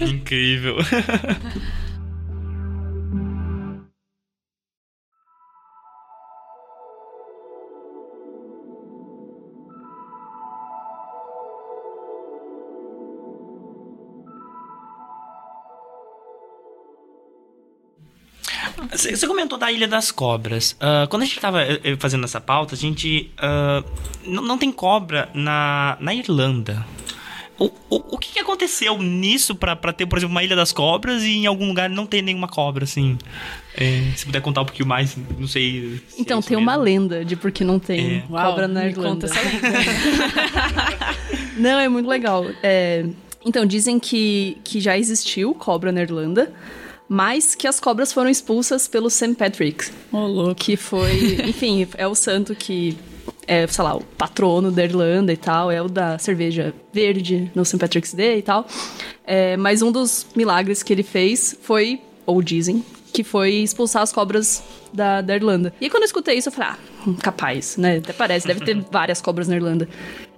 Incrível. 0.00 0.76
Você 18.98 19.26
comentou 19.28 19.56
da 19.56 19.70
Ilha 19.70 19.86
das 19.86 20.10
Cobras. 20.10 20.76
Ah, 20.80 21.06
quando 21.08 21.22
a 21.22 21.24
gente 21.24 21.38
tava 21.38 21.62
eh, 21.62 21.80
eh, 21.84 21.96
fazendo 21.98 22.24
essa 22.24 22.40
pauta, 22.40 22.74
a 22.74 22.78
gente. 22.78 23.30
ah, 23.38 23.82
não, 24.26 24.42
não 24.42 24.58
tem 24.58 24.72
cobra 24.72 25.28
na, 25.32 25.96
na 26.00 26.12
Irlanda. 26.14 26.84
O, 27.60 27.66
o, 27.90 28.14
o 28.14 28.18
que, 28.18 28.32
que 28.34 28.38
aconteceu 28.38 28.96
nisso 29.02 29.54
pra, 29.54 29.74
pra 29.74 29.92
ter, 29.92 30.06
por 30.06 30.16
exemplo, 30.18 30.32
uma 30.34 30.44
Ilha 30.44 30.54
das 30.54 30.70
Cobras 30.72 31.24
e 31.24 31.30
em 31.38 31.46
algum 31.46 31.66
lugar 31.68 31.88
não 31.90 32.06
ter 32.06 32.22
nenhuma 32.22 32.46
cobra, 32.46 32.84
assim? 32.84 33.18
É, 33.76 34.12
se 34.16 34.24
puder 34.26 34.40
contar 34.40 34.62
um 34.62 34.64
pouquinho 34.64 34.88
mais, 34.88 35.16
não 35.38 35.48
sei. 35.48 36.00
se 36.08 36.18
é 36.18 36.20
Então, 36.20 36.38
isso 36.38 36.48
tem 36.48 36.56
uma 36.56 36.72
mesmo. 36.78 36.84
lenda 36.84 37.24
de 37.24 37.34
por 37.34 37.50
que 37.50 37.64
não 37.64 37.78
tem 37.80 38.18
É. 38.18 38.20
cobra 38.28 38.68
na 38.68 38.82
me 38.82 38.88
Irlanda. 38.90 39.08
conta 39.10 39.26
essa 39.26 39.40
lenda. 39.40 39.78
Não, 41.58 41.78
é 41.80 41.88
muito 41.88 42.08
legal. 42.08 42.46
É, 42.62 43.04
Então, 43.44 43.66
dizem 43.66 43.98
que, 43.98 44.56
que 44.62 44.80
já 44.80 44.96
existiu 44.96 45.52
cobra 45.54 45.90
na 45.90 46.02
Irlanda, 46.02 46.52
mas 47.08 47.54
que 47.54 47.66
as 47.66 47.80
cobras 47.80 48.12
foram 48.12 48.28
expulsas 48.28 48.86
pelo 48.86 49.08
St. 49.08 49.34
Patrick, 49.34 49.90
louco. 50.12 50.54
que 50.54 50.76
foi, 50.76 51.38
enfim, 51.48 51.86
é 51.96 52.06
o 52.06 52.14
santo 52.14 52.54
que 52.54 52.96
é, 53.46 53.66
sei 53.66 53.82
lá, 53.82 53.96
o 53.96 54.02
patrono 54.02 54.70
da 54.70 54.84
Irlanda 54.84 55.32
e 55.32 55.36
tal, 55.36 55.70
é 55.70 55.80
o 55.80 55.88
da 55.88 56.18
cerveja 56.18 56.74
verde 56.92 57.50
no 57.54 57.64
St. 57.64 57.78
Patrick's 57.78 58.12
Day 58.12 58.38
e 58.38 58.42
tal. 58.42 58.66
É, 59.26 59.56
mas 59.56 59.80
um 59.80 59.90
dos 59.90 60.26
milagres 60.36 60.82
que 60.82 60.92
ele 60.92 61.02
fez 61.02 61.56
foi, 61.62 62.00
ou 62.26 62.42
dizem, 62.42 62.84
que 63.12 63.24
foi 63.24 63.54
expulsar 63.54 64.02
as 64.02 64.12
cobras 64.12 64.62
da, 64.92 65.22
da 65.22 65.34
Irlanda. 65.34 65.72
E 65.80 65.88
quando 65.88 66.02
eu 66.02 66.06
escutei 66.06 66.36
isso, 66.36 66.48
eu 66.48 66.52
falei, 66.52 66.70
ah, 66.72 66.78
hum, 67.06 67.14
capaz, 67.14 67.76
né? 67.78 67.96
Até 67.98 68.12
parece, 68.12 68.46
deve 68.46 68.60
ter 68.64 68.76
várias 68.92 69.20
cobras 69.20 69.48
na 69.48 69.56
Irlanda. 69.56 69.88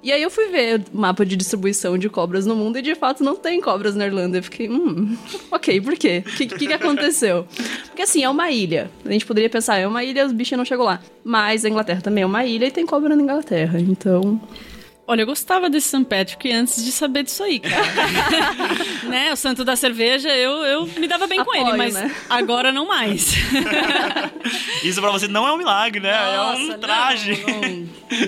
E 0.02 0.10
aí 0.12 0.22
eu 0.22 0.30
fui 0.30 0.48
ver 0.48 0.82
o 0.92 0.96
mapa 0.96 1.26
de 1.26 1.36
distribuição 1.36 1.98
de 1.98 2.08
cobras 2.08 2.46
no 2.46 2.56
mundo 2.56 2.78
e 2.78 2.82
de 2.82 2.94
fato 2.94 3.22
não 3.22 3.36
tem 3.36 3.60
cobras 3.60 3.94
na 3.94 4.06
Irlanda. 4.06 4.38
Eu 4.38 4.42
fiquei, 4.42 4.68
hum, 4.68 5.16
ok, 5.52 5.80
por 5.80 5.96
quê? 5.96 6.24
O 6.26 6.36
que, 6.36 6.46
que, 6.46 6.66
que 6.66 6.72
aconteceu? 6.72 7.46
Porque 7.86 8.02
assim, 8.02 8.24
é 8.24 8.28
uma 8.28 8.50
ilha. 8.50 8.90
A 9.04 9.12
gente 9.12 9.26
poderia 9.26 9.50
pensar, 9.50 9.76
é 9.76 9.86
uma 9.86 10.02
ilha, 10.02 10.24
os 10.24 10.32
bichos 10.32 10.56
não 10.56 10.64
chegou 10.64 10.86
lá. 10.86 11.00
Mas 11.22 11.64
a 11.64 11.68
Inglaterra 11.68 12.00
também 12.00 12.22
é 12.22 12.26
uma 12.26 12.44
ilha 12.44 12.66
e 12.66 12.70
tem 12.70 12.86
cobra 12.86 13.14
na 13.14 13.22
Inglaterra. 13.22 13.78
Então, 13.78 14.40
Olha, 15.10 15.22
eu 15.22 15.26
gostava 15.26 15.68
desse 15.68 15.88
St. 15.88 16.04
Patrick 16.04 16.52
antes 16.52 16.84
de 16.84 16.92
saber 16.92 17.24
disso 17.24 17.42
aí, 17.42 17.58
cara. 17.58 17.82
né? 19.10 19.32
O 19.32 19.36
santo 19.36 19.64
da 19.64 19.74
cerveja, 19.74 20.28
eu, 20.28 20.64
eu 20.64 20.86
me 20.86 21.08
dava 21.08 21.26
bem 21.26 21.44
com 21.44 21.50
Apoio, 21.50 21.66
ele, 21.66 21.76
mas 21.76 21.94
né? 21.94 22.14
agora 22.28 22.70
não 22.70 22.86
mais. 22.86 23.34
Isso 24.84 25.00
pra 25.00 25.10
você 25.10 25.26
não 25.26 25.48
é 25.48 25.52
um 25.52 25.56
milagre, 25.56 26.00
né? 26.00 26.12
é 26.12 26.40
um 26.40 26.66
Nossa, 26.66 26.78
traje. 26.78 27.44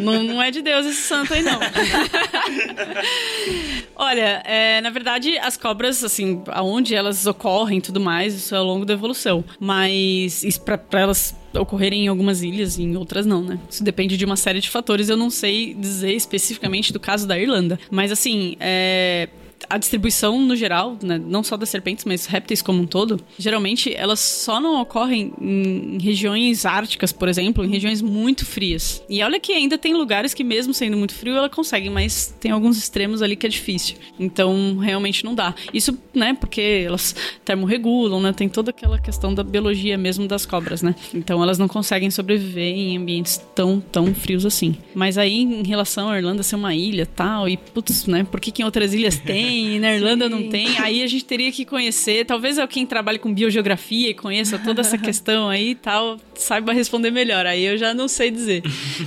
Não, 0.00 0.12
não, 0.12 0.22
não 0.24 0.42
é 0.42 0.50
de 0.50 0.60
Deus 0.60 0.84
esse 0.84 1.02
santo 1.02 1.32
aí, 1.32 1.44
não. 1.44 1.60
Olha, 3.94 4.42
é, 4.44 4.80
na 4.80 4.90
verdade, 4.90 5.38
as 5.38 5.56
cobras, 5.56 6.02
assim, 6.02 6.42
aonde 6.48 6.96
elas 6.96 7.28
ocorrem 7.28 7.78
e 7.78 7.80
tudo 7.80 8.00
mais, 8.00 8.34
isso 8.34 8.56
é 8.56 8.58
ao 8.58 8.64
longo 8.64 8.84
da 8.84 8.94
evolução. 8.94 9.44
Mas 9.60 10.42
isso 10.42 10.60
pra 10.62 10.80
elas 10.94 11.32
ocorrerem 11.54 12.04
em 12.04 12.08
algumas 12.08 12.42
ilhas 12.42 12.78
e 12.78 12.82
em 12.82 12.96
outras 12.96 13.26
não, 13.26 13.42
né? 13.42 13.58
Isso 13.68 13.82
depende 13.84 14.16
de 14.16 14.24
uma 14.24 14.36
série 14.36 14.60
de 14.60 14.70
fatores. 14.70 15.08
Eu 15.08 15.16
não 15.16 15.30
sei 15.30 15.74
dizer 15.74 16.12
especificamente 16.12 16.92
do 16.92 17.00
caso 17.00 17.26
da 17.26 17.38
Irlanda. 17.38 17.78
Mas, 17.90 18.10
assim, 18.12 18.56
é 18.60 19.28
a 19.72 19.78
distribuição 19.78 20.38
no 20.38 20.54
geral, 20.54 20.98
né, 21.02 21.18
não 21.18 21.42
só 21.42 21.56
das 21.56 21.70
serpentes, 21.70 22.04
mas 22.04 22.26
répteis 22.26 22.60
como 22.60 22.82
um 22.82 22.86
todo, 22.86 23.18
geralmente 23.38 23.90
elas 23.96 24.20
só 24.20 24.60
não 24.60 24.82
ocorrem 24.82 25.32
em 25.40 25.98
regiões 25.98 26.66
árticas, 26.66 27.10
por 27.10 27.26
exemplo, 27.26 27.64
em 27.64 27.70
regiões 27.70 28.02
muito 28.02 28.44
frias. 28.44 29.02
E 29.08 29.22
olha 29.22 29.40
que 29.40 29.50
ainda 29.50 29.78
tem 29.78 29.94
lugares 29.94 30.34
que 30.34 30.44
mesmo 30.44 30.74
sendo 30.74 30.98
muito 30.98 31.14
frio, 31.14 31.34
ela 31.34 31.48
consegue, 31.48 31.88
mas 31.88 32.34
tem 32.38 32.50
alguns 32.50 32.76
extremos 32.76 33.22
ali 33.22 33.34
que 33.34 33.46
é 33.46 33.48
difícil. 33.48 33.96
Então, 34.20 34.76
realmente 34.76 35.24
não 35.24 35.34
dá. 35.34 35.54
Isso, 35.72 35.98
né, 36.12 36.36
porque 36.38 36.84
elas 36.86 37.16
termorregulam, 37.42 38.20
né, 38.20 38.30
tem 38.34 38.50
toda 38.50 38.68
aquela 38.68 38.98
questão 38.98 39.32
da 39.32 39.42
biologia 39.42 39.96
mesmo 39.96 40.28
das 40.28 40.44
cobras, 40.44 40.82
né? 40.82 40.94
Então, 41.14 41.42
elas 41.42 41.56
não 41.56 41.66
conseguem 41.66 42.10
sobreviver 42.10 42.74
em 42.76 42.98
ambientes 42.98 43.42
tão, 43.54 43.80
tão 43.80 44.14
frios 44.14 44.44
assim. 44.44 44.76
Mas 44.94 45.16
aí, 45.16 45.40
em 45.40 45.66
relação 45.66 46.10
à 46.10 46.18
Irlanda 46.18 46.42
ser 46.42 46.56
uma 46.56 46.74
ilha 46.74 47.06
tal, 47.06 47.48
e 47.48 47.56
putz, 47.56 48.04
né, 48.04 48.22
por 48.22 48.38
que, 48.38 48.50
que 48.50 48.60
em 48.60 48.66
outras 48.66 48.92
ilhas 48.92 49.16
tem 49.24 49.61
e 49.62 49.78
na 49.78 49.94
Irlanda 49.94 50.28
não 50.28 50.48
tem? 50.48 50.78
Aí 50.78 51.02
a 51.02 51.06
gente 51.06 51.24
teria 51.24 51.50
que 51.52 51.64
conhecer, 51.64 52.24
talvez 52.26 52.58
é 52.58 52.66
quem 52.66 52.84
trabalha 52.86 53.18
com 53.18 53.32
biogeografia 53.32 54.10
e 54.10 54.14
conheça 54.14 54.58
toda 54.58 54.80
essa 54.80 54.96
questão 54.98 55.48
aí 55.48 55.70
e 55.70 55.74
tal, 55.74 56.18
saiba 56.34 56.72
responder 56.72 57.10
melhor. 57.10 57.46
Aí 57.46 57.64
eu 57.64 57.76
já 57.78 57.92
não 57.94 58.08
sei 58.08 58.30
dizer. 58.30 58.62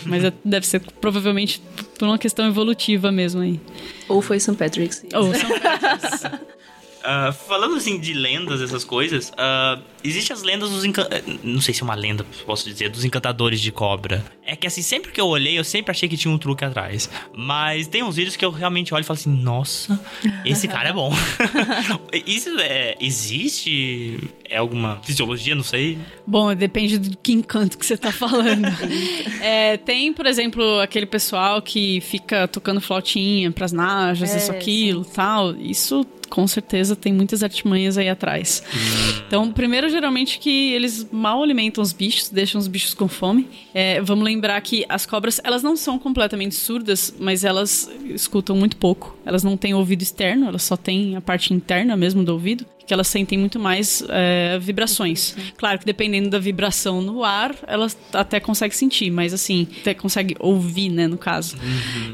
Mas 0.06 0.24
é- 0.24 0.34
deve 0.44 0.66
ser 0.66 0.80
provavelmente 1.02 1.62
por 1.98 2.08
uma 2.08 2.18
questão 2.18 2.48
evolutiva 2.48 3.12
mesmo 3.12 3.42
aí. 3.42 3.60
ou 4.10 4.22
foi 4.22 4.40
St. 4.40 4.56
Patrick's. 4.56 5.06
Ou 5.14 5.34
são 5.34 5.50
Ah, 7.08 7.32
falando 7.32 7.76
assim 7.76 8.00
de 8.00 8.14
lendas, 8.14 8.62
essas 8.62 8.84
coisas, 8.84 9.30
uh, 9.30 9.80
existem 10.04 10.34
as 10.36 10.42
lendas 10.42 10.72
dos 10.72 10.84
encan... 10.84 11.08
eh, 11.12 11.22
Não 11.44 11.62
sei 11.62 11.72
se 11.74 11.82
é 11.82 11.84
uma 11.84 11.94
lenda, 11.94 12.26
posso 12.46 12.66
dizer, 12.68 12.90
dos 12.90 13.06
encantadores 13.06 13.62
de 13.62 13.72
cobra. 13.72 14.26
É 14.44 14.56
que 14.56 14.66
assim, 14.66 14.82
sempre 14.82 15.12
que 15.12 15.22
eu 15.22 15.28
olhei, 15.28 15.58
eu 15.58 15.64
sempre 15.64 15.92
achei 15.92 16.10
que 16.10 16.18
tinha 16.18 16.34
um 16.34 16.38
truque 16.38 16.66
atrás. 16.66 17.08
Mas 17.32 17.88
tem 17.88 18.02
uns 18.04 18.16
vídeos 18.16 18.36
que 18.36 18.44
eu 18.44 18.50
realmente 18.50 18.92
olho 18.94 19.02
e 19.02 19.06
falo 19.06 19.20
assim, 19.20 19.30
nossa, 19.30 20.00
esse 20.44 20.68
cara 20.68 20.90
é 20.90 20.94
bom. 20.94 21.14
Isso 22.26 22.50
é, 22.60 22.96
existe? 23.00 24.20
É 24.50 24.58
alguma 24.58 25.00
fisiologia, 25.04 25.56
não 25.56 25.64
sei. 25.64 25.98
Bom, 26.26 26.54
depende 26.56 26.98
do 26.98 27.18
que 27.18 27.34
encanto 27.34 27.78
que 27.78 27.86
você 27.86 27.98
tá 27.98 28.12
falando. 28.12 28.66
É, 29.42 29.78
tem, 29.78 30.12
por 30.12 30.26
exemplo, 30.26 30.80
aquele 30.80 31.06
pessoal 31.06 31.62
que 31.62 32.02
fica 32.02 32.48
tocando 32.48 32.82
flautinha 32.82 33.52
pras 33.52 33.72
najas, 33.72 34.34
É, 34.34 34.38
isso, 34.38 34.52
aquilo, 34.52 35.06
tal. 35.06 35.56
Isso 35.56 36.06
com 36.30 36.48
certeza 36.48 36.96
tem 36.96 37.14
muitas 37.14 37.44
artimanhas 37.44 37.98
aí 37.98 38.10
atrás. 38.10 38.64
Então, 39.28 39.52
primeiro, 39.52 39.90
geralmente 39.90 40.40
que 40.40 40.74
eles 40.74 41.08
mal 41.12 41.42
alimentam 41.44 41.82
os 41.82 41.94
bichos, 41.94 42.30
deixam 42.30 42.60
os 42.60 42.68
bichos 42.68 42.94
com 42.94 43.08
fome. 43.08 43.48
É, 43.74 44.02
vamos 44.02 44.26
lembrar 44.26 44.60
que 44.62 44.86
as 44.90 45.06
cobras, 45.06 45.40
elas 45.44 45.64
não 45.64 45.76
são 45.76 46.00
completamente 46.00 46.56
surdas, 46.56 47.14
mas 47.20 47.44
elas 47.44 47.90
escutam 48.06 48.56
muito 48.56 48.78
pouco. 48.78 49.18
Elas 49.26 49.44
não 49.44 49.56
têm 49.56 49.74
ouvido 49.74 50.02
externo, 50.02 50.48
elas 50.48 50.64
só 50.64 50.76
têm 50.76 51.16
a 51.16 51.22
parte 51.22 51.54
interna 51.54 51.96
mesmo 51.96 52.24
do 52.24 52.34
ouvido 52.34 52.66
que 52.86 52.94
elas 52.94 53.08
sentem 53.08 53.38
muito 53.38 53.60
mais 53.60 54.04
é, 54.10 54.58
vibrações. 54.60 55.36
Claro 55.58 55.80
que 55.80 55.86
dependendo 55.86 56.30
da 56.30 56.40
vibração 56.40 57.02
no 57.02 57.24
ar, 57.24 57.56
elas 57.68 57.98
até 58.14 58.40
conseguem 58.40 58.78
sentir, 58.78 59.10
mas 59.10 59.34
assim, 59.34 59.68
até 59.82 59.94
consegue 59.94 60.36
ouvir, 60.40 60.90
né, 60.90 61.08
no 61.08 61.18
caso. 61.18 61.58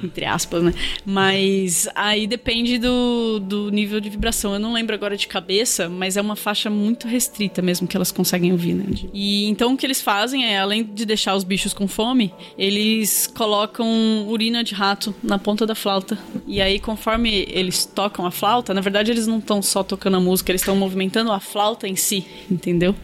Entre 0.03 0.25
aspas, 0.25 0.63
né? 0.63 0.73
Mas 1.05 1.87
aí 1.95 2.27
depende 2.27 2.77
do, 2.77 3.39
do 3.39 3.69
nível 3.69 3.99
de 3.99 4.09
vibração. 4.09 4.53
Eu 4.53 4.59
não 4.59 4.73
lembro 4.73 4.95
agora 4.95 5.17
de 5.17 5.27
cabeça, 5.27 5.89
mas 5.89 6.17
é 6.17 6.21
uma 6.21 6.35
faixa 6.35 6.69
muito 6.69 7.07
restrita 7.07 7.61
mesmo 7.61 7.87
que 7.87 7.95
elas 7.95 8.11
conseguem 8.11 8.51
ouvir, 8.51 8.73
né? 8.73 8.85
E 9.13 9.45
então 9.45 9.73
o 9.73 9.77
que 9.77 9.85
eles 9.85 10.01
fazem 10.01 10.45
é, 10.45 10.59
além 10.59 10.83
de 10.83 11.05
deixar 11.05 11.35
os 11.35 11.43
bichos 11.43 11.73
com 11.73 11.87
fome, 11.87 12.33
eles 12.57 13.27
colocam 13.27 14.27
urina 14.27 14.63
de 14.63 14.73
rato 14.73 15.13
na 15.21 15.37
ponta 15.37 15.65
da 15.65 15.75
flauta. 15.75 16.17
E 16.47 16.61
aí, 16.61 16.79
conforme 16.79 17.45
eles 17.49 17.85
tocam 17.85 18.25
a 18.25 18.31
flauta, 18.31 18.73
na 18.73 18.81
verdade 18.81 19.11
eles 19.11 19.27
não 19.27 19.39
estão 19.39 19.61
só 19.61 19.83
tocando 19.83 20.17
a 20.17 20.19
música, 20.19 20.51
eles 20.51 20.60
estão 20.61 20.75
movimentando 20.75 21.31
a 21.31 21.39
flauta 21.39 21.87
em 21.87 21.95
si, 21.95 22.25
entendeu? 22.49 22.95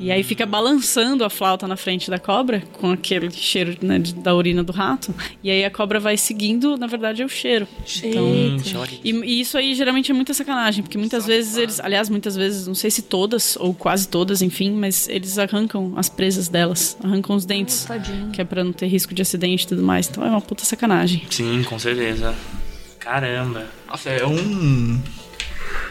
E 0.00 0.10
aí 0.10 0.22
fica 0.22 0.44
balançando 0.44 1.24
a 1.24 1.30
flauta 1.30 1.66
na 1.66 1.76
frente 1.76 2.10
da 2.10 2.18
cobra, 2.18 2.62
com 2.72 2.90
aquele 2.90 3.30
cheiro 3.30 3.76
né, 3.82 3.98
de- 3.98 4.14
da 4.14 4.34
urina 4.34 4.62
do 4.62 4.72
rato. 4.72 5.14
E 5.42 5.50
aí 5.50 5.64
a 5.64 5.70
cobra 5.70 5.98
vai 5.98 6.16
seguindo, 6.16 6.76
na 6.76 6.86
verdade, 6.86 7.22
é 7.22 7.24
o 7.24 7.28
cheiro. 7.28 7.66
Então, 8.02 8.80
olha 8.80 8.90
e, 9.02 9.10
e 9.10 9.40
isso 9.40 9.56
aí 9.56 9.74
geralmente 9.74 10.10
é 10.10 10.14
muita 10.14 10.34
sacanagem, 10.34 10.82
porque 10.82 10.98
muitas 10.98 11.26
vezes 11.26 11.56
eles, 11.56 11.80
aliás, 11.80 12.08
muitas 12.08 12.36
vezes, 12.36 12.66
não 12.66 12.74
sei 12.74 12.90
se 12.90 13.02
todas, 13.02 13.56
ou 13.56 13.72
quase 13.72 14.06
todas, 14.08 14.42
enfim, 14.42 14.70
mas 14.72 15.08
eles 15.08 15.38
arrancam 15.38 15.94
as 15.96 16.08
presas 16.08 16.48
delas, 16.48 16.96
arrancam 17.02 17.34
os 17.36 17.44
dentes, 17.44 17.84
Tadinho. 17.84 18.30
que 18.30 18.40
é 18.40 18.44
pra 18.44 18.62
não 18.64 18.72
ter 18.72 18.86
risco 18.86 19.14
de 19.14 19.22
acidente 19.22 19.64
e 19.64 19.68
tudo 19.68 19.82
mais. 19.82 20.08
Então 20.08 20.24
é 20.24 20.28
uma 20.30 20.40
puta 20.40 20.64
sacanagem. 20.64 21.22
Sim, 21.30 21.62
com 21.64 21.78
certeza. 21.78 22.34
Caramba. 22.98 23.66
Nossa, 23.88 24.10
é 24.10 24.26
um. 24.26 25.00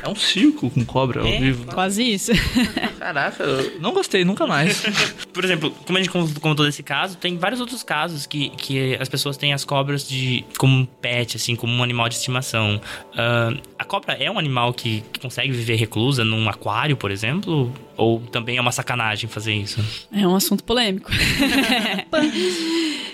É 0.01 0.07
um 0.09 0.15
circo 0.15 0.69
com 0.69 0.85
cobra 0.85 1.21
ao 1.21 1.27
É? 1.27 1.39
vivo. 1.39 1.65
Quase 1.65 2.03
isso. 2.03 2.31
Caraca, 2.99 3.43
eu 3.43 3.79
não 3.79 3.91
gostei, 3.91 4.23
nunca 4.25 4.45
mais. 4.47 4.81
Por 5.33 5.43
exemplo, 5.43 5.71
como 5.85 5.97
a 5.97 6.01
gente 6.01 6.11
comentou 6.39 6.65
desse 6.65 6.83
caso, 6.83 7.17
tem 7.17 7.37
vários 7.37 7.59
outros 7.59 7.83
casos 7.83 8.25
que, 8.25 8.49
que 8.49 8.95
as 8.99 9.07
pessoas 9.09 9.37
têm 9.37 9.53
as 9.53 9.63
cobras 9.63 10.07
de 10.07 10.43
como 10.57 10.75
um 10.77 10.85
pet, 10.85 11.37
assim, 11.37 11.55
como 11.55 11.73
um 11.73 11.83
animal 11.83 12.09
de 12.09 12.15
estimação. 12.15 12.81
Ah, 13.15 13.53
a 13.77 13.83
cobra 13.85 14.13
é 14.13 14.29
um 14.29 14.37
animal 14.39 14.73
que, 14.73 15.03
que 15.13 15.19
consegue 15.19 15.51
viver 15.51 15.75
reclusa 15.75 16.23
num 16.23 16.47
aquário, 16.49 16.95
por 16.97 17.11
exemplo? 17.11 17.71
Ou 17.97 18.19
também 18.21 18.57
é 18.57 18.61
uma 18.61 18.71
sacanagem 18.71 19.29
fazer 19.29 19.53
isso? 19.53 19.83
É 20.11 20.27
um 20.27 20.35
assunto 20.35 20.63
polêmico. 20.63 21.09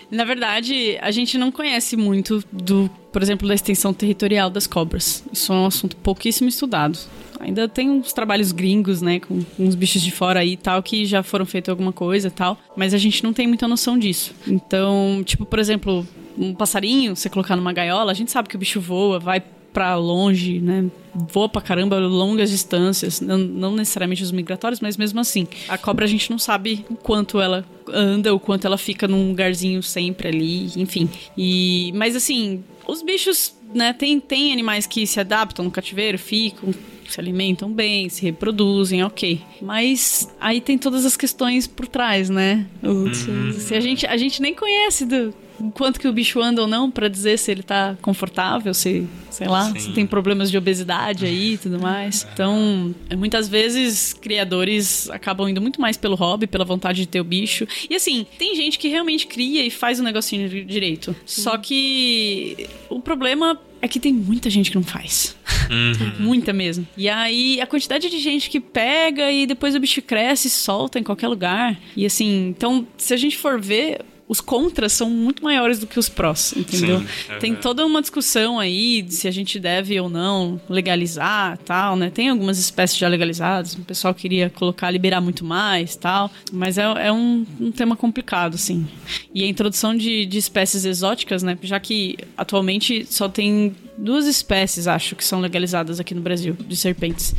Na 0.10 0.24
verdade, 0.24 0.97
a 1.01 1.12
gente 1.12 1.38
não 1.38 1.51
conhece 1.51 1.97
muito 1.97 2.43
do, 2.51 2.89
por 3.12 3.22
exemplo, 3.22 3.47
da 3.47 3.53
extensão 3.53 3.93
territorial 3.93 4.49
das 4.49 4.68
cobras. 4.68 5.24
Isso 5.32 5.51
é 5.51 5.56
um 5.56 5.66
assunto 5.66 5.95
pouquíssimo 5.97 6.47
estudado. 6.49 6.97
Ainda 7.39 7.68
tem 7.68 7.89
uns 7.89 8.14
trabalhos 8.14 8.51
gringos, 8.51 9.01
né, 9.01 9.20
com 9.20 9.43
uns 9.60 9.76
bichos 9.76 10.01
de 10.01 10.12
fora 10.12 10.39
aí 10.39 10.53
e 10.53 10.58
tal, 10.58 10.82
que 10.82 11.06
já 11.06 11.22
foram 11.22 11.45
feitos 11.45 11.70
alguma 11.70 11.91
coisa 11.91 12.28
e 12.28 12.32
tal, 12.32 12.58
mas 12.76 12.93
a 12.93 12.97
gente 12.97 13.24
não 13.24 13.34
tem 13.34 13.45
muita 13.45 13.68
noção 13.68 13.97
disso. 13.97 14.34
Então, 14.47 15.22
tipo, 15.26 15.45
por 15.45 15.60
exemplo, 15.60 16.08
um 16.38 16.53
passarinho, 16.53 17.16
você 17.16 17.30
colocar 17.30 17.56
numa 17.56 17.74
gaiola, 17.74 18.12
a 18.12 18.16
gente 18.16 18.32
sabe 18.32 18.49
que 18.49 18.56
o 18.56 18.60
bicho 18.60 18.80
voa, 18.80 19.20
vai 19.20 19.43
pra 19.76 19.96
longe, 19.98 20.60
né? 20.62 20.86
Voa 21.32 21.48
pra 21.50 21.62
caramba 21.62 22.00
longas 22.00 22.50
distâncias, 22.50 23.20
não, 23.22 23.38
não 23.38 23.76
necessariamente 23.76 24.24
os 24.24 24.32
migratórios, 24.32 24.80
mas 24.80 24.96
mesmo 24.98 25.20
assim. 25.20 25.46
A 25.68 25.78
cobra 25.78 26.06
a 26.06 26.08
gente 26.08 26.32
não 26.32 26.40
sabe 26.40 26.86
o 26.90 26.96
quanto 26.96 27.40
ela 27.42 27.66
anda, 27.90 28.34
o 28.34 28.40
quanto 28.40 28.66
ela 28.66 28.78
fica 28.78 29.08
num 29.08 29.30
lugarzinho 29.30 29.84
sempre 29.84 30.30
ali, 30.30 30.72
enfim. 30.78 31.10
E 31.38 31.92
mas 31.94 32.16
assim, 32.16 32.64
os 32.88 33.02
bichos, 33.02 33.54
né, 33.74 33.92
tem 33.94 34.20
tem 34.20 34.52
animais 34.54 34.88
que 34.88 35.06
se 35.06 35.20
adaptam 35.20 35.66
no 35.66 35.72
cativeiro, 35.72 36.18
ficam 36.18 36.74
se 37.08 37.20
alimentam 37.20 37.72
bem, 37.72 38.10
se 38.10 38.24
reproduzem, 38.24 39.04
ok. 39.04 39.40
Mas 39.62 40.28
aí 40.42 40.60
tem 40.60 40.76
todas 40.78 41.06
as 41.06 41.16
questões 41.16 41.68
por 41.68 41.88
trás, 41.88 42.30
né? 42.32 42.66
O- 42.82 43.14
Se 43.60 43.76
a 43.76 43.80
gente, 43.80 44.08
a 44.08 44.18
gente 44.18 44.42
nem 44.42 44.56
conhece 44.56 45.06
do 45.06 45.32
quanto 45.74 45.99
que 45.99 46.08
o 46.08 46.14
bicho 46.14 46.41
anda 46.41 46.62
ou 46.62 46.68
não 46.68 46.89
pra 46.91 47.08
dizer 47.08 47.38
se 47.38 47.51
ele 47.51 47.64
tá 47.64 47.95
confortável, 48.01 48.74
se, 48.74 49.08
sei 49.30 49.47
lá, 49.47 49.72
Sim. 49.72 49.80
se 49.80 49.91
tem 49.93 50.06
problemas 50.06 50.51
de 50.51 50.58
obesidade 50.58 51.26
aí 51.26 51.53
e 51.53 51.58
tudo 51.58 51.80
mais. 51.80 52.28
Então, 52.34 52.93
é, 53.10 53.16
muitas 53.16 53.47
vezes 53.47 54.14
criadores 54.14 55.10
acabam 55.10 55.47
indo 55.49 55.62
muito 55.62 55.80
mais 55.82 55.97
pelo 55.97 56.16
hobby, 56.16 56.47
pela 56.47 56.66
vontade 56.66 57.01
de 57.01 57.08
ter 57.08 57.20
o 57.20 57.24
bicho. 57.24 57.68
E 57.89 57.95
assim, 57.95 58.26
tem 58.38 58.56
gente 58.56 58.78
que 58.80 58.88
realmente 58.88 59.28
cria 59.28 59.66
e 59.66 59.70
faz 59.70 59.99
o 59.99 60.03
negocinho 60.03 60.47
di- 60.49 60.64
direito. 60.64 61.16
Só 61.26 61.58
que 61.58 62.68
o 62.89 62.99
problema 62.99 63.60
é 63.82 63.88
que 63.88 63.99
tem 63.99 64.12
muita 64.14 64.49
gente 64.49 64.70
que 64.72 64.76
não 64.78 64.84
faz. 64.84 65.36
Muita 66.20 66.53
mesmo. 66.53 66.88
E 66.95 67.10
aí, 67.10 67.60
a 67.60 67.66
quantidade 67.66 68.08
de 68.10 68.20
gente 68.20 68.49
que 68.49 68.60
pega 68.60 69.32
e 69.32 69.47
depois 69.47 69.74
o 69.76 69.80
bicho 69.80 70.01
cresce 70.01 70.47
e 70.47 70.51
solta 70.51 70.99
em 70.99 71.03
qualquer 71.03 71.28
lugar. 71.28 71.80
E 71.95 72.06
assim, 72.06 72.47
então, 72.49 72.88
se 72.97 73.14
a 73.14 73.18
gente 73.18 73.36
for 73.38 73.60
ver, 73.60 74.01
os 74.28 74.42
contras 74.42 74.92
são 74.92 75.10
muito 75.10 75.44
maiores 75.44 75.80
do 75.80 75.86
que 75.86 76.00
os 76.00 76.10
prós, 76.10 76.54
entendeu? 76.58 77.00
Sim, 77.00 77.08
é 77.30 77.38
Tem 77.38 77.56
toda 77.56 77.86
uma 77.86 78.02
discussão 78.02 78.60
aí 78.60 79.04
de 79.04 79.14
se 79.14 79.28
a 79.28 79.32
gente 79.32 79.60
deve 79.60 80.00
ou 80.00 80.10
não 80.10 80.60
legalizar 80.68 81.58
tal, 81.60 81.96
né? 81.96 82.10
Tem 82.10 82.30
algumas 82.30 82.58
espécies 82.58 82.98
já 82.98 83.08
legalizadas, 83.08 83.76
o 83.76 83.82
pessoal 83.82 84.16
queria 84.16 84.50
colocar, 84.50 84.90
liberar 84.90 85.22
muito 85.22 85.46
mais 85.46 85.96
tal, 85.96 86.32
mas 86.52 86.78
é, 86.78 86.84
é 86.84 87.12
um, 87.12 87.46
um 87.60 87.72
tema 87.72 87.96
complicado, 87.96 88.56
assim. 88.56 88.88
E 89.34 89.44
a 89.44 89.48
introdução 89.48 89.96
de, 89.96 90.26
de 90.26 90.38
espécies 90.38 90.86
exóticas, 90.86 91.44
né? 91.44 91.58
Já 91.62 91.80
que 91.80 92.18
atualmente 92.36 93.06
só 93.08 93.30
tem 93.30 93.76
duas 93.96 94.26
espécies, 94.26 94.88
acho, 94.88 95.16
que 95.16 95.24
são 95.24 95.40
legalizadas 95.40 96.00
aqui 96.00 96.16
no 96.16 96.22
Brasil, 96.22 96.58
de 96.68 96.76
serpentes. 96.76 97.36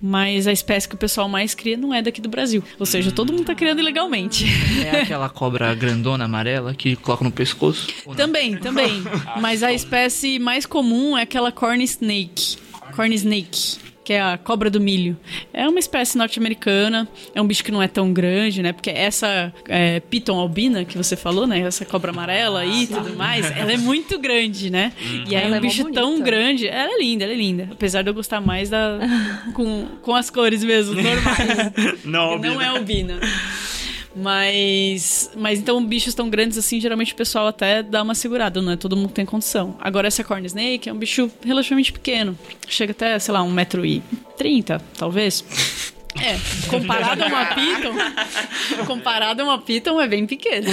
Mas 0.00 0.46
a 0.46 0.52
espécie 0.52 0.88
que 0.88 0.94
o 0.94 0.98
pessoal 0.98 1.28
mais 1.28 1.54
cria 1.54 1.76
não 1.76 1.92
é 1.92 2.02
daqui 2.02 2.20
do 2.20 2.28
Brasil. 2.28 2.62
Ou 2.78 2.86
seja, 2.86 3.10
todo 3.10 3.32
mundo 3.32 3.44
tá 3.44 3.54
criando 3.54 3.80
ilegalmente. 3.80 4.46
É 4.84 5.02
aquela 5.02 5.28
cobra 5.28 5.74
grandona 5.74 6.24
amarela 6.24 6.74
que 6.74 6.96
coloca 6.96 7.24
no 7.24 7.32
pescoço? 7.32 7.88
Também, 8.16 8.56
também. 8.56 9.02
Mas 9.40 9.62
a 9.62 9.72
espécie 9.72 10.38
mais 10.38 10.66
comum 10.66 11.16
é 11.16 11.22
aquela 11.22 11.50
corn 11.50 11.82
snake. 11.82 12.56
Corn 12.94 13.14
snake. 13.14 13.78
Que 14.06 14.12
é 14.12 14.20
a 14.22 14.38
cobra 14.38 14.70
do 14.70 14.80
milho. 14.80 15.16
É 15.52 15.68
uma 15.68 15.80
espécie 15.80 16.16
norte-americana. 16.16 17.08
É 17.34 17.42
um 17.42 17.46
bicho 17.46 17.64
que 17.64 17.72
não 17.72 17.82
é 17.82 17.88
tão 17.88 18.12
grande, 18.12 18.62
né? 18.62 18.72
Porque 18.72 18.88
essa 18.88 19.52
é, 19.68 19.98
piton 19.98 20.38
albina 20.38 20.84
que 20.84 20.96
você 20.96 21.16
falou, 21.16 21.44
né? 21.44 21.58
Essa 21.58 21.84
cobra 21.84 22.12
amarela 22.12 22.60
aí 22.60 22.84
e 22.84 22.86
tudo 22.86 23.16
mais, 23.16 23.50
ela 23.50 23.72
é 23.72 23.76
muito 23.76 24.16
grande, 24.16 24.70
né? 24.70 24.92
E 25.28 25.34
aí 25.34 25.42
Ela 25.42 25.54
um 25.54 25.56
é 25.56 25.60
bicho 25.60 25.90
tão 25.90 26.10
bonita. 26.10 26.24
grande. 26.24 26.68
Ela 26.68 26.94
é 26.94 26.98
linda, 27.00 27.24
ela 27.24 27.32
é 27.32 27.36
linda. 27.36 27.68
Apesar 27.72 28.02
de 28.02 28.08
eu 28.08 28.14
gostar 28.14 28.40
mais 28.40 28.70
da. 28.70 28.96
com, 29.52 29.86
com 30.00 30.14
as 30.14 30.30
cores 30.30 30.62
mesmo, 30.62 30.94
normais. 30.94 31.72
Não, 32.06 32.38
Não 32.38 32.62
é 32.62 32.66
albina. 32.66 33.18
Mas, 34.16 35.30
mas 35.36 35.58
então 35.58 35.84
bichos 35.84 36.14
tão 36.14 36.30
grandes 36.30 36.56
assim, 36.56 36.80
geralmente 36.80 37.12
o 37.12 37.16
pessoal 37.16 37.46
até 37.48 37.82
dá 37.82 38.02
uma 38.02 38.14
segurada, 38.14 38.62
não 38.62 38.72
é 38.72 38.76
todo 38.76 38.96
mundo 38.96 39.10
tem 39.10 39.26
condição. 39.26 39.76
Agora 39.78 40.08
essa 40.08 40.24
corn 40.24 40.44
snake 40.46 40.88
é 40.88 40.92
um 40.92 40.96
bicho 40.96 41.30
relativamente 41.44 41.92
pequeno. 41.92 42.36
Chega 42.66 42.92
até, 42.92 43.18
sei 43.18 43.34
lá, 43.34 43.40
1,30m, 43.40 44.80
talvez. 44.96 45.44
É, 46.18 46.38
comparado 46.70 47.22
a 47.22 47.26
uma 47.26 47.44
piton, 47.44 48.84
comparado 48.86 49.42
a 49.42 49.44
uma 49.44 49.58
piton 49.58 50.00
é 50.00 50.08
bem 50.08 50.26
pequeno. 50.26 50.66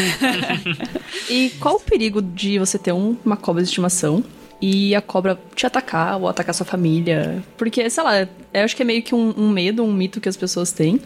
E 1.29 1.49
qual 1.59 1.75
o 1.75 1.79
perigo 1.81 2.21
de 2.21 2.57
você 2.59 2.79
ter 2.79 2.93
um- 2.93 3.17
uma 3.25 3.35
cobra 3.35 3.61
de 3.61 3.67
estimação 3.67 4.23
e 4.61 4.95
a 4.95 5.01
cobra 5.01 5.37
te 5.53 5.65
atacar 5.65 6.17
ou 6.17 6.29
atacar 6.29 6.55
sua 6.55 6.65
família? 6.65 7.43
Porque, 7.57 7.89
sei 7.89 8.03
lá, 8.03 8.21
eu 8.21 8.63
acho 8.63 8.73
que 8.73 8.83
é 8.83 8.85
meio 8.85 9.03
que 9.03 9.13
um, 9.13 9.33
um 9.37 9.49
medo, 9.49 9.83
um 9.83 9.91
mito 9.91 10.21
que 10.21 10.29
as 10.29 10.37
pessoas 10.37 10.71
têm. 10.71 11.01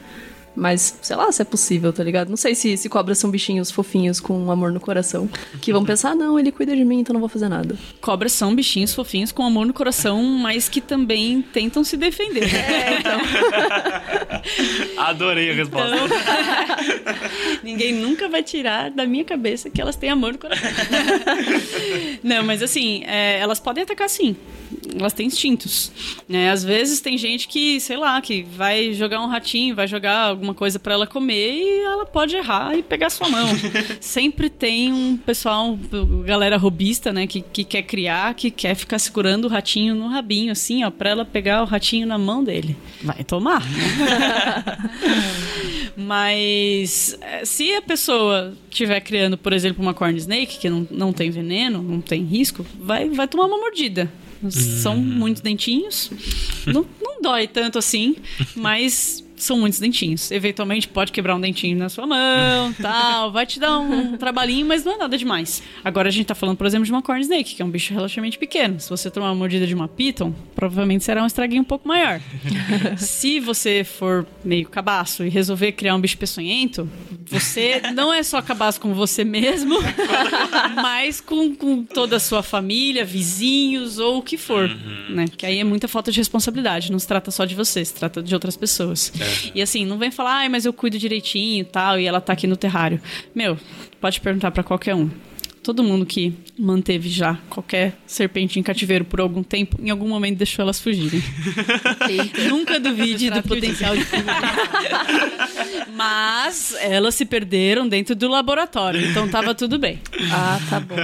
Mas, 0.58 0.98
sei 1.04 1.16
lá, 1.16 1.32
se 1.32 1.40
é 1.40 1.46
possível, 1.46 1.94
tá 1.94 2.04
ligado? 2.04 2.30
Não 2.30 2.36
sei 2.36 2.56
se, 2.56 2.76
se 2.76 2.90
cobras 2.90 3.20
são 3.20 3.30
bichinhos 3.30 3.70
fofinhos 3.70 4.20
com 4.20 4.36
um 4.40 4.50
amor 4.50 4.72
no 4.72 4.80
coração. 4.80 5.30
Que 5.62 5.72
vão 5.72 5.86
pensar, 5.86 6.12
ah, 6.12 6.16
não, 6.16 6.40
ele 6.40 6.52
cuida 6.52 6.76
de 6.76 6.84
mim, 6.84 7.02
então 7.02 7.14
não 7.14 7.20
vou 7.20 7.30
fazer 7.30 7.48
nada. 7.48 7.78
Cobras 8.02 8.32
são 8.32 8.56
bichinhos 8.56 8.92
fofinhos 8.92 9.32
com 9.32 9.46
amor 9.46 9.68
no 9.68 9.74
coração, 9.74 10.24
mas 10.24 10.68
que 10.68 10.82
também 10.82 11.44
tentam 11.44 11.84
se 11.84 11.96
defender. 11.96 12.50
Adorei 14.98 15.52
a 15.52 15.54
resposta. 15.54 15.96
Então, 15.96 16.08
ninguém 17.64 17.94
nunca 17.94 18.28
vai 18.28 18.44
tirar 18.44 18.90
da 18.92 19.06
minha 19.06 19.24
cabeça 19.24 19.70
que 19.70 19.82
elas 19.82 19.96
têm 19.96 20.10
amor 20.10 20.34
no 20.34 20.40
coração. 20.40 20.70
Não, 22.24 22.44
mas 22.44 22.62
assim, 22.64 23.04
é, 23.06 23.40
elas 23.40 23.60
podem 23.60 23.84
atacar 23.84 24.10
sim. 24.10 24.36
Elas 24.98 25.14
têm 25.14 25.28
instintos. 25.28 25.92
Né? 26.28 26.50
Às 26.50 26.64
vezes 26.64 27.00
tem 27.00 27.18
gente 27.18 27.48
que, 27.48 27.80
sei 27.80 27.98
lá, 27.98 28.20
que 28.22 28.44
vai 28.44 28.94
jogar 28.94 29.22
um 29.22 29.28
ratinho, 29.28 29.76
vai 29.76 29.88
jogar 29.88 30.36
alguma 30.48 30.54
coisa 30.54 30.80
pra 30.80 30.94
ela 30.94 31.06
comer 31.06 31.54
e 31.54 31.84
ela 31.84 32.06
pode 32.06 32.36
errar 32.36 32.78
e 32.78 32.82
pegar 32.82 33.10
sua 33.10 33.30
mão. 33.30 33.48
Sempre 34.00 34.50
tem 34.50 34.94
um 34.94 35.18
pessoal, 35.18 35.78
galera 36.26 36.58
robista, 36.58 37.12
né, 37.12 37.28
que, 37.28 37.42
que 37.42 37.64
quer 37.64 37.84
criar, 37.84 38.34
que 38.34 38.50
quer 38.50 38.76
ficar 38.76 39.00
segurando 39.00 39.46
o 39.46 39.48
ratinho 39.48 39.96
no 39.96 40.08
rabinho, 40.08 40.52
assim, 40.52 40.84
ó, 40.84 40.90
pra 40.90 41.10
ela 41.10 41.26
pegar 41.26 41.62
o 41.62 41.66
ratinho 41.66 42.08
na 42.08 42.18
mão 42.18 42.44
dele. 42.44 42.76
Vai 43.02 43.24
tomar. 43.24 43.64
Mas 45.96 47.18
eh, 47.22 47.44
se 47.44 47.74
a 47.74 47.82
pessoa 47.82 48.54
estiver 48.70 49.00
criando, 49.02 49.38
por 49.38 49.52
exemplo, 49.52 49.82
uma 49.82 49.94
corn 49.94 50.16
snake, 50.18 50.60
que 50.60 50.70
não, 50.70 50.88
não 50.92 51.12
tem 51.12 51.32
veneno, 51.32 51.82
não 51.82 52.00
tem 52.00 52.24
risco, 52.24 52.66
vai, 52.80 53.10
vai 53.10 53.28
tomar 53.28 53.46
uma 53.46 53.58
mordida. 53.58 54.10
São 54.50 54.96
muitos 54.96 55.42
dentinhos. 55.42 56.12
Não, 56.68 56.86
não 57.02 57.20
dói 57.20 57.48
tanto 57.48 57.80
assim, 57.80 58.16
mas 58.56 59.27
são 59.38 59.60
muitos 59.60 59.80
dentinhos. 59.80 60.32
Eventualmente 60.32 60.88
pode 60.88 61.12
quebrar 61.12 61.36
um 61.36 61.40
dentinho 61.40 61.78
na 61.78 61.90
sua 61.90 62.06
mão, 62.06 62.74
tal. 62.82 63.32
Vai 63.32 63.46
te 63.46 63.60
dar 63.60 63.80
um 63.80 64.18
trabalhinho, 64.18 64.66
mas 64.66 64.84
não 64.84 64.94
é 64.94 64.98
nada 64.98 65.18
demais. 65.18 65.64
Agora 65.84 66.10
a 66.10 66.12
gente 66.12 66.28
tá 66.28 66.36
falando, 66.36 66.58
por 66.58 66.68
exemplo, 66.68 66.86
de 66.86 66.92
uma 66.92 67.02
corn 67.02 67.22
snake, 67.22 67.56
que 67.56 67.62
é 67.62 67.66
um 67.66 67.70
bicho 67.70 67.94
relativamente 67.94 68.38
pequeno. 68.38 68.80
Se 68.80 68.90
você 68.90 69.10
tomar 69.10 69.28
uma 69.28 69.36
mordida 69.36 69.66
de 69.66 69.74
uma 69.74 69.88
piton, 69.88 70.34
provavelmente 70.56 71.04
será 71.04 71.24
um 71.24 71.28
estraguinho 71.28 71.62
um 71.62 71.66
pouco 71.66 71.88
maior. 71.88 72.20
Se 72.98 73.40
você 73.40 73.84
for 73.84 74.26
meio 74.44 74.68
cabaço 74.68 75.24
e 75.24 75.30
resolver 75.30 75.72
criar 75.74 75.96
um 75.96 76.02
bicho 76.02 76.18
peçonhento, 76.18 76.90
você 77.26 77.82
não 77.94 78.14
é 78.14 78.24
só 78.24 78.42
cabaço 78.42 78.80
com 78.80 78.94
você 78.94 79.24
mesmo, 79.24 79.78
mas 80.76 81.20
com, 81.22 81.56
com 81.56 81.84
toda 81.84 82.16
a 82.16 82.20
sua 82.20 82.42
família, 82.42 83.04
vizinhos 83.06 84.00
ou 84.00 84.20
o 84.20 84.22
que 84.22 84.38
for, 84.38 84.70
né? 85.10 85.26
Que 85.36 85.46
aí 85.46 85.60
é 85.60 85.64
muita 85.64 85.88
falta 85.88 86.12
de 86.12 86.20
responsabilidade. 86.20 86.92
Não 86.92 87.00
se 87.00 87.08
trata 87.08 87.30
só 87.32 87.46
de 87.46 87.56
você, 87.56 87.84
se 87.84 87.94
trata 87.94 88.22
de 88.22 88.34
outras 88.34 88.56
pessoas. 88.56 89.12
E 89.54 89.62
assim, 89.62 89.86
não 89.86 89.98
vem 89.98 90.12
falar, 90.12 90.38
ai, 90.38 90.50
mas 90.50 90.66
eu 90.66 90.74
cuido 90.74 90.98
direitinho 90.98 91.62
e 91.62 91.66
tal, 91.66 92.00
e 92.00 92.06
ela 92.06 92.22
tá 92.22 92.34
aqui 92.34 92.48
no 92.48 92.58
terrário. 92.58 93.02
Meu, 93.34 93.58
pode 94.00 94.20
perguntar 94.22 94.52
pra 94.52 94.64
qualquer 94.64 94.96
um. 94.96 95.10
Todo 95.64 95.84
mundo 95.84 96.06
que 96.06 96.34
manteve 96.58 97.10
já 97.10 97.38
qualquer 97.50 97.98
serpente 98.06 98.58
em 98.58 98.64
cativeiro 98.64 99.04
por 99.04 99.20
algum 99.20 99.44
tempo, 99.44 99.76
em 99.82 99.90
algum 99.90 100.08
momento 100.08 100.38
deixou 100.38 100.64
elas 100.64 100.80
fugirem. 100.80 101.22
Nunca 102.48 102.80
duvide 102.80 103.30
do 103.30 103.44
potencial 103.44 103.94
de 103.94 104.06
fuga. 104.06 104.32
Mas 105.94 106.74
elas 106.80 107.16
se 107.16 107.26
perderam 107.26 107.86
dentro 107.86 108.16
do 108.16 108.30
laboratório, 108.30 109.10
então 109.10 109.28
tava 109.28 109.54
tudo 109.54 109.78
bem. 109.78 110.00
Ah, 110.32 110.58
tá 110.70 110.80
bom. 110.80 110.96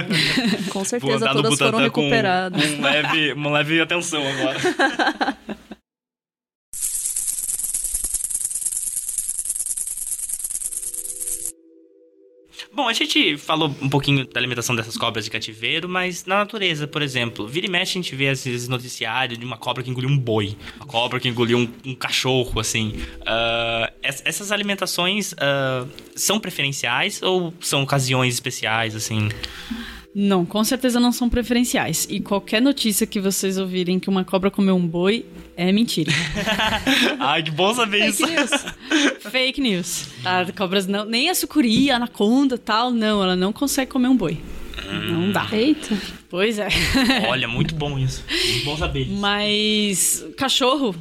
Com 0.70 0.82
certeza 0.82 1.30
todas 1.30 1.58
foram 1.58 1.72
Butantan 1.72 1.90
com 1.90 2.00
recuperadas. 2.00 2.72
um 2.72 2.80
leve, 2.80 3.32
uma 3.34 3.50
leve 3.50 3.80
atenção 3.82 4.22
agora. 4.26 4.58
Bom, 12.74 12.88
a 12.88 12.92
gente 12.92 13.36
falou 13.38 13.68
um 13.80 13.88
pouquinho 13.88 14.26
da 14.26 14.40
alimentação 14.40 14.74
dessas 14.74 14.96
cobras 14.96 15.24
de 15.24 15.30
cativeiro, 15.30 15.88
mas 15.88 16.24
na 16.24 16.38
natureza, 16.38 16.88
por 16.88 17.02
exemplo, 17.02 17.46
vira 17.46 17.66
e 17.66 17.70
mexe 17.70 17.92
a 17.92 18.02
gente 18.02 18.16
vê 18.16 18.24
esses 18.24 18.66
noticiários 18.66 19.38
de 19.38 19.44
uma 19.44 19.56
cobra 19.56 19.80
que 19.80 19.88
engoliu 19.90 20.10
um 20.10 20.18
boi, 20.18 20.56
uma 20.76 20.84
cobra 20.86 21.20
que 21.20 21.28
engoliu 21.28 21.58
um, 21.58 21.68
um 21.84 21.94
cachorro, 21.94 22.58
assim. 22.58 22.94
Es- 24.02 24.22
essas 24.24 24.50
alimentações 24.50 25.34
ah, 25.38 25.86
são 26.16 26.40
preferenciais 26.40 27.22
ou 27.22 27.54
são 27.60 27.82
ocasiões 27.84 28.34
especiais, 28.34 28.96
assim? 28.96 29.28
Não, 30.14 30.46
com 30.46 30.62
certeza 30.62 31.00
não 31.00 31.10
são 31.10 31.28
preferenciais. 31.28 32.06
E 32.08 32.20
qualquer 32.20 32.62
notícia 32.62 33.04
que 33.04 33.20
vocês 33.20 33.58
ouvirem 33.58 33.98
que 33.98 34.08
uma 34.08 34.24
cobra 34.24 34.48
comeu 34.48 34.76
um 34.76 34.86
boi 34.86 35.26
é 35.56 35.72
mentira. 35.72 36.12
Ai, 37.18 37.42
que 37.42 37.50
bom 37.50 37.74
saber 37.74 38.08
isso. 38.08 38.22
Fake 39.20 39.60
news. 39.60 40.06
Tá? 40.22 40.46
Cobras 40.56 40.86
não, 40.86 41.04
nem 41.04 41.30
a 41.30 41.34
sucuri, 41.34 41.90
a 41.90 41.96
anaconda, 41.96 42.56
tal, 42.56 42.92
não, 42.92 43.22
ela 43.22 43.34
não 43.34 43.52
consegue 43.52 43.90
comer 43.90 44.06
um 44.06 44.16
boi. 44.16 44.38
Não 45.10 45.32
dá. 45.32 45.48
Eita. 45.52 45.96
Pois 46.28 46.58
é. 46.58 46.68
Olha, 47.28 47.48
muito 47.48 47.74
bom 47.74 47.98
isso. 47.98 48.22
Muito 48.28 48.64
bom 48.64 48.76
saber 48.76 49.02
isso. 49.02 49.14
Mas 49.14 50.26
cachorro, 50.36 50.94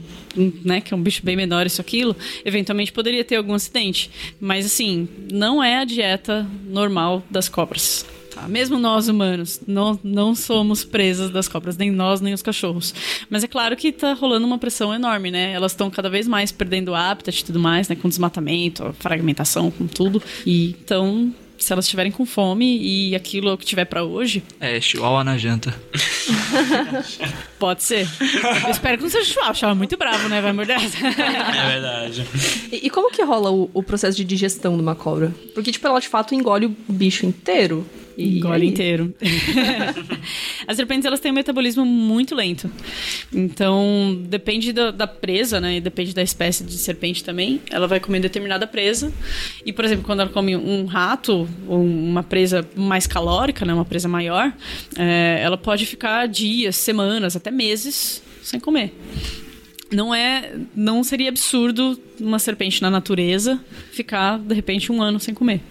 né, 0.63 0.81
que 0.81 0.93
é 0.93 0.97
um 0.97 1.01
bicho 1.01 1.23
bem 1.23 1.35
menor 1.35 1.65
isso 1.65 1.81
aquilo, 1.81 2.15
eventualmente 2.45 2.91
poderia 2.91 3.23
ter 3.23 3.35
algum 3.35 3.53
acidente, 3.53 4.09
mas 4.39 4.65
assim, 4.65 5.07
não 5.31 5.63
é 5.63 5.77
a 5.77 5.85
dieta 5.85 6.47
normal 6.65 7.23
das 7.29 7.49
cobras. 7.49 8.05
Tá? 8.33 8.47
Mesmo 8.47 8.77
nós 8.77 9.07
humanos, 9.07 9.61
não, 9.67 9.99
não 10.03 10.35
somos 10.35 10.83
presas 10.83 11.29
das 11.29 11.47
cobras, 11.47 11.77
nem 11.77 11.91
nós, 11.91 12.21
nem 12.21 12.33
os 12.33 12.41
cachorros. 12.41 12.93
Mas 13.29 13.43
é 13.43 13.47
claro 13.47 13.75
que 13.75 13.91
tá 13.91 14.13
rolando 14.13 14.45
uma 14.45 14.57
pressão 14.57 14.93
enorme, 14.93 15.31
né? 15.31 15.51
Elas 15.53 15.71
estão 15.71 15.89
cada 15.89 16.09
vez 16.09 16.27
mais 16.27 16.51
perdendo 16.51 16.89
o 16.89 16.95
habitat 16.95 17.39
e 17.39 17.45
tudo 17.45 17.59
mais, 17.59 17.87
né? 17.87 17.95
Com 17.95 18.09
desmatamento, 18.09 18.93
fragmentação, 18.99 19.69
com 19.71 19.87
tudo. 19.87 20.21
E 20.45 20.75
então, 20.83 21.33
se 21.57 21.71
elas 21.71 21.85
estiverem 21.85 22.11
com 22.11 22.25
fome 22.25 22.77
e 22.81 23.15
aquilo 23.15 23.49
é 23.49 23.53
o 23.53 23.57
que 23.57 23.65
tiver 23.65 23.85
pra 23.85 24.03
hoje, 24.03 24.43
É, 24.59 24.79
chihuahua 24.81 25.23
na 25.23 25.37
janta. 25.37 25.73
pode 27.59 27.83
ser. 27.83 28.07
Eu 28.65 28.71
espero 28.71 28.97
que 28.97 29.03
não 29.03 29.09
seja 29.09 29.25
chihuahua, 29.25 29.53
chihuahua 29.53 29.75
é 29.75 29.77
muito 29.77 29.97
bravo, 29.97 30.27
né? 30.29 30.41
Vai 30.41 30.53
morder. 30.53 30.77
É 30.83 31.67
verdade. 31.67 32.25
E, 32.71 32.87
e 32.87 32.89
como 32.89 33.11
que 33.11 33.23
rola 33.23 33.51
o, 33.51 33.69
o 33.73 33.83
processo 33.83 34.17
de 34.17 34.23
digestão 34.23 34.75
de 34.75 34.81
uma 34.81 34.95
cobra? 34.95 35.33
Porque, 35.53 35.71
tipo, 35.71 35.85
ela 35.87 35.99
de 35.99 36.07
fato 36.07 36.35
engole 36.35 36.65
o 36.65 36.75
bicho 36.93 37.25
inteiro. 37.25 37.85
E 38.17 38.37
Engole 38.37 38.63
aí? 38.63 38.67
inteiro. 38.69 39.13
As 40.67 40.77
serpentes, 40.77 41.05
elas 41.05 41.19
têm 41.19 41.31
um 41.31 41.35
metabolismo 41.35 41.85
muito 41.85 42.35
lento. 42.35 42.69
Então, 43.33 44.17
depende 44.27 44.71
da, 44.71 44.91
da 44.91 45.07
presa, 45.07 45.59
né? 45.59 45.77
E 45.77 45.81
depende 45.81 46.13
da 46.13 46.21
espécie 46.21 46.63
de 46.63 46.77
serpente 46.77 47.23
também. 47.23 47.61
Ela 47.71 47.87
vai 47.87 47.99
comer 47.99 48.19
determinada 48.19 48.67
presa. 48.67 49.11
E, 49.65 49.73
por 49.73 49.83
exemplo, 49.83 50.03
quando 50.03 50.21
ela 50.21 50.29
come 50.29 50.55
um 50.55 50.85
rato, 50.85 51.47
ou 51.67 51.83
uma 51.83 52.23
presa 52.23 52.67
mais 52.75 53.07
calórica, 53.07 53.65
né? 53.65 53.73
Uma 53.73 53.85
presa 53.85 54.07
maior, 54.07 54.53
é, 54.97 55.39
ela 55.41 55.57
pode 55.57 55.85
ficar 55.85 56.27
dias, 56.27 56.75
semanas, 56.75 57.35
até 57.35 57.51
meses 57.51 58.21
sem 58.41 58.59
comer. 58.59 58.93
Não 59.91 60.13
é, 60.13 60.53
não 60.75 61.03
seria 61.03 61.29
absurdo 61.29 61.99
uma 62.19 62.39
serpente 62.39 62.81
na 62.81 62.89
natureza 62.89 63.59
ficar 63.91 64.39
de 64.39 64.53
repente 64.53 64.91
um 64.91 65.01
ano 65.01 65.19
sem 65.19 65.33
comer. 65.33 65.61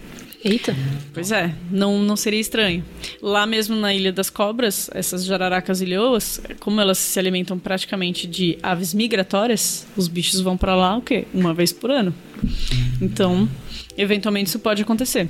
Eita. 0.43 0.75
Pois 1.13 1.31
é, 1.31 1.53
não, 1.71 1.99
não 1.99 2.15
seria 2.17 2.39
estranho. 2.39 2.83
Lá 3.21 3.45
mesmo 3.45 3.75
na 3.75 3.93
Ilha 3.93 4.11
das 4.11 4.29
Cobras, 4.29 4.89
essas 4.93 5.23
jararacas 5.25 5.79
leoas, 5.79 6.41
como 6.59 6.81
elas 6.81 6.97
se 6.97 7.17
alimentam 7.17 7.57
praticamente 7.57 8.27
de 8.27 8.57
aves 8.61 8.93
migratórias, 8.93 9.87
os 9.95 10.07
bichos 10.07 10.41
vão 10.41 10.57
pra 10.57 10.75
lá 10.75 10.97
o 10.97 11.01
quê? 11.01 11.25
Uma 11.33 11.53
vez 11.53 11.71
por 11.71 11.89
ano. 11.89 12.13
Então, 13.01 13.47
eventualmente 13.97 14.49
isso 14.49 14.59
pode 14.59 14.81
acontecer. 14.81 15.29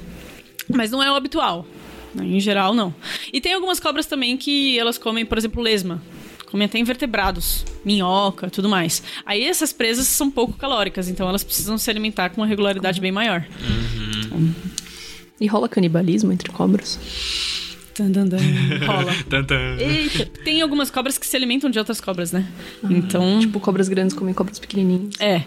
Mas 0.68 0.90
não 0.90 1.04
é 1.04 1.12
o 1.12 1.16
habitual. 1.16 1.68
né? 2.16 2.26
Em 2.26 2.40
geral, 2.40 2.74
não. 2.74 2.94
E 3.32 3.40
tem 3.40 3.54
algumas 3.54 3.80
cobras 3.80 4.06
também 4.08 4.36
que 4.36 4.80
elas 4.80 4.98
comem, 4.98 5.26
por 5.26 5.38
exemplo, 5.38 5.62
lesma. 5.62 6.02
Comem 6.50 6.66
até 6.66 6.78
invertebrados, 6.78 7.66
minhoca, 7.84 8.48
tudo 8.50 8.70
mais. 8.70 9.02
Aí 9.26 9.44
essas 9.44 9.74
presas 9.74 10.06
são 10.08 10.30
pouco 10.30 10.54
calóricas, 10.54 11.08
então 11.10 11.28
elas 11.28 11.44
precisam 11.44 11.78
se 11.80 11.90
alimentar 11.90 12.30
com 12.30 12.42
uma 12.42 12.48
regularidade 12.48 13.02
bem 13.02 13.12
maior. 13.12 13.46
E 15.44 15.46
rola 15.46 15.68
canibalismo 15.68 16.32
entre 16.32 16.50
cobras? 16.50 16.98
Rola. 18.86 19.14
Eita. 19.80 20.26
Tem 20.44 20.62
algumas 20.62 20.90
cobras 20.90 21.18
que 21.18 21.26
se 21.26 21.36
alimentam 21.36 21.70
de 21.70 21.80
outras 21.80 22.02
cobras, 22.02 22.32
né? 22.32 22.48
Então. 22.90 23.40
Tipo, 23.40 23.60
cobras 23.60 23.88
grandes 23.88 24.16
comem 24.16 24.34
cobras 24.34 24.60
pequenininhas. 24.60 25.16
É. 25.20 25.44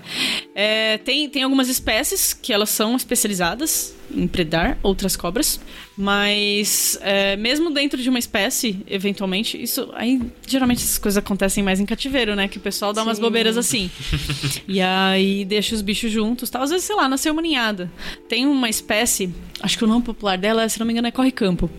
É, 0.55 0.99
tem, 0.99 1.29
tem 1.29 1.43
algumas 1.43 1.69
espécies 1.69 2.33
que 2.33 2.53
elas 2.53 2.71
são 2.71 2.97
especializadas 2.97 3.95
em 4.11 4.27
predar 4.27 4.79
outras 4.83 5.17
cobras, 5.17 5.61
mas 5.97 6.99
é, 7.03 7.37
mesmo 7.37 7.71
dentro 7.71 8.01
de 8.01 8.09
uma 8.09 8.19
espécie, 8.19 8.83
eventualmente, 8.87 9.61
isso 9.61 9.91
aí 9.95 10.21
geralmente 10.47 10.79
essas 10.79 10.99
coisas 10.99 11.19
acontecem 11.19 11.63
mais 11.63 11.81
em 11.81 11.87
cativeiro, 11.87 12.35
né? 12.35 12.49
Que 12.49 12.59
o 12.59 12.61
pessoal 12.61 12.93
dá 12.93 13.03
umas 13.03 13.17
Sim. 13.17 13.23
bobeiras 13.23 13.57
assim. 13.57 13.91
e 14.69 14.81
aí 14.81 15.45
deixa 15.45 15.75
os 15.75 15.83
bichos 15.83 16.11
juntos, 16.13 16.49
tal. 16.51 16.63
Às 16.63 16.71
vezes, 16.71 16.87
sei 16.87 16.97
lá, 16.97 17.09
nasceu 17.09 17.33
uma 17.33 17.43
ninhada. 17.43 17.91
Tem 18.29 18.47
uma 18.47 18.69
espécie, 18.69 19.33
acho 19.61 19.77
que 19.77 19.85
o 19.85 19.89
nome 19.89 20.05
popular 20.05 20.39
dela, 20.39 20.69
se 20.69 20.79
não 20.79 20.87
me 20.87 20.93
engano, 20.93 21.09
é 21.09 21.11
corre-campo. 21.11 21.71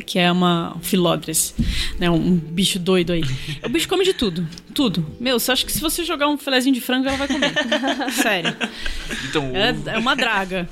Que 0.00 0.18
é 0.18 0.30
uma 0.32 0.76
filódres, 0.82 1.54
né? 1.98 2.08
Um 2.08 2.36
bicho 2.36 2.78
doido 2.78 3.12
aí. 3.12 3.22
O 3.64 3.68
bicho 3.68 3.88
come 3.88 4.04
de 4.04 4.14
tudo, 4.14 4.46
tudo. 4.74 5.04
Meu, 5.20 5.38
você 5.38 5.52
acha 5.52 5.66
que 5.66 5.72
se 5.72 5.80
você 5.80 6.04
jogar 6.04 6.28
um 6.28 6.38
filezinho 6.38 6.74
de 6.74 6.80
frango, 6.80 7.08
ela 7.08 7.16
vai 7.16 7.28
comer. 7.28 7.52
Sério. 8.12 8.56
Então, 9.28 9.50
É, 9.54 9.94
é 9.94 9.98
uma 9.98 10.14
draga. 10.16 10.68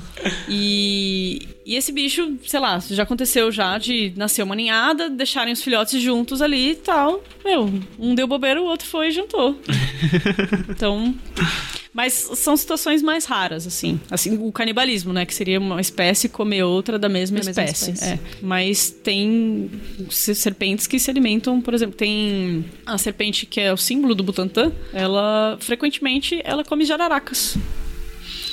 E, 0.49 1.49
e 1.73 1.77
esse 1.77 1.93
bicho, 1.93 2.37
sei 2.47 2.59
lá, 2.61 2.79
já 2.81 3.03
aconteceu 3.05 3.51
já 3.53 3.79
de 3.79 4.13
nascer 4.17 4.43
uma 4.43 4.57
ninhada, 4.57 5.09
deixarem 5.09 5.53
os 5.53 5.63
filhotes 5.63 6.01
juntos 6.03 6.43
ali 6.43 6.71
e 6.73 6.75
tal. 6.75 7.23
Meu, 7.45 7.73
um 7.99 8.15
deu 8.15 8.27
bobeira, 8.27 8.61
o 8.61 8.65
outro 8.65 8.87
foi 8.87 9.09
e 9.09 9.13
juntou. 9.13 9.57
Então. 10.69 11.15
Mas 11.93 12.13
são 12.15 12.57
situações 12.57 13.03
mais 13.03 13.25
raras, 13.25 13.67
assim. 13.67 14.01
Assim, 14.11 14.39
o 14.41 14.53
canibalismo, 14.53 15.13
né? 15.13 15.27
Que 15.27 15.35
seria 15.35 15.59
uma 15.59 15.81
espécie 15.81 16.29
comer 16.29 16.63
outra 16.63 16.99
da 16.99 17.09
mesma, 17.09 17.39
Da 17.41 17.47
mesma 17.47 17.65
espécie. 17.65 17.91
espécie. 17.91 18.13
É. 18.15 18.19
Mas 18.41 18.91
tem 18.91 19.71
se- 20.09 20.35
serpentes 20.35 20.87
que 20.87 20.99
se 20.99 21.11
alimentam, 21.11 21.61
por 21.61 21.75
exemplo, 21.75 21.97
tem 21.97 22.65
a 22.87 22.97
serpente 22.97 23.45
que 23.45 23.61
é 23.61 23.73
o 23.73 23.77
símbolo 23.77 24.15
do 24.15 24.23
Butantã, 24.23 24.73
ela 24.93 25.57
frequentemente 25.61 26.41
ela 26.45 26.65
come 26.65 26.85
jararacas. 26.85 27.57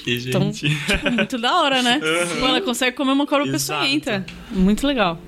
Então, 0.07 0.41
gente. 0.41 0.69
tipo, 0.69 1.11
muito 1.11 1.37
da 1.37 1.61
hora, 1.61 1.81
né? 1.81 1.99
Pô, 2.39 2.47
ela 2.47 2.61
consegue 2.61 2.95
comer 2.95 3.11
uma 3.11 3.25
cobra 3.27 3.47
Exato. 3.47 3.81
peçonhenta. 3.81 4.25
Muito 4.51 4.87
legal. 4.87 5.19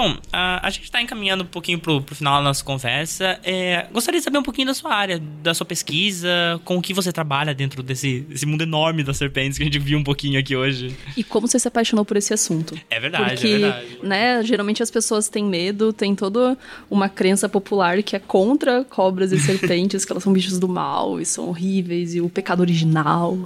Bom, 0.00 0.16
a, 0.32 0.66
a 0.66 0.70
gente 0.70 0.84
está 0.84 1.02
encaminhando 1.02 1.44
um 1.44 1.46
pouquinho 1.46 1.78
pro, 1.78 2.00
pro 2.00 2.14
final 2.14 2.38
da 2.38 2.42
nossa 2.44 2.64
conversa. 2.64 3.38
É, 3.44 3.84
gostaria 3.92 4.18
de 4.18 4.24
saber 4.24 4.38
um 4.38 4.42
pouquinho 4.42 4.68
da 4.68 4.72
sua 4.72 4.94
área, 4.94 5.20
da 5.42 5.52
sua 5.52 5.66
pesquisa, 5.66 6.30
com 6.64 6.78
o 6.78 6.82
que 6.82 6.94
você 6.94 7.12
trabalha 7.12 7.54
dentro 7.54 7.82
desse, 7.82 8.20
desse 8.20 8.46
mundo 8.46 8.62
enorme 8.62 9.04
das 9.04 9.18
serpentes 9.18 9.58
que 9.58 9.62
a 9.62 9.66
gente 9.66 9.78
viu 9.78 9.98
um 9.98 10.02
pouquinho 10.02 10.40
aqui 10.40 10.56
hoje. 10.56 10.96
E 11.18 11.22
como 11.22 11.46
você 11.46 11.58
se 11.58 11.68
apaixonou 11.68 12.02
por 12.02 12.16
esse 12.16 12.32
assunto? 12.32 12.80
É 12.88 12.98
verdade, 12.98 13.34
Porque, 13.34 13.46
é 13.48 13.58
verdade. 13.58 13.98
né, 14.02 14.42
geralmente 14.42 14.82
as 14.82 14.90
pessoas 14.90 15.28
têm 15.28 15.44
medo, 15.44 15.92
tem 15.92 16.14
toda 16.14 16.56
uma 16.90 17.10
crença 17.10 17.46
popular 17.46 18.02
que 18.02 18.16
é 18.16 18.18
contra 18.18 18.82
cobras 18.84 19.32
e 19.32 19.38
serpentes, 19.44 20.06
que 20.06 20.12
elas 20.12 20.22
são 20.22 20.32
bichos 20.32 20.58
do 20.58 20.66
mal 20.66 21.20
e 21.20 21.26
são 21.26 21.46
horríveis, 21.50 22.14
e 22.14 22.22
o 22.22 22.30
pecado 22.30 22.60
original. 22.60 23.36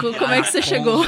Co- 0.00 0.12
Como 0.14 0.34
é 0.34 0.42
que 0.42 0.50
você 0.50 0.60
chegou? 0.60 1.04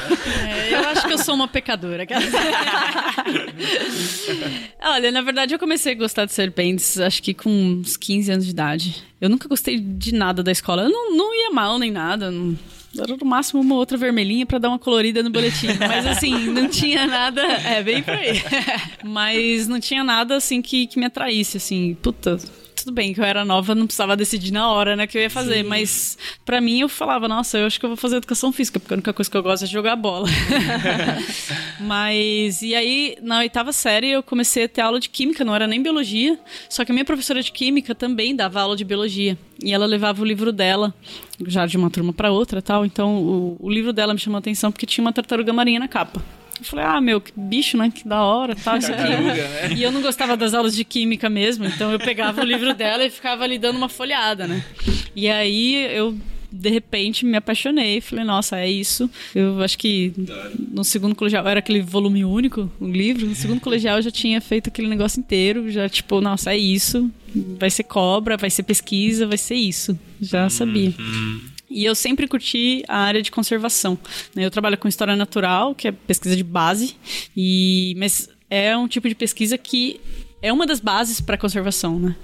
É, 0.47 0.75
eu 0.75 0.89
acho 0.91 1.09
que 1.09 1.13
eu 1.13 1.19
sou 1.19 1.35
uma 1.35 1.49
pecadora. 1.49 2.07
Olha, 4.93 5.11
na 5.11 5.23
verdade 5.23 5.55
eu 5.55 5.59
comecei 5.59 5.93
a 5.93 5.97
gostar 5.97 6.27
de 6.27 6.35
serpentes 6.35 7.01
acho 7.01 7.23
que 7.23 7.33
com 7.33 7.49
uns 7.49 7.97
15 7.97 8.31
anos 8.31 8.45
de 8.45 8.51
idade. 8.51 9.03
Eu 9.19 9.31
nunca 9.31 9.49
gostei 9.49 9.81
de 9.81 10.13
nada 10.13 10.43
da 10.43 10.53
escola. 10.53 10.83
Eu 10.83 10.91
não, 10.91 11.17
não 11.17 11.35
ia 11.35 11.51
mal 11.51 11.79
nem 11.79 11.91
nada. 11.91 12.31
Não, 12.31 12.59
era 12.99 13.17
no 13.17 13.25
máximo 13.25 13.63
uma 13.63 13.75
outra 13.77 13.97
vermelhinha 13.97 14.45
pra 14.45 14.59
dar 14.59 14.69
uma 14.69 14.79
colorida 14.79 15.23
no 15.23 15.31
boletim. 15.31 15.69
Mas 15.81 16.07
assim, 16.07 16.35
não 16.51 16.69
tinha 16.69 17.07
nada. 17.07 17.41
É, 17.41 17.83
bem 17.83 18.03
por 18.03 18.13
aí. 18.13 18.43
Mas 19.03 19.67
não 19.67 19.81
tinha 19.81 20.05
nada 20.05 20.37
assim 20.37 20.61
que, 20.61 20.87
que 20.87 20.99
me 20.99 21.07
atraísse, 21.07 21.57
assim. 21.57 21.97
Puta. 22.03 22.39
Tudo 22.83 22.95
bem 22.95 23.15
que 23.15 23.21
eu 23.21 23.25
era 23.25 23.45
nova, 23.45 23.77
não 23.77 23.87
precisava 23.87 24.17
decidir 24.17 24.51
na 24.51 24.69
hora, 24.69 24.97
né, 24.97 25.07
que 25.07 25.17
eu 25.17 25.23
ia 25.23 25.31
fazer, 25.31 25.63
mas 25.63 26.19
pra 26.45 26.61
mim 26.61 26.81
eu 26.81 26.89
falava, 26.89 27.29
nossa, 27.29 27.57
eu 27.59 27.67
acho 27.67 27.79
que 27.79 27.87
eu 27.87 27.91
vou 27.91 27.97
fazer 27.97 28.17
educação 28.17 28.51
física, 28.53 28.81
porque 28.81 28.93
a 28.93 28.97
única 28.97 29.13
coisa 29.13 29.31
que 29.31 29.37
eu 29.37 29.43
gosto 29.43 29.63
é 29.63 29.67
jogar 29.69 29.95
bola. 29.95 30.29
mas 31.79 32.61
e 32.61 32.75
aí 32.75 33.17
na 33.23 33.39
oitava 33.39 33.73
série 33.73 34.11
eu 34.11 34.23
comecei 34.23 34.65
a 34.65 34.69
ter 34.69 34.81
aula 34.81 34.99
de 34.99 35.09
química, 35.09 35.45
não 35.45 35.55
era 35.55 35.69
nem 35.69 35.81
biologia, 35.81 36.37
só 36.69 36.85
que 36.85 36.91
a 36.91 36.95
minha 36.95 37.05
professora 37.05 37.41
de 37.41 37.53
química 37.53 37.95
também 37.95 38.35
dava 38.35 38.61
aula 38.61 38.75
de 38.75 38.85
biologia 38.85 39.39
e 39.63 39.73
ela 39.73 39.87
levava 39.87 40.21
o 40.21 40.25
livro 40.25 40.51
dela 40.51 40.93
já 41.47 41.67
de 41.67 41.77
uma 41.77 41.89
turma 41.89 42.13
pra 42.13 42.33
outra, 42.33 42.61
tal. 42.61 42.85
Então 42.85 43.17
o, 43.17 43.57
o 43.61 43.71
livro 43.71 43.93
dela 43.93 44.13
me 44.13 44.19
chamou 44.19 44.39
a 44.39 44.41
atenção 44.41 44.73
porque 44.73 44.87
tinha 44.87 45.05
uma 45.05 45.13
tartaruga 45.13 45.53
marinha 45.53 45.79
na 45.79 45.87
capa. 45.87 46.21
Eu 46.59 46.65
falei, 46.65 46.85
ah, 46.85 47.01
meu, 47.01 47.21
que 47.21 47.33
bicho, 47.37 47.77
né? 47.77 47.91
Que 47.95 48.07
da 48.07 48.23
hora, 48.23 48.55
tal, 48.55 48.77
isso 48.77 48.93
aqui. 48.93 49.03
Né? 49.03 49.75
E 49.77 49.83
eu 49.83 49.91
não 49.91 50.03
gostava 50.03 50.37
das 50.37 50.55
aulas 50.55 50.75
de 50.75 50.85
química 50.85 51.29
mesmo, 51.29 51.65
então 51.65 51.93
eu 51.93 51.99
pegava 51.99 52.41
o 52.41 52.45
livro 52.45 52.75
dela 52.75 53.05
e 53.05 53.11
ficava 53.11 53.45
ali 53.45 53.59
dando 53.59 53.77
uma 53.77 53.89
folhada, 53.89 54.47
né? 54.47 54.65
E 55.15 55.29
aí 55.29 55.75
eu 55.97 56.17
de 56.53 56.69
repente 56.69 57.25
me 57.25 57.37
apaixonei, 57.37 58.01
falei, 58.01 58.25
nossa, 58.25 58.59
é 58.59 58.71
isso. 58.71 59.09
Eu 59.35 59.63
acho 59.63 59.79
que 59.79 60.13
no 60.71 60.85
segundo 60.85 61.15
colegial 61.15 61.49
era 61.49 61.61
aquele 61.61 61.81
volume 61.81 62.25
único, 62.25 62.71
o 62.79 62.87
livro, 62.87 63.27
no 63.27 63.35
segundo 63.35 63.61
colegial 63.61 63.97
eu 63.97 64.03
já 64.03 64.11
tinha 64.11 64.41
feito 64.41 64.69
aquele 64.69 64.89
negócio 64.89 65.19
inteiro, 65.19 65.71
já 65.71 65.89
tipo, 65.89 66.21
nossa, 66.21 66.53
é 66.53 66.59
isso. 66.59 67.11
Vai 67.59 67.71
ser 67.71 67.85
cobra, 67.85 68.37
vai 68.37 68.51
ser 68.51 68.65
pesquisa, 68.65 69.27
vai 69.27 69.39
ser 69.39 69.55
isso. 69.55 69.99
Já 70.21 70.51
sabia. 70.51 70.93
E 71.73 71.85
eu 71.85 71.95
sempre 71.95 72.29
curti 72.29 72.85
a 72.89 72.99
área 72.99 73.23
de 73.23 73.31
conservação. 73.31 73.99
né? 74.35 74.45
Eu 74.45 74.51
trabalho 74.51 74.79
com 74.79 74.89
história 74.89 75.17
natural, 75.17 75.75
que 75.75 75.89
é 75.89 75.93
pesquisa 75.93 76.37
de 76.37 76.45
base, 76.45 76.97
e 77.37 77.95
mas 77.97 78.29
é 78.51 78.77
um 78.77 78.87
tipo 78.87 79.09
de 79.09 79.15
pesquisa 79.15 79.57
que 79.57 80.01
é 80.43 80.53
uma 80.53 80.67
das 80.67 80.81
bases 80.81 81.21
para 81.21 81.39
conservação, 81.39 81.99
né? 82.01 82.17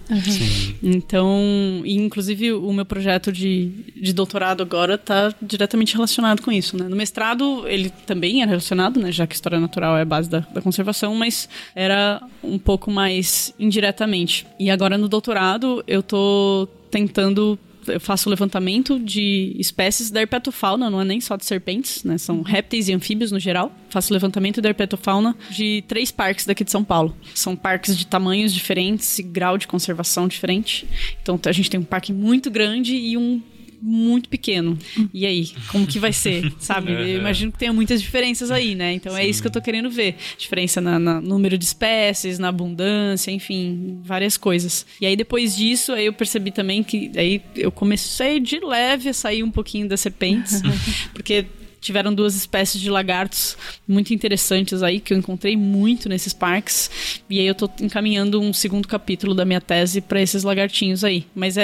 Então, 0.82 1.82
e, 1.84 1.94
inclusive 1.94 2.53
o 2.53 2.72
meu 2.72 2.84
projeto 2.84 3.30
de, 3.30 3.70
de 3.96 4.12
doutorado 4.12 4.61
agora 4.61 4.96
está 4.96 5.32
diretamente 5.40 5.94
relacionado 5.94 6.42
com 6.42 6.51
isso, 6.51 6.76
né? 6.76 6.88
No 6.88 6.96
mestrado 6.96 7.66
ele 7.68 7.90
também 8.07 8.42
era 8.42 8.51
relacionado, 8.51 8.99
né? 8.99 9.12
Já 9.12 9.24
que 9.24 9.36
história 9.36 9.61
natural 9.61 9.96
é 9.96 10.03
a 10.03 10.05
base 10.05 10.28
da, 10.28 10.40
da 10.40 10.61
conservação, 10.61 11.14
mas 11.14 11.49
era 11.76 12.20
um 12.42 12.59
pouco 12.59 12.90
mais 12.90 13.55
indiretamente. 13.57 14.44
E 14.59 14.68
agora 14.68 14.99
no 14.99 15.09
doutorado 15.09 15.84
eu 15.86 16.03
tô 16.03 16.68
tentando 16.90 17.57
eu 17.89 18.01
faço 18.01 18.28
o 18.28 18.30
levantamento 18.30 18.99
de 18.99 19.55
espécies 19.59 20.11
da 20.11 20.20
herpetofauna, 20.20 20.91
não 20.91 21.01
é 21.01 21.05
nem 21.05 21.20
só 21.20 21.36
de 21.36 21.45
serpentes, 21.45 22.05
né? 22.05 22.18
São 22.18 22.43
répteis 22.43 22.89
e 22.89 22.93
anfíbios 22.93 23.32
no 23.32 23.39
geral. 23.39 23.72
Faço 23.89 24.12
o 24.12 24.14
levantamento 24.14 24.61
da 24.61 24.68
herpetofauna 24.68 25.36
de 25.51 25.82
três 25.89 26.11
parques 26.11 26.47
daqui 26.47 26.64
de 26.64 26.70
São 26.70 26.84
Paulo. 26.84 27.16
São 27.34 27.57
parques 27.57 27.97
de 27.97 28.07
tamanhos 28.07 28.53
diferentes 28.53 29.18
e 29.18 29.22
grau 29.22 29.59
de 29.59 29.66
conservação 29.66 30.28
diferente. 30.28 30.86
Então 31.22 31.39
a 31.45 31.53
gente 31.53 31.70
tem 31.70 31.80
um 31.80 31.84
parque 31.84 32.12
muito 32.12 32.51
grande 32.51 32.95
e 32.95 33.16
um 33.16 33.43
muito 33.81 34.29
pequeno. 34.29 34.79
E 35.12 35.26
aí, 35.26 35.51
como 35.68 35.87
que 35.87 35.99
vai 35.99 36.12
ser? 36.12 36.53
Sabe? 36.59 36.93
Eu 36.93 37.18
imagino 37.18 37.53
que 37.53 37.59
tenha 37.59 37.72
muitas 37.72 38.01
diferenças 38.01 38.51
aí, 38.51 38.74
né? 38.74 38.93
Então 38.93 39.16
é 39.16 39.26
isso 39.26 39.41
que 39.41 39.49
eu 39.49 39.53
tô 39.53 39.61
querendo 39.61 39.91
ver. 39.91 40.16
Diferença 40.37 40.81
na, 40.81 40.99
na 40.99 41.20
número 41.20 41.57
de 41.57 41.64
espécies, 41.64 42.39
na 42.39 42.49
abundância, 42.49 43.31
enfim, 43.31 44.01
várias 44.05 44.37
coisas. 44.37 44.87
E 45.01 45.07
aí 45.07 45.16
depois 45.16 45.57
disso, 45.57 45.93
aí 45.93 46.07
eu 46.07 46.12
percebi 46.12 46.51
também 46.51 46.83
que 46.83 47.11
aí 47.16 47.43
eu 47.57 47.70
comecei 47.70 48.41
de 48.41 48.61
leve 48.61 49.09
a 49.09 49.14
sair 49.14 49.43
um 49.43 49.51
pouquinho 49.51 49.89
das 49.89 50.01
serpentes, 50.01 50.62
porque 51.12 51.47
tiveram 51.81 52.12
duas 52.12 52.35
espécies 52.35 52.81
de 52.81 52.91
lagartos 52.91 53.57
muito 53.87 54.12
interessantes 54.12 54.83
aí 54.83 55.01
que 55.01 55.12
eu 55.12 55.18
encontrei 55.18 55.57
muito 55.57 56.09
nesses 56.09 56.33
parques 56.33 57.22
e 57.31 57.39
aí 57.39 57.47
eu 57.47 57.55
tô 57.55 57.70
encaminhando 57.81 58.41
um 58.41 58.53
segundo 58.53 58.89
capítulo 58.89 59.35
da 59.35 59.45
minha 59.45 59.61
tese 59.61 60.01
para 60.01 60.20
esses 60.20 60.43
lagartinhos 60.43 61.05
aí 61.05 61.24
mas 61.35 61.57
é, 61.57 61.62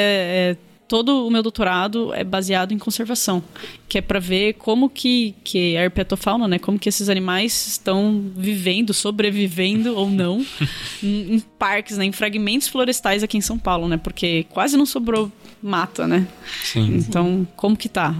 é 0.52 0.56
todo 0.94 1.26
o 1.26 1.28
meu 1.28 1.42
doutorado 1.42 2.14
é 2.14 2.22
baseado 2.22 2.70
em 2.70 2.78
conservação, 2.78 3.42
que 3.88 3.98
é 3.98 4.00
para 4.00 4.20
ver 4.20 4.52
como 4.52 4.88
que, 4.88 5.34
que 5.42 5.76
a 5.76 5.82
herpetofauna, 5.82 6.46
né, 6.46 6.56
como 6.56 6.78
que 6.78 6.88
esses 6.88 7.08
animais 7.08 7.66
estão 7.66 8.30
vivendo, 8.36 8.94
sobrevivendo 8.94 9.96
ou 9.96 10.08
não 10.08 10.46
em, 11.02 11.34
em 11.34 11.40
parques, 11.40 11.98
né, 11.98 12.04
em 12.04 12.12
fragmentos 12.12 12.68
florestais 12.68 13.24
aqui 13.24 13.36
em 13.36 13.40
São 13.40 13.58
Paulo, 13.58 13.88
né, 13.88 13.96
porque 13.96 14.46
quase 14.50 14.76
não 14.76 14.86
sobrou 14.86 15.32
mata, 15.60 16.06
né? 16.06 16.28
Sim. 16.62 16.94
Então, 16.94 17.44
como 17.56 17.76
que 17.76 17.88
tá? 17.88 18.14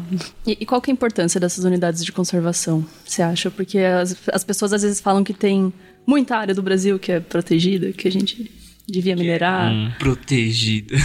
E, 0.45 0.59
e 0.61 0.66
qual 0.66 0.81
que 0.81 0.91
é 0.91 0.93
a 0.93 0.95
importância 0.95 1.39
dessas 1.39 1.64
unidades 1.64 2.05
de 2.05 2.11
conservação, 2.11 2.85
você 3.05 3.22
acha? 3.22 3.53
Porque 3.53 3.79
as, 3.79 4.16
as 4.33 4.43
pessoas 4.43 4.72
às 4.72 4.83
vezes 4.83 5.01
falam 5.01 5.22
que 5.22 5.33
tem 5.33 5.72
muita 6.05 6.37
área 6.37 6.53
do 6.53 6.62
Brasil 6.62 6.99
que 6.99 7.12
é 7.12 7.20
protegida, 7.20 7.93
que 7.93 8.09
a 8.09 8.11
gente 8.11 8.51
devia 8.87 9.16
minerar. 9.16 9.97
Protegida. 9.99 10.97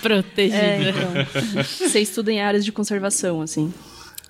Protegida. 0.00 0.58
É, 0.58 0.90
então. 0.90 1.64
Você 1.64 2.00
estuda 2.00 2.32
em 2.32 2.40
áreas 2.40 2.64
de 2.64 2.72
conservação, 2.72 3.40
assim. 3.40 3.72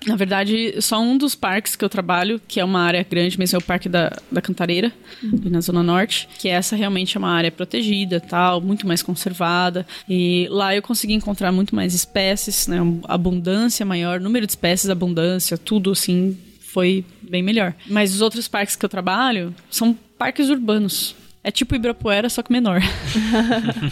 Na 0.07 0.15
verdade, 0.15 0.81
só 0.81 1.01
um 1.01 1.17
dos 1.17 1.35
parques 1.35 1.75
que 1.75 1.83
eu 1.83 1.89
trabalho, 1.89 2.39
que 2.47 2.59
é 2.59 2.63
uma 2.63 2.81
área 2.81 3.05
grande, 3.09 3.37
mesmo 3.37 3.57
é 3.57 3.59
o 3.59 3.61
Parque 3.63 3.89
da, 3.89 4.11
da 4.31 4.41
Cantareira, 4.41 4.93
ali 5.21 5.49
na 5.49 5.59
Zona 5.59 5.83
Norte, 5.83 6.29
que 6.39 6.47
essa 6.47 6.75
realmente 6.75 7.17
é 7.17 7.19
uma 7.19 7.31
área 7.31 7.51
protegida, 7.51 8.19
tal, 8.19 8.61
muito 8.61 8.87
mais 8.87 9.03
conservada. 9.03 9.85
E 10.07 10.47
lá 10.49 10.73
eu 10.73 10.81
consegui 10.81 11.13
encontrar 11.13 11.51
muito 11.51 11.75
mais 11.75 11.93
espécies, 11.93 12.67
né, 12.67 12.77
abundância 13.05 13.85
maior, 13.85 14.21
número 14.21 14.45
de 14.45 14.53
espécies, 14.53 14.89
abundância, 14.89 15.57
tudo 15.57 15.91
assim 15.91 16.37
foi 16.59 17.03
bem 17.21 17.43
melhor. 17.43 17.73
Mas 17.87 18.13
os 18.13 18.21
outros 18.21 18.47
parques 18.47 18.75
que 18.75 18.85
eu 18.85 18.89
trabalho 18.89 19.53
são 19.69 19.97
parques 20.17 20.49
urbanos. 20.49 21.15
É 21.41 21.51
tipo 21.51 21.73
Ibirapuera, 21.73 22.29
só 22.29 22.43
que 22.43 22.51
menor. 22.51 22.81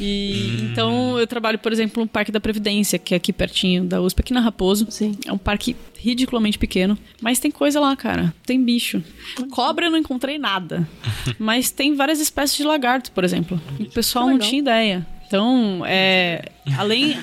e, 0.00 0.58
então, 0.62 1.18
eu 1.18 1.26
trabalho, 1.26 1.58
por 1.58 1.72
exemplo, 1.72 2.02
no 2.02 2.08
Parque 2.08 2.32
da 2.32 2.40
Previdência, 2.40 2.98
que 2.98 3.14
é 3.14 3.16
aqui 3.16 3.32
pertinho 3.32 3.84
da 3.84 4.00
USP, 4.00 4.20
aqui 4.20 4.32
na 4.32 4.40
Raposo. 4.40 4.86
Sim. 4.90 5.16
É 5.26 5.32
um 5.32 5.38
parque 5.38 5.76
ridiculamente 5.98 6.58
pequeno, 6.58 6.98
mas 7.20 7.38
tem 7.38 7.50
coisa 7.50 7.78
lá, 7.78 7.94
cara. 7.94 8.34
Tem 8.46 8.62
bicho. 8.62 9.02
Cobra 9.50 9.86
eu 9.86 9.90
não 9.90 9.98
encontrei 9.98 10.38
nada. 10.38 10.88
mas 11.38 11.70
tem 11.70 11.94
várias 11.94 12.20
espécies 12.20 12.56
de 12.56 12.64
lagarto, 12.64 13.12
por 13.12 13.22
exemplo. 13.22 13.60
O 13.78 13.84
pessoal 13.90 14.28
não 14.28 14.38
tinha 14.38 14.60
ideia. 14.60 15.06
Então, 15.26 15.82
é, 15.86 16.50
além, 16.76 17.16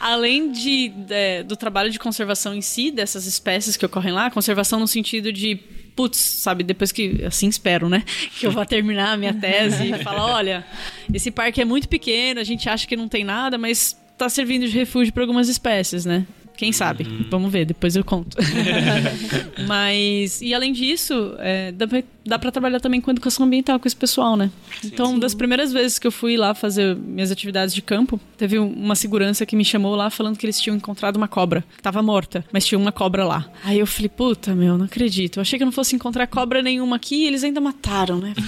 além 0.00 0.52
de, 0.52 0.88
de- 0.88 1.42
do 1.44 1.56
trabalho 1.56 1.90
de 1.90 1.98
conservação 1.98 2.54
em 2.54 2.60
si, 2.60 2.90
dessas 2.90 3.26
espécies 3.26 3.76
que 3.76 3.86
ocorrem 3.86 4.12
lá, 4.12 4.30
conservação 4.30 4.80
no 4.80 4.88
sentido 4.88 5.32
de, 5.32 5.58
putz, 5.94 6.18
sabe, 6.18 6.64
depois 6.64 6.92
que, 6.92 7.24
assim 7.24 7.48
espero, 7.48 7.88
né, 7.88 8.02
que 8.38 8.46
eu 8.46 8.50
vá 8.50 8.64
terminar 8.64 9.12
a 9.12 9.16
minha 9.16 9.34
tese 9.34 9.90
e 9.90 10.02
falar, 10.02 10.26
olha, 10.26 10.66
esse 11.12 11.30
parque 11.30 11.60
é 11.60 11.64
muito 11.64 11.88
pequeno, 11.88 12.40
a 12.40 12.44
gente 12.44 12.68
acha 12.68 12.86
que 12.86 12.96
não 12.96 13.08
tem 13.08 13.24
nada, 13.24 13.58
mas 13.58 13.96
tá 14.16 14.28
servindo 14.28 14.68
de 14.68 14.76
refúgio 14.78 15.12
para 15.12 15.22
algumas 15.22 15.48
espécies, 15.48 16.04
né? 16.04 16.26
Quem 16.56 16.72
sabe? 16.72 17.04
Vamos 17.30 17.50
ver, 17.50 17.64
depois 17.64 17.96
eu 17.96 18.04
conto. 18.04 18.36
Mas, 19.66 20.40
e 20.40 20.54
além 20.54 20.72
disso, 20.72 21.34
é, 21.38 21.72
dá, 21.72 21.86
pra, 21.88 22.02
dá 22.24 22.38
pra 22.38 22.50
trabalhar 22.52 22.80
também 22.80 23.00
com 23.00 23.10
educação 23.10 23.46
ambiental 23.46 23.78
com 23.80 23.86
esse 23.86 23.96
pessoal, 23.96 24.36
né? 24.36 24.50
Então, 24.84 25.18
das 25.18 25.34
primeiras 25.34 25.72
vezes 25.72 25.98
que 25.98 26.06
eu 26.06 26.12
fui 26.12 26.36
lá 26.36 26.54
fazer 26.54 26.96
minhas 26.96 27.30
atividades 27.30 27.74
de 27.74 27.82
campo, 27.82 28.20
teve 28.36 28.58
um- 28.58 28.72
uma 28.72 28.94
segurança 28.94 29.44
que 29.46 29.56
me 29.56 29.64
chamou 29.64 29.94
lá 29.96 30.10
falando 30.10 30.36
que 30.36 30.44
eles 30.46 30.60
tinham 30.60 30.76
encontrado 30.76 31.16
uma 31.16 31.28
cobra. 31.28 31.64
que 31.76 31.82
Tava 31.82 32.02
morta, 32.02 32.44
mas 32.52 32.64
tinha 32.64 32.78
uma 32.78 32.92
cobra 32.92 33.24
lá. 33.24 33.46
Aí 33.64 33.78
eu 33.78 33.86
falei, 33.86 34.08
puta, 34.08 34.54
meu, 34.54 34.76
não 34.78 34.84
acredito. 34.84 35.38
Eu 35.38 35.42
achei 35.42 35.58
que 35.58 35.62
eu 35.62 35.66
não 35.66 35.72
fosse 35.72 35.94
encontrar 35.96 36.26
cobra 36.26 36.62
nenhuma 36.62 36.96
aqui 36.96 37.24
e 37.24 37.26
eles 37.26 37.42
ainda 37.44 37.60
mataram, 37.60 38.18
né? 38.18 38.32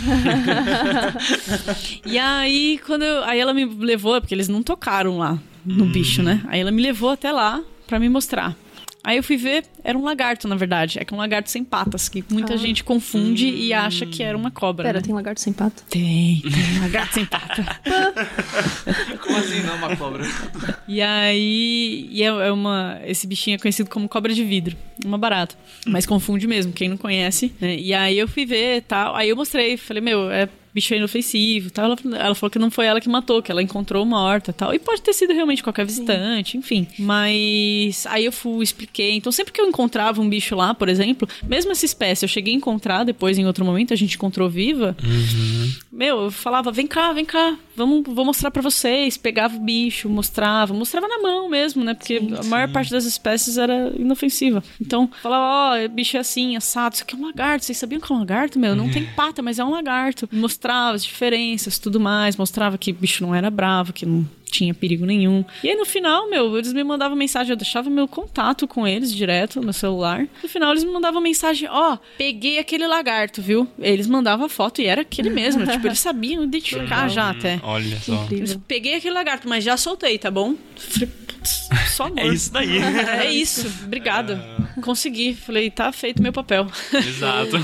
E 2.07 2.19
aí, 2.19 2.81
quando 2.87 3.03
eu, 3.03 3.25
aí 3.25 3.39
ela 3.39 3.55
me 3.55 3.65
levou, 3.65 4.21
porque 4.21 4.35
eles 4.35 4.49
não 4.49 4.63
tocaram 4.63 5.19
lá 5.19 5.39
no 5.65 5.87
bicho, 5.87 6.23
né? 6.23 6.43
Aí 6.49 6.61
ela 6.61 6.71
me 6.71 6.83
levou 6.83 7.11
até 7.11 7.33
lá 7.33 7.63
pra 7.87 7.99
me 7.99 8.09
mostrar. 8.09 8.57
Aí 9.03 9.17
eu 9.17 9.23
fui 9.23 9.37
ver, 9.37 9.65
era 9.85 9.99
um 9.99 10.03
lagarto, 10.03 10.49
na 10.49 10.57
verdade. 10.57 10.99
É 10.99 11.05
que 11.05 11.13
é 11.13 11.17
um 11.17 11.21
lagarto 11.21 11.51
sem 11.51 11.63
patas, 11.63 12.09
que 12.09 12.25
muita 12.31 12.57
gente 12.57 12.83
confunde 12.83 13.47
e 13.47 13.73
acha 13.75 14.07
que 14.07 14.23
era 14.23 14.37
uma 14.37 14.51
cobra. 14.51 14.85
Pera, 14.87 14.99
né? 14.99 15.05
tem 15.05 15.15
lagarto 15.15 15.41
sem 15.41 15.53
pata? 15.53 15.83
Tem, 15.91 16.41
tem 16.41 16.79
um 16.79 16.81
lagarto 16.81 17.15
sem 17.15 17.27
pata. 17.27 17.81
Como 19.23 19.37
assim 19.37 19.61
não 19.63 19.77
uma 19.77 19.95
cobra? 19.95 20.25
E 20.89 21.03
aí, 21.03 22.09
e 22.11 22.23
é, 22.23 22.27
é 22.27 22.51
uma, 22.51 22.99
esse 23.05 23.27
bichinho 23.27 23.57
é 23.57 23.59
conhecido 23.59 23.91
como 23.91 24.09
cobra 24.09 24.33
de 24.33 24.43
vidro, 24.43 24.77
uma 25.05 25.19
barata. 25.19 25.55
Mas 25.87 26.07
confunde 26.07 26.47
mesmo, 26.47 26.73
quem 26.73 26.89
não 26.89 26.97
conhece. 26.97 27.53
né? 27.61 27.77
E 27.77 27.93
aí 27.93 28.19
eu 28.19 28.27
fui 28.27 28.47
ver 28.47 28.83
tal, 28.83 29.15
aí 29.15 29.29
eu 29.29 29.37
mostrei, 29.37 29.77
falei, 29.77 30.03
meu, 30.03 30.31
é 30.31 30.49
bicho 30.75 30.93
é 30.93 30.97
inofensivo 30.97 31.71
tal. 31.71 31.85
Ela, 31.85 31.97
ela 32.19 32.35
falou 32.35 32.51
que 32.51 32.59
não 32.59 32.71
foi 32.71 32.87
ela 32.87 33.01
que 33.01 33.09
matou, 33.09 33.41
que 33.41 33.51
ela 33.51 33.63
encontrou 33.63 34.05
morta 34.05 34.53
tal. 34.53 34.75
E 34.75 34.79
pode 34.79 35.01
ter 35.01 35.13
sido 35.13 35.33
realmente 35.33 35.63
qualquer 35.63 35.87
visitante, 35.87 36.59
enfim. 36.59 36.89
Mas 36.99 38.05
aí 38.09 38.25
eu 38.25 38.33
fui, 38.33 38.65
expliquei. 38.65 39.13
Então 39.13 39.31
sempre 39.31 39.53
que 39.53 39.61
eu 39.61 39.69
encontrava 39.75 40.21
um 40.21 40.29
bicho 40.29 40.55
lá, 40.55 40.73
por 40.73 40.89
exemplo, 40.89 41.29
mesmo 41.43 41.73
essa 41.73 41.85
espécie, 41.85 42.25
eu 42.25 42.29
cheguei 42.29 42.55
a 42.55 42.57
encontrar 42.57 43.03
depois 43.03 43.37
em 43.37 43.45
outro 43.45 43.65
momento, 43.65 43.93
a 43.93 43.97
gente 43.97 44.15
encontrou 44.15 44.49
viva. 44.49 44.97
Meu, 45.93 46.23
eu 46.23 46.31
falava, 46.31 46.71
vem 46.71 46.87
cá, 46.87 47.13
vem 47.13 47.25
cá, 47.25 47.57
vamos, 47.77 48.05
vou 48.07 48.25
mostrar 48.25 48.51
pra 48.51 48.63
vocês. 48.63 49.17
Pegava 49.17 49.57
o 49.57 49.61
bicho, 49.61 50.09
mostrava, 50.09 50.73
mostrava 50.73 51.09
na 51.09 51.19
mão 51.19 51.49
mesmo, 51.49 51.85
né? 51.85 51.95
Porque 51.95 52.21
a 52.39 52.45
maior 52.45 52.71
parte 52.71 52.91
das 52.91 53.05
espécies 53.05 53.59
era 53.59 53.93
inofensiva. 53.97 54.63
Então, 54.81 55.11
falava, 55.23 55.85
ó, 55.85 55.89
bicho 55.89 56.17
é 56.17 56.21
assim, 56.21 56.57
assado, 56.57 56.95
isso 56.95 57.05
aqui 57.05 57.15
é 57.15 57.19
um 57.19 57.27
lagarto. 57.27 57.65
Vocês 57.65 57.79
sabiam 57.79 58.01
que 58.01 58.13
é 58.13 58.15
um 58.15 58.19
lagarto, 58.21 58.59
meu? 58.59 58.75
Não 58.77 58.91
tem 58.91 59.05
pata, 59.05 59.43
mas 59.43 59.59
é 59.59 59.65
um 59.65 59.71
lagarto. 59.71 60.29
Mostrava 60.33 60.95
as 60.95 61.05
diferenças, 61.05 61.79
tudo 61.79 61.99
mais, 61.99 62.37
mostrava 62.37 62.79
que 62.79 62.91
o 62.91 62.95
bicho 62.95 63.25
não 63.25 63.35
era 63.35 63.51
bravo, 63.51 63.93
que 63.93 64.07
não 64.07 64.27
tinha 64.55 64.73
perigo 64.73 65.05
nenhum. 65.05 65.45
E 65.63 65.69
aí 65.69 65.75
no 65.77 65.85
final, 65.85 66.29
meu, 66.31 66.57
eles 66.57 66.73
me 66.73 66.85
mandavam 66.85 67.17
mensagem, 67.17 67.51
eu 67.51 67.57
deixava 67.57 67.91
meu 67.91 68.07
contato 68.07 68.67
com 68.69 68.87
eles 68.87 69.13
direto 69.13 69.61
no 69.61 69.73
celular. 69.73 70.27
No 70.43 70.49
final 70.49 70.71
eles 70.71 70.85
me 70.85 70.93
mandavam 70.93 71.21
mensagem, 71.21 71.69
ó, 71.71 71.99
peguei 72.17 72.59
aquele 72.59 72.87
lagarto, 72.87 73.43
viu? 73.43 73.67
Eles 73.79 74.07
mandavam 74.07 74.47
a 74.47 74.49
foto 74.49 74.81
e 74.81 74.87
era 74.87 75.03
aquele 75.03 75.31
mesmo, 75.31 75.67
tipo, 75.67 75.87
eles 75.87 75.99
sabiam 75.99 76.45
identificar 76.45 77.09
já 77.09 77.31
até. 77.31 77.61
Olha 77.63 77.99
só. 77.99 78.25
Incrível. 78.25 78.63
Peguei 78.69 78.95
aquele 78.95 79.15
lagarto, 79.15 79.49
mas 79.49 79.65
já 79.65 79.77
soltei, 79.77 80.19
tá 80.19 80.31
bom? 80.31 80.55
Putz, 81.45 81.69
só 81.89 82.05
amor. 82.05 82.19
É 82.19 82.27
isso 82.29 82.53
daí. 82.53 82.79
É 83.25 83.31
isso, 83.31 83.67
obrigada. 83.85 84.43
Consegui. 84.83 85.35
Falei, 85.35 85.71
tá 85.71 85.93
feito 85.93 86.23
meu 86.23 86.33
papel. 86.33 86.67
Exato. 86.93 87.57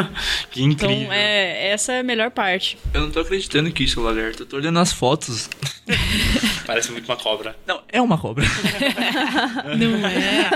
que 0.50 0.62
incrível. 0.62 0.96
Então, 0.96 1.12
é, 1.12 1.68
essa 1.68 1.92
é 1.92 2.00
a 2.00 2.02
melhor 2.02 2.30
parte. 2.30 2.78
Eu 2.94 3.02
não 3.02 3.10
tô 3.10 3.20
acreditando 3.20 3.70
que 3.70 3.84
isso 3.84 4.00
é 4.00 4.02
lagarto. 4.02 4.42
Eu 4.42 4.46
tô 4.46 4.56
olhando 4.56 4.78
as 4.78 4.92
fotos. 4.92 5.50
Parece 6.66 6.90
muito 6.90 7.04
uma 7.06 7.16
cobra. 7.16 7.56
Não, 7.66 7.82
é 7.88 8.00
uma 8.00 8.18
cobra. 8.18 8.44
Não 9.78 10.06
é. 10.06 10.50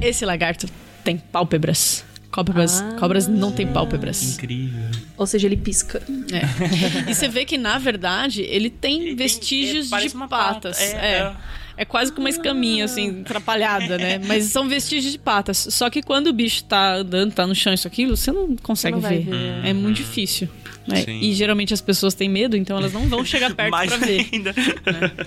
Esse 0.00 0.24
lagarto 0.24 0.66
tem 1.04 1.18
pálpebras. 1.18 2.04
Cobras, 2.30 2.80
Ah. 2.82 2.96
cobras 2.98 3.26
não 3.28 3.50
têm 3.52 3.66
pálpebras. 3.66 4.34
Incrível. 4.34 4.80
Ou 5.16 5.26
seja, 5.26 5.46
ele 5.46 5.56
pisca. 5.56 6.02
É. 6.30 7.10
E 7.10 7.14
você 7.14 7.28
vê 7.28 7.44
que, 7.44 7.56
na 7.56 7.78
verdade, 7.78 8.42
ele 8.42 8.68
tem 8.68 8.96
Ele 8.96 9.04
tem- 9.06 9.16
vestígios 9.16 9.86
é, 9.86 9.90
parece 9.90 10.10
de 10.10 10.16
uma 10.16 10.28
pata. 10.28 10.54
patas. 10.54 10.80
É, 10.80 10.84
É, 10.94 11.18
é. 11.20 11.32
é. 11.78 11.84
quase 11.84 12.12
que 12.12 12.18
uma 12.20 12.28
escaminha, 12.28 12.84
assim, 12.84 13.20
atrapalhada, 13.22 13.96
né? 13.96 14.18
Mas 14.26 14.44
são 14.46 14.68
vestígios 14.68 15.12
de 15.12 15.18
patas. 15.18 15.66
Só 15.70 15.88
que 15.88 16.02
quando 16.02 16.26
o 16.26 16.32
bicho 16.32 16.64
tá 16.64 16.96
andando, 16.96 17.32
tá 17.32 17.46
no 17.46 17.54
chão, 17.54 17.72
isso, 17.72 17.86
aquilo, 17.86 18.16
você 18.16 18.30
não 18.32 18.54
consegue 18.56 18.96
Você 19.00 19.02
não 19.02 19.08
ver. 19.08 19.24
ver. 19.30 19.66
É 19.68 19.72
muito 19.72 19.96
difícil. 19.96 20.48
Né? 20.86 21.04
E 21.08 21.32
geralmente 21.34 21.72
as 21.74 21.80
pessoas 21.80 22.14
têm 22.14 22.28
medo, 22.28 22.56
então 22.56 22.76
elas 22.76 22.92
não 22.92 23.08
vão 23.08 23.24
chegar 23.24 23.52
perto 23.56 23.70
Mais 23.70 23.88
pra 23.92 23.98
ver. 24.06 24.28
ainda. 24.32 24.54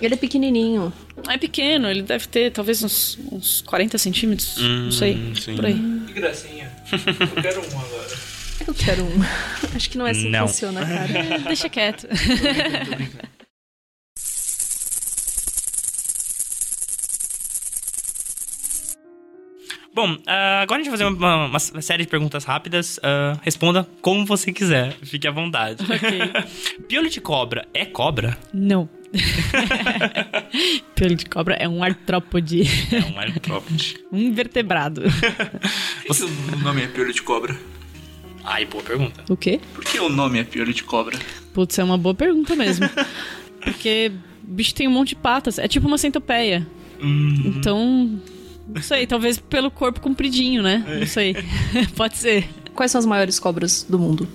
Ele 0.00 0.14
é 0.14 0.16
pequenininho. 0.16 0.92
É 1.28 1.36
pequeno, 1.38 1.88
ele 1.88 2.02
deve 2.02 2.26
ter 2.28 2.50
talvez 2.50 2.82
uns, 2.82 3.18
uns 3.30 3.60
40 3.62 3.98
centímetros, 3.98 4.56
não 4.58 4.90
sei, 4.92 5.14
Hum, 5.14 5.34
sim. 5.34 5.56
por 5.56 5.66
aí. 5.66 5.80
Que 6.06 6.12
gracinha. 6.14 6.70
Eu 6.92 7.42
quero 7.42 7.60
um 7.60 7.78
agora. 7.78 8.30
Eu 8.66 8.74
quero 8.74 9.04
um. 9.04 9.22
Acho 9.74 9.90
que 9.90 9.96
não 9.98 10.06
é 10.06 10.10
assim 10.10 10.28
Não. 10.30 10.44
que 10.46 10.52
funciona, 10.52 10.84
cara. 10.84 11.38
Deixa 11.48 11.68
quieto. 11.68 12.06
Bom, 20.00 20.16
ah, 20.26 20.62
agora 20.62 20.80
a 20.80 20.82
gente 20.82 20.90
vai 20.90 20.98
fazer 20.98 21.14
uma, 21.14 21.46
uma 21.46 21.58
série 21.58 22.04
de 22.04 22.08
perguntas 22.08 22.44
rápidas. 22.44 22.98
Ah, 23.02 23.36
responda 23.42 23.86
como 24.00 24.24
você 24.24 24.50
quiser. 24.50 24.96
Fique 25.02 25.28
à 25.28 25.30
vontade. 25.30 25.84
ok. 25.84 26.20
Piolho 26.88 27.10
de 27.10 27.20
cobra 27.20 27.68
é 27.74 27.84
cobra? 27.84 28.38
Não. 28.50 28.88
Piolho 30.96 31.16
de 31.16 31.26
cobra 31.26 31.54
é 31.56 31.68
um 31.68 31.84
artrópode, 31.84 32.62
É 32.90 33.12
um 33.12 33.20
artrópode. 33.20 33.98
um 34.10 34.18
invertebrado. 34.18 35.02
Que 36.06 36.22
o 36.22 36.56
nome 36.56 36.82
é 36.82 36.86
piolho 36.86 37.12
de 37.12 37.20
cobra? 37.20 37.54
Ai, 38.42 38.64
boa 38.64 38.82
pergunta. 38.82 39.22
O 39.28 39.36
quê? 39.36 39.60
Por 39.74 39.84
que 39.84 40.00
o 40.00 40.08
nome 40.08 40.38
é 40.38 40.44
piolho 40.44 40.72
de 40.72 40.82
cobra? 40.82 41.18
Putz, 41.52 41.78
é 41.78 41.84
uma 41.84 41.98
boa 41.98 42.14
pergunta 42.14 42.56
mesmo. 42.56 42.88
Porque 43.60 44.10
o 44.42 44.50
bicho 44.50 44.74
tem 44.74 44.88
um 44.88 44.92
monte 44.92 45.10
de 45.10 45.16
patas. 45.16 45.58
É 45.58 45.68
tipo 45.68 45.86
uma 45.86 45.98
centopeia. 45.98 46.66
Então, 47.02 48.18
não 48.74 48.82
sei, 48.82 49.06
talvez 49.06 49.38
pelo 49.38 49.70
corpo 49.70 50.00
compridinho, 50.00 50.62
né? 50.62 50.84
Não 51.00 51.06
sei. 51.06 51.36
Pode 51.96 52.16
ser. 52.16 52.48
Quais 52.74 52.90
são 52.92 52.98
as 52.98 53.06
maiores 53.06 53.38
cobras 53.38 53.84
do 53.88 53.98
mundo? 53.98 54.28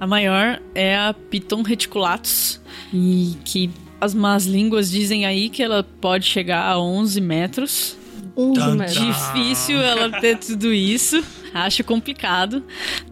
A 0.00 0.06
maior 0.06 0.60
é 0.74 0.96
a 0.96 1.14
Piton 1.14 1.62
reticulatus. 1.62 2.60
E 2.92 3.36
que 3.44 3.70
as 4.00 4.14
más 4.14 4.46
línguas 4.46 4.90
dizem 4.90 5.24
aí 5.24 5.48
que 5.48 5.62
ela 5.62 5.86
pode 6.00 6.26
chegar 6.26 6.66
a 6.66 6.78
11 6.78 7.20
metros. 7.20 7.96
11 8.36 8.60
Tan, 8.60 8.74
metros. 8.74 8.98
Difícil 8.98 9.80
ela 9.80 10.20
ter 10.20 10.38
tudo 10.38 10.72
isso. 10.72 11.22
Acho 11.54 11.84
complicado. 11.84 12.64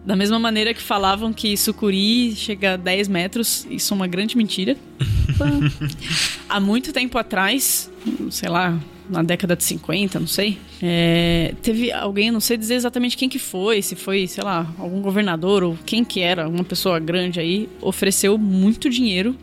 Da 0.03 0.15
mesma 0.15 0.39
maneira 0.39 0.73
que 0.73 0.81
falavam 0.81 1.31
que 1.31 1.55
sucuri 1.55 2.35
chega 2.35 2.73
a 2.73 2.77
10 2.77 3.07
metros, 3.07 3.67
isso 3.69 3.93
é 3.93 3.95
uma 3.95 4.07
grande 4.07 4.35
mentira. 4.35 4.75
Há 6.49 6.59
muito 6.59 6.91
tempo 6.91 7.17
atrás, 7.17 7.89
sei 8.29 8.49
lá, 8.49 8.77
na 9.09 9.23
década 9.23 9.55
de 9.55 9.63
50, 9.63 10.19
não 10.19 10.27
sei, 10.27 10.57
é, 10.81 11.53
teve 11.61 11.91
alguém, 11.91 12.31
não 12.31 12.39
sei 12.39 12.57
dizer 12.57 12.75
exatamente 12.75 13.17
quem 13.17 13.27
que 13.27 13.39
foi, 13.39 13.81
se 13.81 13.95
foi, 13.95 14.27
sei 14.27 14.43
lá, 14.43 14.73
algum 14.77 15.01
governador 15.01 15.63
ou 15.63 15.77
quem 15.85 16.03
que 16.03 16.21
era, 16.21 16.47
uma 16.47 16.63
pessoa 16.63 16.99
grande 16.99 17.39
aí, 17.39 17.69
ofereceu 17.81 18.37
muito 18.37 18.89
dinheiro, 18.89 19.35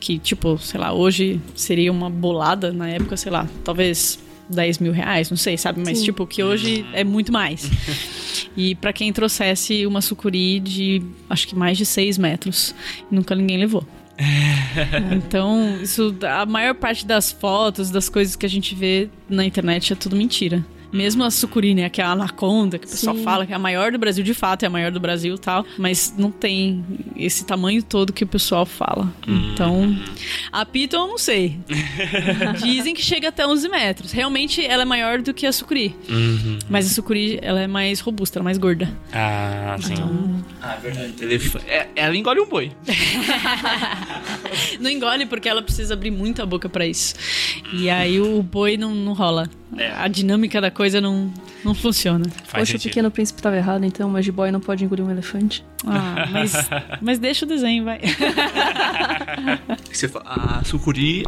que 0.00 0.18
tipo, 0.18 0.58
sei 0.58 0.80
lá, 0.80 0.92
hoje 0.92 1.40
seria 1.54 1.92
uma 1.92 2.08
bolada, 2.08 2.72
na 2.72 2.88
época, 2.88 3.16
sei 3.16 3.30
lá, 3.30 3.48
talvez 3.62 4.18
10 4.48 4.78
mil 4.78 4.92
reais, 4.92 5.30
não 5.30 5.36
sei, 5.36 5.56
sabe? 5.56 5.82
Mas, 5.84 5.98
Sim. 5.98 6.04
tipo, 6.04 6.26
que 6.26 6.42
hoje 6.42 6.84
é 6.92 7.02
muito 7.04 7.32
mais. 7.32 7.70
e 8.56 8.74
pra 8.74 8.92
quem 8.92 9.12
trouxesse 9.12 9.86
uma 9.86 10.00
sucuri 10.00 10.60
de, 10.60 11.02
acho 11.28 11.48
que 11.48 11.56
mais 11.56 11.78
de 11.78 11.86
6 11.86 12.18
metros, 12.18 12.74
nunca 13.10 13.34
ninguém 13.34 13.58
levou. 13.58 13.86
Então, 15.12 15.78
isso, 15.82 16.14
a 16.22 16.46
maior 16.46 16.74
parte 16.74 17.06
das 17.06 17.32
fotos, 17.32 17.90
das 17.90 18.08
coisas 18.08 18.36
que 18.36 18.46
a 18.46 18.48
gente 18.48 18.74
vê 18.74 19.08
na 19.28 19.44
internet 19.44 19.92
é 19.92 19.96
tudo 19.96 20.16
mentira. 20.16 20.64
Mesmo 20.94 21.24
a 21.24 21.30
sucuri, 21.30 21.74
né, 21.74 21.88
que 21.88 22.00
é 22.00 22.04
a 22.04 22.10
anaconda, 22.10 22.78
que 22.78 22.86
o 22.86 22.88
pessoal 22.88 23.16
Sim. 23.16 23.24
fala 23.24 23.44
que 23.44 23.52
é 23.52 23.56
a 23.56 23.58
maior 23.58 23.90
do 23.90 23.98
Brasil, 23.98 24.22
de 24.22 24.32
fato, 24.32 24.62
é 24.62 24.66
a 24.66 24.70
maior 24.70 24.92
do 24.92 25.00
Brasil 25.00 25.34
e 25.34 25.38
tal, 25.38 25.66
mas 25.76 26.14
não 26.16 26.30
tem 26.30 26.84
esse 27.16 27.44
tamanho 27.44 27.82
todo 27.82 28.12
que 28.12 28.22
o 28.22 28.26
pessoal 28.26 28.64
fala. 28.64 29.12
Então, 29.26 29.96
a 30.52 30.64
piton 30.64 30.98
eu 30.98 31.08
não 31.08 31.18
sei. 31.18 31.58
Dizem 32.62 32.94
que 32.94 33.02
chega 33.02 33.28
até 33.28 33.44
11 33.44 33.68
metros. 33.68 34.12
Realmente, 34.12 34.64
ela 34.64 34.82
é 34.82 34.86
maior 34.86 35.20
do 35.20 35.34
que 35.34 35.46
a 35.46 35.52
sucuri. 35.52 35.96
Uhum. 36.08 36.58
Mas 36.68 36.86
a 36.86 36.94
sucuri, 36.94 37.40
ela 37.42 37.60
é 37.60 37.66
mais 37.66 37.98
robusta, 37.98 38.38
ela 38.38 38.44
é 38.44 38.46
mais 38.46 38.58
gorda. 38.58 38.88
Ah, 39.12 39.76
sim. 39.80 39.94
Ah, 40.62 40.76
verdade. 40.76 41.14
Elef... 41.20 41.56
É, 41.66 41.88
ela 41.96 42.16
engole 42.16 42.40
um 42.40 42.48
boi. 42.48 42.70
Não 44.80 44.90
engole 44.90 45.26
porque 45.26 45.48
ela 45.48 45.62
precisa 45.62 45.94
abrir 45.94 46.10
muito 46.10 46.40
a 46.42 46.46
boca 46.46 46.68
pra 46.68 46.86
isso. 46.86 47.14
E 47.72 47.90
aí 47.90 48.20
o 48.20 48.42
boi 48.42 48.76
não, 48.76 48.94
não 48.94 49.12
rola. 49.12 49.48
É. 49.76 49.90
A 49.96 50.08
dinâmica 50.08 50.60
da 50.60 50.70
coisa 50.70 50.83
não, 50.92 51.32
não 51.64 51.74
funciona. 51.74 52.24
Faz 52.28 52.44
Poxa, 52.50 52.62
o 52.62 52.66
sentido. 52.66 52.90
pequeno 52.90 53.10
príncipe 53.10 53.40
tava 53.40 53.56
errado, 53.56 53.84
então, 53.84 54.08
mas 54.10 54.24
jiboia 54.24 54.52
não 54.52 54.60
pode 54.60 54.84
engolir 54.84 55.04
um 55.04 55.10
elefante. 55.10 55.64
Ah, 55.86 56.28
mas, 56.30 56.52
mas 57.00 57.18
deixa 57.18 57.44
o 57.46 57.48
desenho, 57.48 57.84
vai. 57.84 58.00
Você 59.90 60.08
fala, 60.08 60.24
a 60.26 60.64
sucuri... 60.64 61.24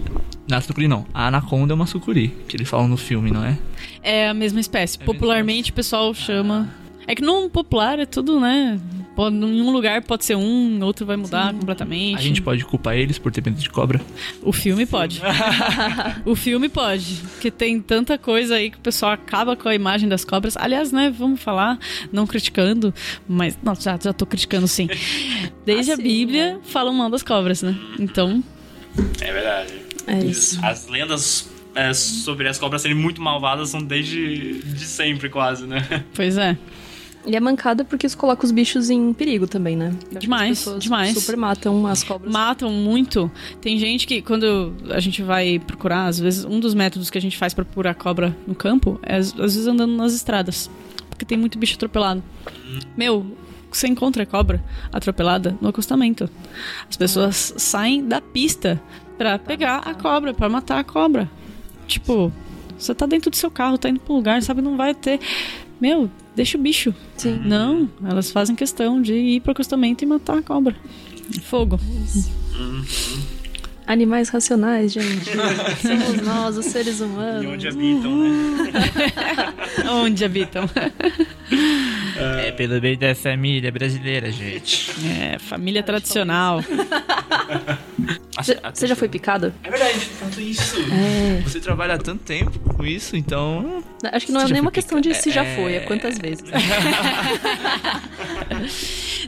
Não, 0.48 0.58
a 0.58 0.60
sucuri 0.60 0.86
não. 0.86 1.06
A 1.12 1.28
anaconda 1.28 1.72
é 1.72 1.74
uma 1.74 1.86
sucuri. 1.86 2.28
Que 2.48 2.56
eles 2.56 2.68
falam 2.68 2.86
no 2.86 2.96
filme, 2.96 3.30
não 3.30 3.44
é? 3.44 3.58
É 4.02 4.28
a 4.28 4.34
mesma 4.34 4.60
espécie. 4.60 4.96
a 4.96 5.00
mesma 5.00 5.14
Popularmente 5.14 5.70
o 5.70 5.74
pessoal 5.74 6.12
chama. 6.14 6.68
É 7.06 7.14
que 7.14 7.22
no 7.22 7.48
popular 7.48 7.98
é 7.98 8.06
tudo, 8.06 8.38
né? 8.40 8.78
Pode, 9.16 9.34
em 9.34 9.62
um 9.62 9.70
lugar 9.70 10.02
pode 10.02 10.26
ser 10.26 10.36
um, 10.36 10.76
em 10.76 10.82
outro 10.82 11.06
vai 11.06 11.16
mudar 11.16 11.54
completamente. 11.54 12.18
A 12.18 12.20
gente 12.22 12.42
pode 12.42 12.62
culpar 12.66 12.94
eles 12.96 13.18
por 13.18 13.32
ter 13.32 13.42
medo 13.42 13.58
de 13.58 13.70
cobra? 13.70 13.98
O 14.42 14.52
filme 14.52 14.84
pode. 14.84 15.22
o 16.26 16.36
filme 16.36 16.68
pode. 16.68 17.14
Porque 17.32 17.50
tem 17.50 17.80
tanta 17.80 18.18
coisa 18.18 18.56
aí 18.56 18.70
que 18.70 18.76
o 18.76 18.80
pessoal 18.80 19.12
acaba 19.12 19.56
com 19.56 19.68
a 19.70 19.74
imagem 19.74 20.06
das 20.06 20.22
cobras. 20.22 20.54
Aliás, 20.58 20.92
né, 20.92 21.10
vamos 21.10 21.40
falar, 21.40 21.78
não 22.12 22.26
criticando, 22.26 22.92
mas. 23.26 23.56
Não, 23.62 23.74
já, 23.74 23.98
já 24.00 24.12
tô 24.12 24.26
criticando 24.26 24.68
sim. 24.68 24.86
Desde 25.64 25.92
Ah, 25.92 25.94
a 25.94 25.96
sim, 25.96 26.02
Bíblia 26.02 26.60
falam 26.64 26.92
mal 26.92 27.08
das 27.08 27.22
cobras, 27.22 27.62
né? 27.62 27.74
Então, 27.98 28.44
É 29.20 29.32
verdade. 29.32 29.72
É 30.06 30.18
isso. 30.24 30.60
As 30.62 30.86
lendas 30.88 31.48
é, 31.74 31.92
sobre 31.94 32.48
as 32.48 32.58
cobras 32.58 32.82
serem 32.82 32.96
muito 32.96 33.20
malvadas 33.22 33.70
são 33.70 33.82
desde 33.82 34.60
de 34.62 34.84
sempre, 34.84 35.28
quase, 35.30 35.66
né? 35.66 36.04
pois 36.14 36.36
é. 36.36 36.56
E 37.26 37.34
é 37.34 37.40
mancada 37.40 37.84
porque 37.84 38.06
isso 38.06 38.16
coloca 38.16 38.44
os 38.44 38.52
bichos 38.52 38.88
em 38.88 39.12
perigo 39.12 39.48
também, 39.48 39.76
né? 39.76 39.92
Eu 40.12 40.20
Demais, 40.20 40.64
demais. 40.78 41.12
Super 41.18 41.36
matam 41.36 41.84
as 41.86 42.04
cobras. 42.04 42.32
Matam 42.32 42.70
muito. 42.70 43.30
Tem 43.60 43.76
gente 43.78 44.06
que, 44.06 44.22
quando 44.22 44.72
a 44.90 45.00
gente 45.00 45.22
vai 45.22 45.58
procurar, 45.58 46.06
às 46.06 46.20
vezes, 46.20 46.44
um 46.44 46.60
dos 46.60 46.72
métodos 46.72 47.10
que 47.10 47.18
a 47.18 47.20
gente 47.20 47.36
faz 47.36 47.52
pra 47.52 47.64
procurar 47.64 47.94
cobra 47.94 48.36
no 48.46 48.54
campo 48.54 49.00
é, 49.02 49.16
às 49.16 49.32
vezes, 49.32 49.66
andando 49.66 49.96
nas 49.96 50.14
estradas. 50.14 50.70
Porque 51.10 51.24
tem 51.24 51.36
muito 51.36 51.58
bicho 51.58 51.74
atropelado. 51.74 52.22
Meu, 52.96 53.26
você 53.72 53.88
encontra 53.88 54.24
cobra 54.24 54.62
atropelada 54.92 55.56
no 55.60 55.68
acostamento. 55.68 56.30
As 56.88 56.96
pessoas 56.96 57.54
saem 57.56 58.06
da 58.06 58.20
pista 58.20 58.80
pra 59.18 59.38
pegar 59.38 59.78
a 59.78 59.94
cobra, 59.94 60.32
pra 60.32 60.48
matar 60.48 60.78
a 60.78 60.84
cobra. 60.84 61.28
Tipo, 61.86 62.32
você 62.78 62.94
tá 62.94 63.06
dentro 63.06 63.30
do 63.30 63.36
seu 63.36 63.50
carro, 63.50 63.78
tá 63.78 63.88
indo 63.88 64.00
pra 64.00 64.12
um 64.12 64.16
lugar, 64.16 64.42
sabe, 64.42 64.62
não 64.62 64.76
vai 64.76 64.94
ter. 64.94 65.18
Meu, 65.80 66.10
deixa 66.34 66.56
o 66.56 66.60
bicho. 66.60 66.94
Sim. 67.16 67.40
Não, 67.44 67.88
elas 68.04 68.30
fazem 68.30 68.56
questão 68.56 69.00
de 69.00 69.14
ir 69.14 69.40
pro 69.40 69.52
acostamento 69.52 70.04
e 70.04 70.06
matar 70.06 70.38
a 70.38 70.42
cobra. 70.42 70.74
Fogo. 71.42 71.78
Animais 73.86 74.28
racionais, 74.28 74.92
gente. 74.92 75.30
Somos 75.80 76.22
nós, 76.22 76.56
os 76.56 76.66
seres 76.66 77.00
humanos. 77.00 77.44
E 77.44 77.46
onde 77.46 77.68
habitam, 77.68 78.16
né? 78.16 78.72
Onde 79.88 80.24
habitam? 80.24 80.68
É 82.18 82.50
pelo 82.50 82.80
bem 82.80 82.98
da 82.98 83.14
família 83.14 83.70
brasileira, 83.70 84.32
gente. 84.32 84.90
É, 85.06 85.38
família 85.38 85.82
tradicional. 85.82 86.60
Você 88.74 88.86
já 88.86 88.94
foi 88.96 89.08
picada? 89.08 89.54
É 89.64 89.70
verdade, 89.70 90.08
tanto 90.20 90.40
isso. 90.40 90.76
É. 90.92 91.40
Você 91.42 91.58
trabalha 91.60 91.94
há 91.94 91.98
tanto 91.98 92.22
tempo 92.24 92.58
com 92.60 92.84
isso, 92.84 93.16
então. 93.16 93.82
Acho 94.12 94.26
que 94.26 94.32
não 94.32 94.40
é 94.42 94.46
já 94.46 94.52
nenhuma 94.52 94.70
questão 94.70 95.00
de 95.00 95.08
pica- 95.08 95.20
se 95.22 95.30
já 95.30 95.44
é- 95.44 95.56
foi, 95.56 95.74
é 95.74 95.80
quantas 95.80 96.18
vezes. 96.18 96.44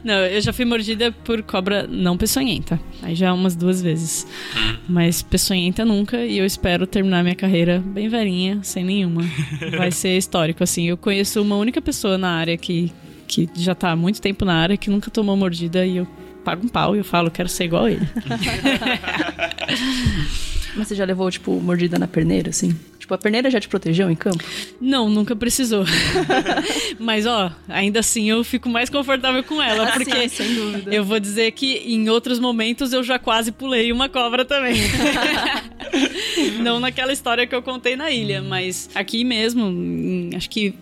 Não, 0.05 0.15
eu 0.27 0.41
já 0.41 0.53
fui 0.53 0.65
mordida 0.65 1.11
por 1.25 1.43
cobra 1.43 1.87
não 1.89 2.17
peçonhenta. 2.17 2.79
Aí 3.03 3.15
já 3.15 3.33
umas 3.33 3.57
duas 3.57 3.83
vezes. 3.83 4.27
Mas 4.89 5.23
peçonhenta 5.23 5.85
nunca. 5.85 6.25
E 6.25 6.39
eu 6.39 6.47
espero 6.47 6.87
terminar 6.87 7.23
minha 7.23 7.35
carreira 7.35 7.83
bem 7.85 8.09
velhinha, 8.09 8.61
sem 8.63 8.85
nenhuma. 8.85 9.23
Vai 9.77 9.91
ser 9.91 10.17
histórico, 10.17 10.63
assim. 10.63 10.85
Eu 10.89 10.97
conheço 10.97 11.43
uma 11.43 11.57
única 11.57 11.81
pessoa 11.83 12.17
na 12.17 12.31
área 12.31 12.57
que, 12.57 12.93
que 13.27 13.49
já 13.57 13.75
tá 13.75 13.91
há 13.91 13.97
muito 13.97 14.21
tempo 14.21 14.45
na 14.45 14.55
área, 14.55 14.77
que 14.77 14.89
nunca 14.89 15.11
tomou 15.11 15.37
mordida. 15.37 15.85
E 15.85 15.97
eu 15.97 16.07
pago 16.45 16.65
um 16.65 16.69
pau 16.69 16.95
e 16.95 16.99
eu 16.99 17.05
falo, 17.05 17.31
quero 17.31 17.49
ser 17.49 17.65
igual 17.65 17.85
a 17.87 17.91
ele. 17.93 18.07
Mas 20.77 20.87
você 20.89 20.95
já 20.95 21.05
levou, 21.05 21.31
tipo, 21.31 21.53
mordida 21.61 21.99
na 21.99 22.07
perneira, 22.07 22.51
assim? 22.51 22.79
Tipo, 22.99 23.15
a 23.15 23.19
perneira 23.19 23.51
já 23.51 23.59
te 23.59 23.67
protegeu 23.69 24.11
em 24.11 24.15
campo? 24.15 24.45
Não, 24.81 25.09
nunca 25.09 25.35
precisou. 25.35 25.85
Mas, 27.01 27.27
ó, 27.27 27.51
ainda 27.69 28.01
assim 28.01 28.29
eu 28.31 28.45
fico 28.45 28.69
mais 28.69 28.89
confortável 28.91 29.43
com 29.43 29.61
ela, 29.63 29.91
porque 29.93 30.13
Ah, 30.13 30.29
Sim, 30.29 30.29
sem 30.29 30.55
dúvida. 30.55 30.95
eu 30.95 31.05
vou 31.05 31.19
dizer 31.19 31.51
que 31.53 31.75
em 31.79 32.09
outros 32.11 32.39
momentos 32.39 32.93
eu 32.93 33.03
já 33.03 33.19
quase 33.19 33.51
pulei 33.51 33.91
uma 33.91 34.09
cobra 34.09 34.45
também. 34.45 34.77
Não 36.63 36.79
naquela 36.79 37.13
história 37.13 37.47
que 37.47 37.55
eu 37.55 37.63
contei 37.63 37.97
na 37.97 38.11
ilha, 38.11 38.43
mas 38.43 38.89
aqui 38.95 39.25
mesmo, 39.25 39.73
acho 40.37 40.49
que. 40.51 40.75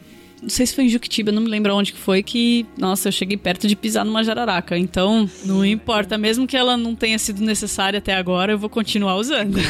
Não 0.43 0.51
sei 0.51 0.67
se 0.67 0.75
foi 0.75 0.85
em 0.85 0.89
Juquitiba, 0.89 1.33
não 1.33 1.43
me 1.43 1.49
lembro 1.49 1.75
onde 1.75 1.93
que 1.93 1.99
foi, 1.99 2.23
que, 2.23 2.67
nossa, 2.77 3.09
eu 3.09 3.13
cheguei 3.13 3.37
perto 3.37 3.67
de 3.67 3.75
pisar 3.75 4.05
numa 4.05 4.23
jararaca. 4.23 4.77
Então, 4.77 5.29
não 5.45 5.65
importa, 5.65 6.19
mesmo 6.19 6.47
que 6.47 6.57
ela 6.57 6.77
não 6.77 6.95
tenha 6.95 7.19
sido 7.19 7.43
necessária 7.43 7.99
até 7.99 8.15
agora, 8.15 8.53
eu 8.53 8.59
vou 8.59 8.69
continuar 8.69 9.17
usando. 9.17 9.57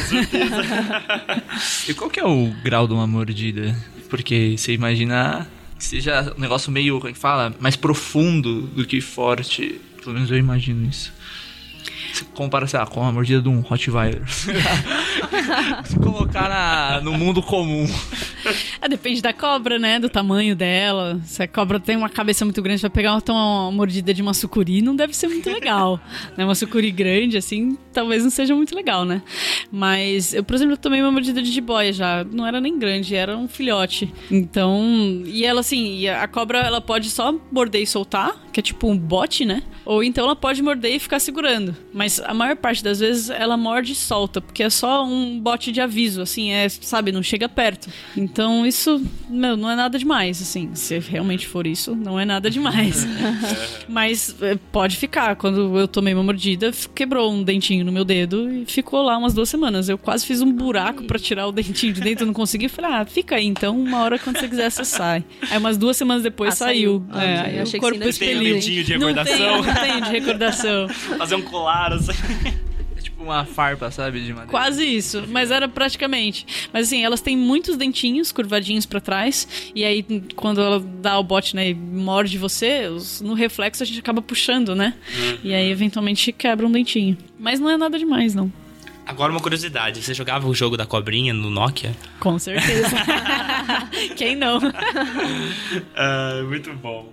E 1.89 1.95
qual 1.95 2.11
que 2.11 2.21
é 2.21 2.25
o 2.25 2.53
grau 2.63 2.87
de 2.87 2.93
uma 2.93 3.07
mordida? 3.07 3.75
Porque 4.09 4.57
você 4.57 4.73
imagina 4.73 5.47
que 5.79 5.85
seja 5.85 6.35
um 6.37 6.41
negócio 6.41 6.71
meio, 6.71 6.97
como 6.99 7.09
é 7.09 7.13
que 7.13 7.19
fala? 7.19 7.55
Mais 7.61 7.77
profundo 7.77 8.63
do 8.63 8.85
que 8.85 9.01
forte. 9.01 9.81
Pelo 10.03 10.15
menos 10.15 10.31
eu 10.31 10.37
imagino 10.37 10.89
isso. 10.89 11.13
Você 12.17 12.25
compara, 12.33 12.67
sei 12.67 12.81
lá, 12.81 12.87
com 12.87 13.03
a 13.03 13.13
mordida 13.13 13.43
de 13.43 13.49
um 13.51 13.61
Rottweiler. 13.61 14.23
Se 15.85 15.99
colocar 15.99 16.49
na, 16.49 17.01
no 17.03 17.13
mundo 17.13 17.43
comum. 17.43 17.87
É, 18.81 18.89
depende 18.89 19.21
da 19.21 19.35
cobra, 19.35 19.79
né? 19.79 19.99
Do 19.99 20.09
tamanho 20.09 20.57
dela. 20.57 21.21
Se 21.25 21.43
a 21.43 21.49
cobra 21.49 21.79
tem 21.79 21.95
uma 21.95 22.09
cabeça 22.09 22.43
muito 22.43 22.63
grande, 22.63 22.81
vai 22.81 22.91
pegar 22.91 23.13
uma, 23.13 23.23
uma 23.29 23.71
mordida 23.71 24.15
de 24.15 24.23
uma 24.23 24.33
sucuri, 24.33 24.81
não 24.81 24.97
deve 24.97 25.15
ser 25.15 25.29
muito 25.29 25.51
legal. 25.51 26.01
né? 26.39 26.45
Uma 26.47 26.55
sucuri 26.55 26.91
grande, 26.91 27.37
assim, 27.37 27.77
talvez 27.93 28.23
não 28.23 28.31
seja 28.31 28.55
muito 28.55 28.75
legal, 28.75 29.05
né? 29.05 29.21
Mas 29.71 30.33
eu, 30.33 30.43
por 30.43 30.55
exemplo, 30.55 30.73
eu 30.73 30.79
tomei 30.79 31.03
uma 31.03 31.13
mordida 31.13 31.43
de 31.43 31.53
jiboia 31.53 31.93
já. 31.93 32.25
Não 32.25 32.47
era 32.47 32.63
nem 32.63 32.79
grande, 32.79 33.15
era 33.15 33.37
um 33.37 33.47
filhote. 33.47 34.11
Então. 34.31 35.23
E 35.27 35.45
ela, 35.45 35.61
assim, 35.61 36.09
a 36.09 36.27
cobra, 36.27 36.61
ela 36.61 36.81
pode 36.81 37.11
só 37.11 37.35
morder 37.53 37.83
e 37.83 37.87
soltar, 37.87 38.35
que 38.57 38.61
é 38.61 38.63
tipo 38.63 38.89
um 38.89 38.97
bote, 38.97 39.45
né? 39.45 39.63
Ou 39.85 40.03
então 40.03 40.25
ela 40.25 40.35
pode 40.35 40.63
morder 40.63 40.95
e 40.95 40.99
ficar 40.99 41.19
segurando. 41.19 41.77
Mas 41.93 42.19
a 42.21 42.33
maior 42.33 42.57
parte 42.57 42.83
das 42.83 43.01
vezes 43.01 43.29
ela 43.29 43.55
morde 43.55 43.93
e 43.93 43.95
solta, 43.95 44.41
porque 44.41 44.63
é 44.63 44.71
só 44.71 45.05
um 45.05 45.39
bote 45.39 45.71
de 45.71 45.79
aviso, 45.79 46.23
assim, 46.23 46.53
é, 46.53 46.67
sabe, 46.71 47.13
não 47.13 47.23
chega 47.23 47.51
perto. 47.51 47.91
Então 48.17 48.65
isso, 48.65 49.03
meu, 49.29 49.59
não 49.59 49.71
é 49.71 49.77
nada 49.77 49.99
demais, 49.99 50.41
assim. 50.41 50.71
Se 50.75 50.99
realmente 51.01 51.47
for 51.47 51.67
isso, 51.67 51.95
não 51.95 52.19
é 52.19 52.25
nada 52.25 52.49
demais. 52.49 53.07
Mas 53.87 54.35
é, 54.41 54.57
pode 54.73 54.97
ficar. 54.97 55.37
Quando 55.37 55.79
eu 55.79 55.87
tomei 55.87 56.15
uma 56.15 56.23
mordida, 56.23 56.71
quebrou 56.95 57.31
um 57.31 57.43
dentinho 57.43 57.85
no 57.85 57.93
meu 57.93 58.07
dedo 58.07 58.51
e 58.51 58.65
ficou 58.65 59.03
lá 59.03 59.19
umas 59.19 59.35
duas 59.35 59.51
semanas. 59.51 59.91
Eu 59.91 59.99
quase 59.99 60.25
fiz 60.25 60.41
um 60.41 60.51
buraco 60.51 61.05
para 61.05 61.19
tirar 61.19 61.47
o 61.47 61.53
dentinho 61.53 61.93
de 61.93 62.01
dentro, 62.01 62.23
eu 62.23 62.27
não 62.29 62.33
consegui. 62.35 62.71
Falei, 62.71 62.91
ah, 62.91 63.05
fica 63.05 63.37
aí, 63.37 63.45
então, 63.45 63.79
uma 63.79 64.01
hora 64.03 64.19
quando 64.19 64.39
você 64.39 64.49
quiser, 64.49 64.71
você 64.71 64.85
sai. 64.85 65.23
Aí 65.51 65.59
umas 65.59 65.77
duas 65.77 65.95
semanas 65.99 66.23
depois 66.23 66.55
Ah, 66.55 66.57
saiu. 66.57 67.05
saiu. 67.11 67.21
Ah, 67.21 67.23
É, 67.23 67.35
eu 67.35 67.45
aí 67.45 67.61
achei 67.61 67.79
o 67.79 67.83
que 67.83 67.91
corpo 67.91 68.09
expeliu. 68.09 68.46
Dentinho 68.55 68.85
de 68.85 68.99
Não 68.99 69.09
recordação. 69.09 69.63
tem, 69.63 69.75
não 69.75 69.75
tem 69.75 70.03
de 70.03 70.11
recordação. 70.11 70.89
Fazer 71.19 71.35
um 71.35 71.43
colar, 71.43 71.93
assim. 71.93 72.13
É 72.97 73.01
tipo 73.01 73.23
uma 73.23 73.45
farpa, 73.45 73.91
sabe? 73.91 74.21
De 74.21 74.29
madeira. 74.31 74.51
Quase 74.51 74.85
isso, 74.85 75.25
mas 75.29 75.51
era 75.51 75.69
praticamente. 75.69 76.47
Mas 76.73 76.87
assim, 76.87 77.05
elas 77.05 77.21
têm 77.21 77.37
muitos 77.37 77.77
dentinhos 77.77 78.33
curvadinhos 78.33 78.87
pra 78.87 79.01
trás, 79.01 79.47
e 79.75 79.85
aí 79.85 80.05
quando 80.35 80.61
ela 80.61 80.81
dá 81.01 81.19
o 81.19 81.23
bote, 81.23 81.55
né, 81.57 81.71
e 81.71 81.75
morde 81.75 82.37
você, 82.39 82.87
os- 82.89 83.21
no 83.21 83.35
reflexo 83.35 83.83
a 83.83 83.87
gente 83.87 83.99
acaba 84.01 84.21
puxando, 84.23 84.75
né? 84.75 84.95
E 85.45 85.53
aí 85.55 85.71
eventualmente 85.71 86.33
quebra 86.33 86.67
um 86.67 86.73
dentinho. 86.73 87.17
Mas 87.39 87.61
não 87.61 87.69
é 87.71 87.77
nada 87.77 87.99
demais, 87.99 88.35
não. 88.35 88.53
Agora 89.07 89.31
uma 89.31 89.41
curiosidade, 89.41 90.03
você 90.03 90.13
jogava 90.13 90.49
o 90.49 90.55
jogo 90.55 90.77
da 90.77 90.85
cobrinha 90.85 91.33
no 91.33 91.49
Nokia? 91.49 91.95
Com 92.19 92.39
certeza. 92.41 92.89
Quem 94.17 94.35
não? 94.35 94.59
Ah, 95.95 96.43
muito 96.49 96.73
bom. 96.75 97.13